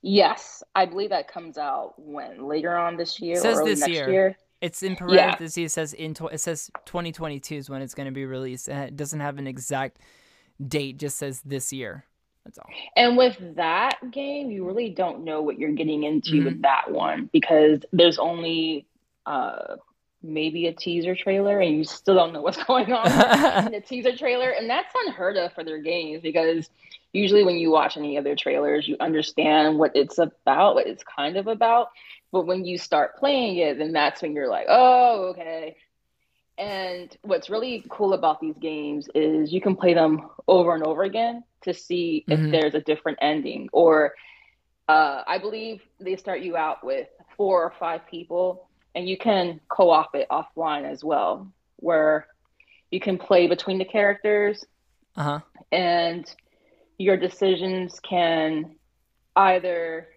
Yes, 0.02 0.62
I 0.74 0.86
believe 0.86 1.10
that 1.10 1.28
comes 1.28 1.56
out 1.58 1.94
when 1.98 2.48
later 2.48 2.76
on 2.76 2.96
this 2.96 3.20
year 3.20 3.36
Says 3.36 3.58
or 3.58 3.62
early 3.62 3.70
this 3.72 3.80
next 3.80 3.92
year. 3.92 4.10
year. 4.10 4.36
It's 4.64 4.82
in 4.82 4.92
Yeah. 4.92 4.98
parentheses. 5.34 5.56
It 5.58 5.70
says 5.70 5.92
in 5.92 6.14
tw- 6.14 6.32
it 6.32 6.38
says 6.40 6.70
2022 6.86 7.54
is 7.56 7.70
when 7.70 7.82
it's 7.82 7.94
going 7.94 8.06
to 8.06 8.12
be 8.12 8.24
released, 8.24 8.68
and 8.68 8.84
it 8.88 8.96
doesn't 8.96 9.20
have 9.20 9.38
an 9.38 9.46
exact 9.46 9.98
date. 10.66 10.98
Just 10.98 11.18
says 11.18 11.40
this 11.42 11.72
year. 11.72 12.04
That's 12.44 12.58
all. 12.58 12.68
And 12.96 13.16
with 13.16 13.36
that 13.56 13.98
game, 14.10 14.50
you 14.50 14.66
really 14.66 14.90
don't 14.90 15.24
know 15.24 15.40
what 15.42 15.58
you're 15.58 15.72
getting 15.72 16.02
into 16.04 16.32
Mm-hmm. 16.32 16.44
with 16.44 16.62
that 16.62 16.90
one 16.90 17.30
because 17.32 17.80
there's 17.92 18.18
only 18.18 18.86
uh, 19.26 19.76
maybe 20.22 20.66
a 20.66 20.72
teaser 20.72 21.14
trailer, 21.14 21.60
and 21.60 21.76
you 21.76 21.84
still 21.84 22.14
don't 22.14 22.32
know 22.32 22.42
what's 22.42 22.62
going 22.70 22.92
on 22.92 23.66
in 23.66 23.72
the 23.72 23.80
teaser 23.80 24.16
trailer. 24.16 24.50
And 24.50 24.68
that's 24.68 24.92
unheard 25.06 25.36
of 25.36 25.52
for 25.54 25.64
their 25.64 25.80
games 25.80 26.20
because 26.22 26.68
usually 27.12 27.44
when 27.44 27.56
you 27.56 27.70
watch 27.70 27.96
any 27.96 28.16
of 28.18 28.24
their 28.24 28.36
trailers, 28.36 28.86
you 28.88 28.96
understand 29.00 29.78
what 29.78 29.92
it's 29.94 30.18
about, 30.18 30.74
what 30.74 30.86
it's 30.86 31.04
kind 31.04 31.36
of 31.36 31.46
about. 31.46 31.88
But 32.34 32.46
when 32.46 32.66
you 32.66 32.78
start 32.78 33.16
playing 33.18 33.58
it, 33.58 33.78
then 33.78 33.92
that's 33.92 34.22
when 34.22 34.34
you're 34.34 34.50
like, 34.50 34.66
oh, 34.68 35.28
okay. 35.32 35.76
And 36.58 37.16
what's 37.22 37.50
really 37.50 37.84
cool 37.90 38.14
about 38.14 38.40
these 38.40 38.56
games 38.58 39.08
is 39.14 39.52
you 39.52 39.60
can 39.60 39.76
play 39.76 39.94
them 39.94 40.28
over 40.48 40.74
and 40.74 40.84
over 40.84 41.04
again 41.04 41.44
to 41.64 41.74
see 41.74 42.26
Mhm. 42.28 42.30
if 42.30 42.42
there's 42.50 42.74
a 42.74 42.80
different 42.80 43.18
ending. 43.22 43.68
Or 43.72 44.14
uh, 44.88 45.22
I 45.26 45.38
believe 45.38 45.82
they 46.00 46.16
start 46.16 46.40
you 46.40 46.56
out 46.56 46.84
with 46.84 47.08
four 47.36 47.62
or 47.64 47.72
five 47.78 48.06
people, 48.10 48.68
and 48.94 49.08
you 49.08 49.18
can 49.18 49.60
co 49.68 49.90
op 49.90 50.14
it 50.14 50.28
offline 50.30 50.90
as 50.90 51.04
well, 51.04 51.52
where 51.76 52.26
you 52.90 53.00
can 53.00 53.18
play 53.18 53.46
between 53.48 53.78
the 53.78 53.84
characters 53.84 54.64
Uh 55.16 55.22
huh. 55.22 55.40
and 55.72 56.34
your 56.98 57.16
decisions 57.16 58.00
can 58.00 58.76
either, 59.36 60.08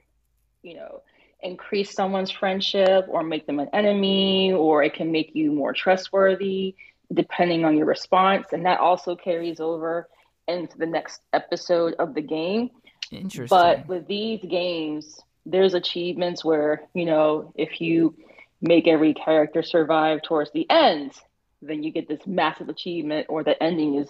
you 0.64 0.76
know, 0.76 1.02
increase 1.48 1.94
someone's 1.94 2.32
friendship 2.32 3.06
or 3.08 3.24
make 3.24 3.48
them 3.48 3.60
an 3.60 3.70
enemy, 3.74 4.54
or 4.54 4.84
it 4.84 4.94
can 4.94 5.12
make 5.12 5.34
you 5.34 5.52
more 5.52 5.74
trustworthy 5.74 6.76
depending 7.14 7.64
on 7.64 7.78
your 7.78 7.86
response. 7.86 8.48
And 8.52 8.66
that 8.66 8.80
also 8.80 9.16
carries 9.16 9.60
over 9.60 10.10
into 10.48 10.78
the 10.78 10.86
next 10.86 11.22
episode 11.34 11.96
of 12.00 12.14
the 12.14 12.22
game. 12.22 12.70
Interesting. 13.12 13.48
But 13.50 13.88
with 13.88 14.08
these 14.08 14.42
games, 14.42 15.20
there's 15.46 15.74
achievements 15.74 16.44
where, 16.44 16.84
you 16.94 17.06
know, 17.06 17.54
if 17.56 17.80
you 17.80 18.16
make 18.62 18.88
every 18.88 19.14
character 19.14 19.64
survive 19.64 20.22
towards 20.22 20.52
the 20.52 20.70
end, 20.70 21.14
then 21.62 21.84
you 21.84 21.92
get 21.92 22.08
this 22.08 22.26
massive 22.28 22.70
achievement 22.70 23.28
or 23.30 23.44
the 23.44 23.62
ending 23.64 23.96
is 23.96 24.10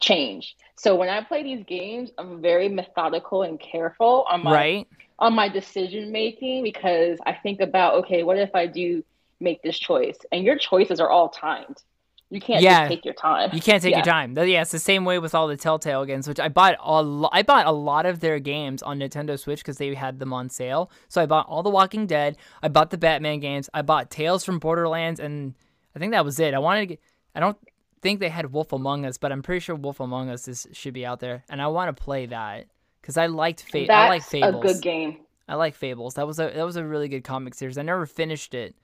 changed. 0.00 0.54
So 0.76 0.96
when 0.96 1.08
I 1.08 1.22
play 1.22 1.42
these 1.44 1.64
games, 1.64 2.10
I'm 2.18 2.42
very 2.42 2.68
methodical 2.68 3.42
and 3.42 3.60
careful 3.60 4.26
on 4.28 4.42
my 4.42 4.52
right. 4.52 4.88
On 5.22 5.34
my 5.34 5.48
decision 5.48 6.10
making 6.12 6.62
because 6.64 7.18
I 7.24 7.32
think 7.32 7.60
about, 7.60 7.94
okay, 8.04 8.22
what 8.24 8.36
if 8.38 8.54
I 8.54 8.66
do 8.66 9.02
make 9.40 9.62
this 9.62 9.78
choice? 9.78 10.18
And 10.32 10.44
your 10.44 10.58
choices 10.58 11.00
are 11.00 11.08
all 11.10 11.28
timed. 11.28 11.82
You 12.30 12.40
can't 12.40 12.62
Yeah. 12.62 12.80
just 12.80 12.88
take 12.90 13.04
your 13.04 13.14
time. 13.14 13.50
You 13.52 13.60
can't 13.60 13.82
take 13.82 13.90
Yeah. 13.92 13.98
your 13.98 14.04
time. 14.06 14.34
Yeah, 14.36 14.62
it's 14.62 14.70
the 14.72 14.78
same 14.78 15.04
way 15.04 15.18
with 15.18 15.34
all 15.34 15.46
the 15.48 15.56
Telltale 15.56 16.04
games, 16.06 16.26
which 16.26 16.40
I 16.40 16.48
bought 16.48 16.76
a 16.80 17.02
lo- 17.02 17.28
I 17.30 17.42
bought 17.42 17.66
a 17.66 17.72
lot 17.72 18.06
of 18.06 18.20
their 18.20 18.38
games 18.40 18.82
on 18.82 18.98
Nintendo 18.98 19.38
Switch 19.38 19.60
because 19.60 19.76
they 19.78 19.94
had 19.94 20.18
them 20.18 20.32
on 20.32 20.48
sale. 20.48 20.90
So 21.08 21.20
I 21.22 21.26
bought 21.26 21.46
all 21.46 21.62
the 21.62 21.70
Walking 21.70 22.06
Dead. 22.06 22.36
I 22.62 22.68
bought 22.68 22.90
the 22.90 22.96
Batman 22.98 23.38
games. 23.40 23.68
I 23.74 23.82
bought 23.82 24.10
Tales 24.10 24.44
from 24.44 24.58
Borderlands, 24.58 25.20
and 25.20 25.54
I 25.94 25.98
think 25.98 26.12
that 26.12 26.24
was 26.24 26.40
it. 26.40 26.54
I 26.54 26.58
wanted 26.58 26.80
to 26.80 26.86
get. 26.86 27.00
I 27.34 27.40
don't 27.40 27.58
think 28.00 28.18
they 28.18 28.30
had 28.30 28.50
Wolf 28.52 28.72
Among 28.72 29.04
Us, 29.04 29.18
but 29.18 29.30
I'm 29.30 29.42
pretty 29.42 29.60
sure 29.60 29.74
Wolf 29.76 30.00
Among 30.00 30.30
Us 30.30 30.48
is, 30.48 30.66
should 30.72 30.94
be 30.94 31.04
out 31.06 31.20
there, 31.20 31.44
and 31.50 31.60
I 31.62 31.66
want 31.68 31.94
to 31.94 32.02
play 32.02 32.26
that 32.26 32.66
because 33.02 33.16
I 33.18 33.26
liked 33.26 33.62
Fa- 33.62 33.84
That's 33.86 34.06
I 34.06 34.08
like 34.08 34.22
Fables. 34.22 34.64
a 34.64 34.74
good 34.74 34.82
game. 34.82 35.18
I 35.48 35.56
like 35.56 35.74
Fables. 35.74 36.14
That 36.14 36.26
was 36.26 36.38
a 36.38 36.50
that 36.54 36.64
was 36.64 36.76
a 36.76 36.84
really 36.84 37.08
good 37.08 37.24
comic 37.24 37.54
series. 37.54 37.76
I 37.76 37.82
never 37.82 38.06
finished 38.06 38.54
it, 38.54 38.74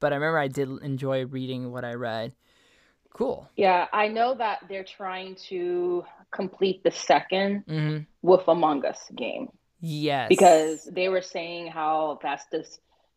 but 0.00 0.12
I 0.12 0.16
remember 0.16 0.38
I 0.38 0.48
did 0.48 0.68
enjoy 0.82 1.24
reading 1.24 1.72
what 1.72 1.84
I 1.84 1.94
read. 1.94 2.32
Cool. 3.14 3.48
Yeah, 3.56 3.86
I 3.92 4.08
know 4.08 4.34
that 4.34 4.60
they're 4.68 4.84
trying 4.84 5.34
to 5.48 6.04
complete 6.30 6.82
the 6.84 6.90
second 6.90 7.64
hmm 7.66 7.98
Wolf 8.22 8.46
Among 8.48 8.84
Us 8.84 9.00
game 9.16 9.48
Yes. 9.80 10.28
because 10.28 10.84
they 10.92 11.08
were 11.08 11.22
saying 11.22 11.68
how 11.68 12.18
that's 12.22 12.44
the 12.52 12.66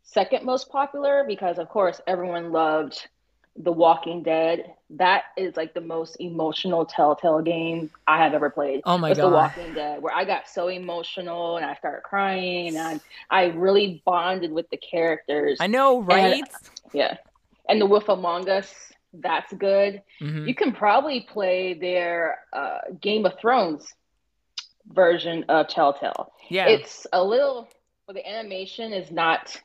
second 0.04 0.45
most 0.45 0.70
popular 0.70 1.24
because 1.28 1.58
of 1.60 1.68
course 1.70 1.99
everyone 2.08 2.51
loved 2.51 3.08
The 3.56 3.72
Walking 3.72 4.24
Dead. 4.24 4.74
That 4.91 5.24
is 5.38 5.56
like 5.56 5.74
the 5.74 5.82
most 5.82 6.18
emotional 6.20 6.86
Telltale 6.86 7.41
game 7.41 7.91
I 8.08 8.18
have 8.18 8.34
ever 8.34 8.49
played. 8.49 8.82
Oh 8.86 8.97
my 8.97 9.14
god, 9.14 9.24
The 9.24 9.30
Walking 9.30 9.74
Dead, 9.74 10.01
where 10.01 10.14
I 10.14 10.26
got 10.26 10.47
so 10.47 10.68
emotional 10.68 11.58
and 11.58 11.66
I 11.66 11.76
started 11.76 12.04
crying 12.04 12.76
and 12.76 13.01
I, 13.30 13.43
I 13.43 13.45
really 13.47 14.01
bonded 14.06 14.51
with 14.51 14.70
the 14.70 14.78
characters. 14.78 15.58
I 15.60 15.68
know, 15.68 16.01
right? 16.01 16.43
Yeah. 16.93 17.18
And 17.70 17.80
the 17.80 17.86
Wolf 17.86 18.10
Among 18.10 18.49
Us, 18.49 18.74
that's 19.14 19.54
good. 19.54 20.01
hmm 20.20 20.47
You 20.47 20.56
can 20.56 20.74
probably 20.74 21.22
play 21.22 21.74
their 21.74 22.39
uh, 22.51 22.80
Game 22.99 23.26
of 23.26 23.39
Thrones 23.39 23.93
version 24.88 25.45
of 25.49 25.68
Telltale. 25.68 26.32
Yeah. 26.49 26.68
It's 26.68 27.08
a 27.14 27.24
little, 27.24 27.70
well, 28.08 28.16
the 28.16 28.28
animation 28.28 28.93
is 28.93 29.12
not 29.12 29.56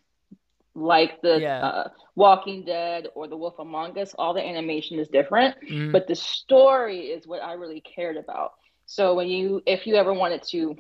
like 0.79 1.21
the 1.23 1.41
Yeah. 1.41 1.67
uh, 1.67 1.89
Walking 2.15 2.65
Dead 2.65 3.09
or 3.15 3.27
the 3.29 3.37
Wolf 3.37 3.59
Among 3.59 3.99
Us. 3.99 4.15
All 4.15 4.35
the 4.35 4.45
animation 4.45 4.99
is 4.99 5.09
different, 5.09 5.57
Mhm. 5.63 5.93
but 5.93 6.07
the 6.07 6.15
story 6.15 7.07
is 7.11 7.27
what 7.27 7.43
I 7.43 7.53
really 7.55 7.81
cared 7.81 8.17
about. 8.17 8.53
So 8.87 9.15
when 9.15 9.29
you, 9.29 9.63
if 9.67 9.87
you 9.87 9.97
ever 9.97 10.13
wanted 10.15 10.43
to 10.51 10.77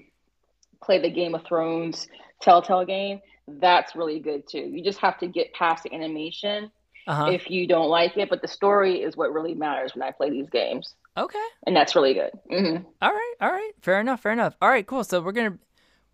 play 0.82 0.98
the 0.98 1.10
Game 1.10 1.34
of 1.34 1.44
Thrones 1.44 2.08
Telltale 2.40 2.84
game, 2.84 3.20
that's 3.46 3.96
really 3.96 4.20
good 4.20 4.44
too. 4.48 4.60
You 4.60 4.82
just 4.82 4.98
have 5.00 5.18
to 5.18 5.26
get 5.26 5.52
past 5.52 5.82
the 5.84 5.92
animation 5.94 6.70
uh-huh. 7.06 7.30
if 7.30 7.50
you 7.50 7.66
don't 7.66 7.88
like 7.88 8.16
it, 8.16 8.28
but 8.30 8.42
the 8.42 8.48
story 8.48 9.02
is 9.02 9.16
what 9.16 9.32
really 9.32 9.54
matters 9.54 9.94
when 9.94 10.02
I 10.02 10.10
play 10.12 10.30
these 10.30 10.48
games, 10.50 10.94
okay. 11.16 11.38
and 11.66 11.74
that's 11.74 11.96
really 11.96 12.14
good. 12.14 12.30
hmm 12.50 12.76
All 13.02 13.12
right. 13.12 13.34
All 13.40 13.50
right. 13.50 13.72
Fair 13.80 14.00
enough. 14.00 14.20
Fair 14.20 14.32
enough. 14.32 14.56
All 14.60 14.68
right. 14.68 14.86
Cool. 14.86 15.04
So 15.04 15.20
we're 15.20 15.32
gonna 15.32 15.58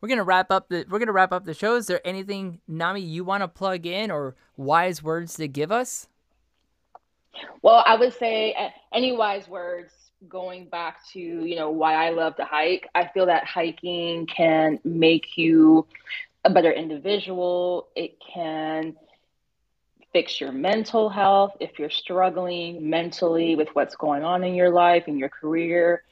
we're 0.05 0.09
gonna 0.09 0.23
wrap 0.23 0.51
up 0.51 0.69
the 0.69 0.85
we're 0.91 0.99
gonna 0.99 1.13
wrap 1.13 1.33
up 1.33 1.47
the 1.47 1.55
show. 1.55 1.77
Is 1.77 1.87
there 1.87 2.07
anything 2.07 2.61
Nami 2.69 3.01
you 3.01 3.25
want 3.25 3.43
to 3.43 3.49
plug 3.49 3.87
in 3.87 4.11
or 4.11 4.37
wise 4.55 5.03
words 5.03 5.33
to 5.37 5.49
give 5.49 5.73
us? 5.73 6.09
Well, 7.63 7.83
I 7.87 7.97
would 7.97 8.13
say 8.13 8.55
any 8.93 9.17
wise 9.17 9.49
words 9.49 9.95
going 10.29 10.67
back 10.67 10.99
to 11.13 11.19
you 11.19 11.57
know 11.57 11.71
why 11.71 11.95
I 11.95 12.11
love 12.11 12.37
to 12.37 12.45
hike. 12.45 12.87
I 12.95 13.09
feel 13.15 13.25
that 13.25 13.47
hiking 13.47 14.27
can 14.27 14.79
make 14.85 15.39
you 15.39 15.87
a 16.45 16.51
better 16.51 16.71
individual. 16.71 17.89
It 17.97 18.19
can 18.21 18.97
fix 20.13 20.39
your 20.39 20.53
mental 20.53 21.09
health. 21.09 21.57
If 21.61 21.79
you're 21.79 21.89
struggling 21.89 22.91
mentally 22.91 23.57
with 23.57 23.69
what's 23.73 23.97
going 23.97 24.23
on 24.23 24.45
in 24.45 24.55
your 24.55 24.69
life, 24.69 25.09
in 25.09 25.17
your 25.17 25.31
career, 25.31 26.03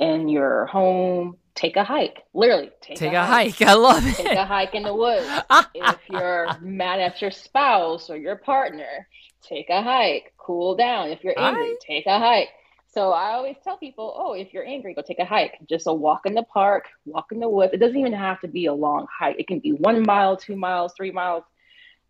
in 0.00 0.28
your 0.28 0.66
home, 0.66 1.36
take 1.56 1.76
a 1.76 1.82
hike. 1.82 2.22
Literally, 2.32 2.70
take, 2.80 2.98
Take 2.98 3.12
a, 3.14 3.22
a 3.22 3.24
hike. 3.24 3.60
I 3.62 3.74
love 3.74 4.04
Take 4.04 4.20
it. 4.20 4.28
Take 4.28 4.38
a 4.38 4.44
hike 4.44 4.74
in 4.74 4.84
the 4.84 4.94
woods. 4.94 5.26
if 5.74 5.98
you're 6.08 6.46
mad 6.60 7.00
at 7.00 7.20
your 7.20 7.32
spouse 7.32 8.08
or 8.10 8.16
your 8.16 8.36
partner, 8.36 9.08
take 9.42 9.68
a 9.70 9.82
hike. 9.82 10.32
Cool 10.38 10.76
down. 10.76 11.08
If 11.08 11.24
you're 11.24 11.38
angry, 11.38 11.70
I- 11.70 11.76
take 11.84 12.06
a 12.06 12.18
hike. 12.20 12.50
So 12.92 13.12
I 13.12 13.32
always 13.32 13.56
tell 13.62 13.76
people, 13.76 14.14
oh, 14.16 14.32
if 14.32 14.54
you're 14.54 14.64
angry, 14.64 14.94
go 14.94 15.02
take 15.02 15.18
a 15.18 15.24
hike. 15.24 15.58
Just 15.68 15.86
a 15.86 15.92
walk 15.92 16.24
in 16.24 16.32
the 16.32 16.44
park, 16.44 16.86
walk 17.04 17.26
in 17.30 17.40
the 17.40 17.48
woods. 17.48 17.74
It 17.74 17.76
doesn't 17.78 17.98
even 17.98 18.14
have 18.14 18.40
to 18.40 18.48
be 18.48 18.66
a 18.66 18.72
long 18.72 19.06
hike. 19.12 19.36
It 19.38 19.46
can 19.46 19.58
be 19.58 19.72
one 19.72 20.02
mile, 20.02 20.34
two 20.38 20.56
miles, 20.56 20.94
three 20.96 21.10
miles, 21.10 21.44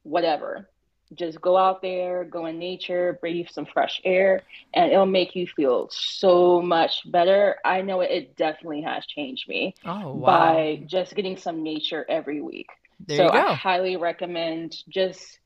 whatever. 0.04 0.68
Just 1.14 1.40
go 1.40 1.56
out 1.56 1.82
there, 1.82 2.24
go 2.24 2.46
in 2.46 2.58
nature, 2.58 3.18
breathe 3.20 3.46
some 3.50 3.66
fresh 3.66 4.00
air, 4.04 4.42
and 4.74 4.90
it'll 4.92 5.06
make 5.06 5.34
you 5.34 5.46
feel 5.46 5.88
so 5.90 6.60
much 6.60 7.00
better. 7.10 7.56
I 7.64 7.82
know 7.82 8.00
it, 8.00 8.10
it 8.10 8.36
definitely 8.36 8.82
has 8.82 9.06
changed 9.06 9.48
me 9.48 9.74
Oh 9.84 10.14
wow. 10.14 10.62
by 10.64 10.82
just 10.86 11.14
getting 11.14 11.36
some 11.36 11.62
nature 11.62 12.04
every 12.08 12.40
week. 12.40 12.68
There 13.06 13.26
so 13.26 13.30
I 13.30 13.42
highly 13.42 13.96
recommend 13.96 14.74
just 14.88 15.38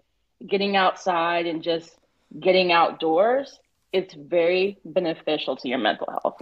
getting 0.47 0.77
outside 0.77 1.47
and 1.47 1.63
just 1.63 1.99
getting 2.39 2.73
outdoors. 2.73 3.59
It's 3.93 4.15
very 4.15 4.79
beneficial 4.85 5.57
to 5.57 5.69
your 5.69 5.79
mental 5.79 6.09
health. 6.11 6.37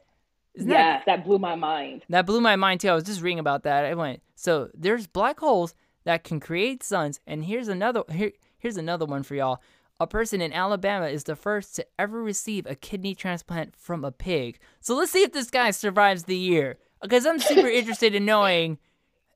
Isn't 0.59 0.69
that 0.69 1.03
yeah, 1.07 1.15
that 1.15 1.25
blew 1.25 1.39
my 1.39 1.55
mind. 1.55 2.03
That 2.09 2.25
blew 2.25 2.41
my 2.41 2.55
mind 2.55 2.81
too. 2.81 2.89
I 2.89 2.95
was 2.95 3.05
just 3.05 3.21
reading 3.21 3.39
about 3.39 3.63
that. 3.63 3.85
I 3.85 3.93
went, 3.93 4.21
so 4.35 4.69
there's 4.73 5.07
black 5.07 5.39
holes 5.39 5.73
that 6.03 6.23
can 6.23 6.39
create 6.39 6.83
suns, 6.83 7.19
and 7.25 7.45
here's 7.45 7.67
another 7.67 8.03
here 8.11 8.33
here's 8.57 8.77
another 8.77 9.05
one 9.05 9.23
for 9.23 9.35
y'all. 9.35 9.61
A 10.01 10.07
person 10.07 10.41
in 10.41 10.53
Alabama 10.53 11.07
is 11.07 11.25
the 11.25 11.35
first 11.35 11.75
to 11.75 11.85
ever 11.97 12.21
receive 12.21 12.65
a 12.65 12.75
kidney 12.75 13.15
transplant 13.15 13.75
from 13.75 14.05
a 14.05 14.11
pig. 14.11 14.59
So 14.79 14.95
let's 14.95 15.11
see 15.11 15.23
if 15.23 15.33
this 15.33 15.49
guy 15.49 15.71
survives 15.71 16.23
the 16.23 16.37
year. 16.37 16.77
Because 17.01 17.25
I'm 17.25 17.39
super 17.39 17.67
interested 17.67 18.15
in 18.15 18.25
knowing 18.25 18.77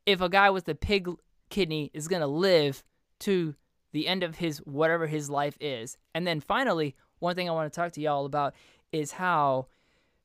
if 0.05 0.21
a 0.21 0.29
guy 0.29 0.49
with 0.49 0.67
a 0.69 0.75
pig 0.75 1.09
kidney 1.49 1.91
is 1.93 2.07
gonna 2.07 2.27
live 2.27 2.83
to 3.19 3.55
the 3.93 4.07
end 4.07 4.23
of 4.23 4.37
his 4.37 4.57
whatever 4.59 5.07
his 5.07 5.29
life 5.29 5.57
is. 5.61 5.97
And 6.13 6.27
then 6.27 6.41
finally, 6.41 6.95
one 7.19 7.35
thing 7.35 7.49
I 7.49 7.53
want 7.53 7.71
to 7.71 7.75
talk 7.75 7.93
to 7.93 8.01
y'all 8.01 8.25
about 8.25 8.53
is 8.91 9.13
how 9.13 9.67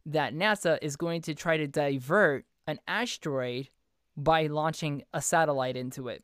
that 0.07 0.35
NASA 0.35 0.79
is 0.83 0.97
going 0.97 1.23
to 1.23 1.35
try 1.35 1.57
to 1.57 1.67
divert 1.67 2.45
an 2.67 2.79
asteroid 2.87 3.69
by 4.17 4.47
launching 4.47 5.03
a 5.15 5.23
satellite 5.23 5.77
into 5.77 6.09
it 6.09 6.23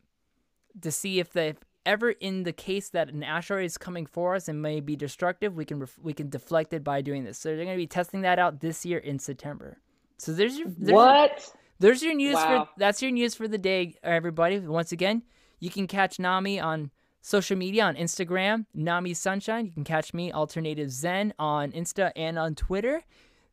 to 0.81 0.91
see 0.91 1.19
if 1.19 1.31
the 1.31 1.55
ever 1.85 2.11
in 2.11 2.43
the 2.43 2.51
case 2.51 2.89
that 2.89 3.09
an 3.09 3.23
asteroid 3.23 3.65
is 3.65 3.77
coming 3.77 4.05
for 4.05 4.35
us 4.35 4.47
and 4.47 4.61
may 4.61 4.79
be 4.79 4.95
destructive, 4.95 5.55
we 5.55 5.65
can 5.65 5.79
ref- 5.79 5.99
we 6.01 6.13
can 6.13 6.29
deflect 6.29 6.73
it 6.73 6.83
by 6.83 7.01
doing 7.01 7.23
this. 7.23 7.37
So 7.37 7.49
they're 7.49 7.65
going 7.65 7.77
to 7.77 7.81
be 7.81 7.87
testing 7.87 8.21
that 8.21 8.39
out 8.39 8.59
this 8.59 8.85
year 8.85 8.97
in 8.97 9.19
September. 9.19 9.77
So 10.17 10.33
there's 10.33 10.57
your 10.57 10.67
there's 10.69 10.89
Your, 10.89 10.95
what? 10.97 11.53
there's 11.79 12.03
your 12.03 12.13
news 12.15 12.35
Wow. 12.35 12.65
for 12.65 12.69
that's 12.77 13.01
your 13.01 13.11
news 13.11 13.35
for 13.35 13.47
the 13.47 13.57
day, 13.57 13.95
everybody. 14.03 14.59
Once 14.59 14.91
again, 14.91 15.23
you 15.59 15.69
can 15.69 15.87
catch 15.87 16.19
Nami 16.19 16.59
on 16.59 16.91
social 17.21 17.57
media 17.57 17.83
on 17.83 17.95
Instagram, 17.95 18.65
Nami 18.73 19.13
Sunshine. 19.13 19.65
You 19.65 19.71
can 19.71 19.83
catch 19.83 20.13
me, 20.13 20.31
Alternative 20.31 20.89
Zen, 20.91 21.33
on 21.39 21.71
Insta 21.71 22.11
and 22.15 22.37
on 22.37 22.55
Twitter. 22.55 23.03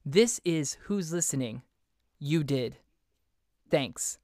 This 0.04 0.40
is 0.44 0.78
Who's 0.86 1.12
Listening. 1.12 1.62
You 2.18 2.42
did. 2.42 2.78
Thanks. 3.70 4.18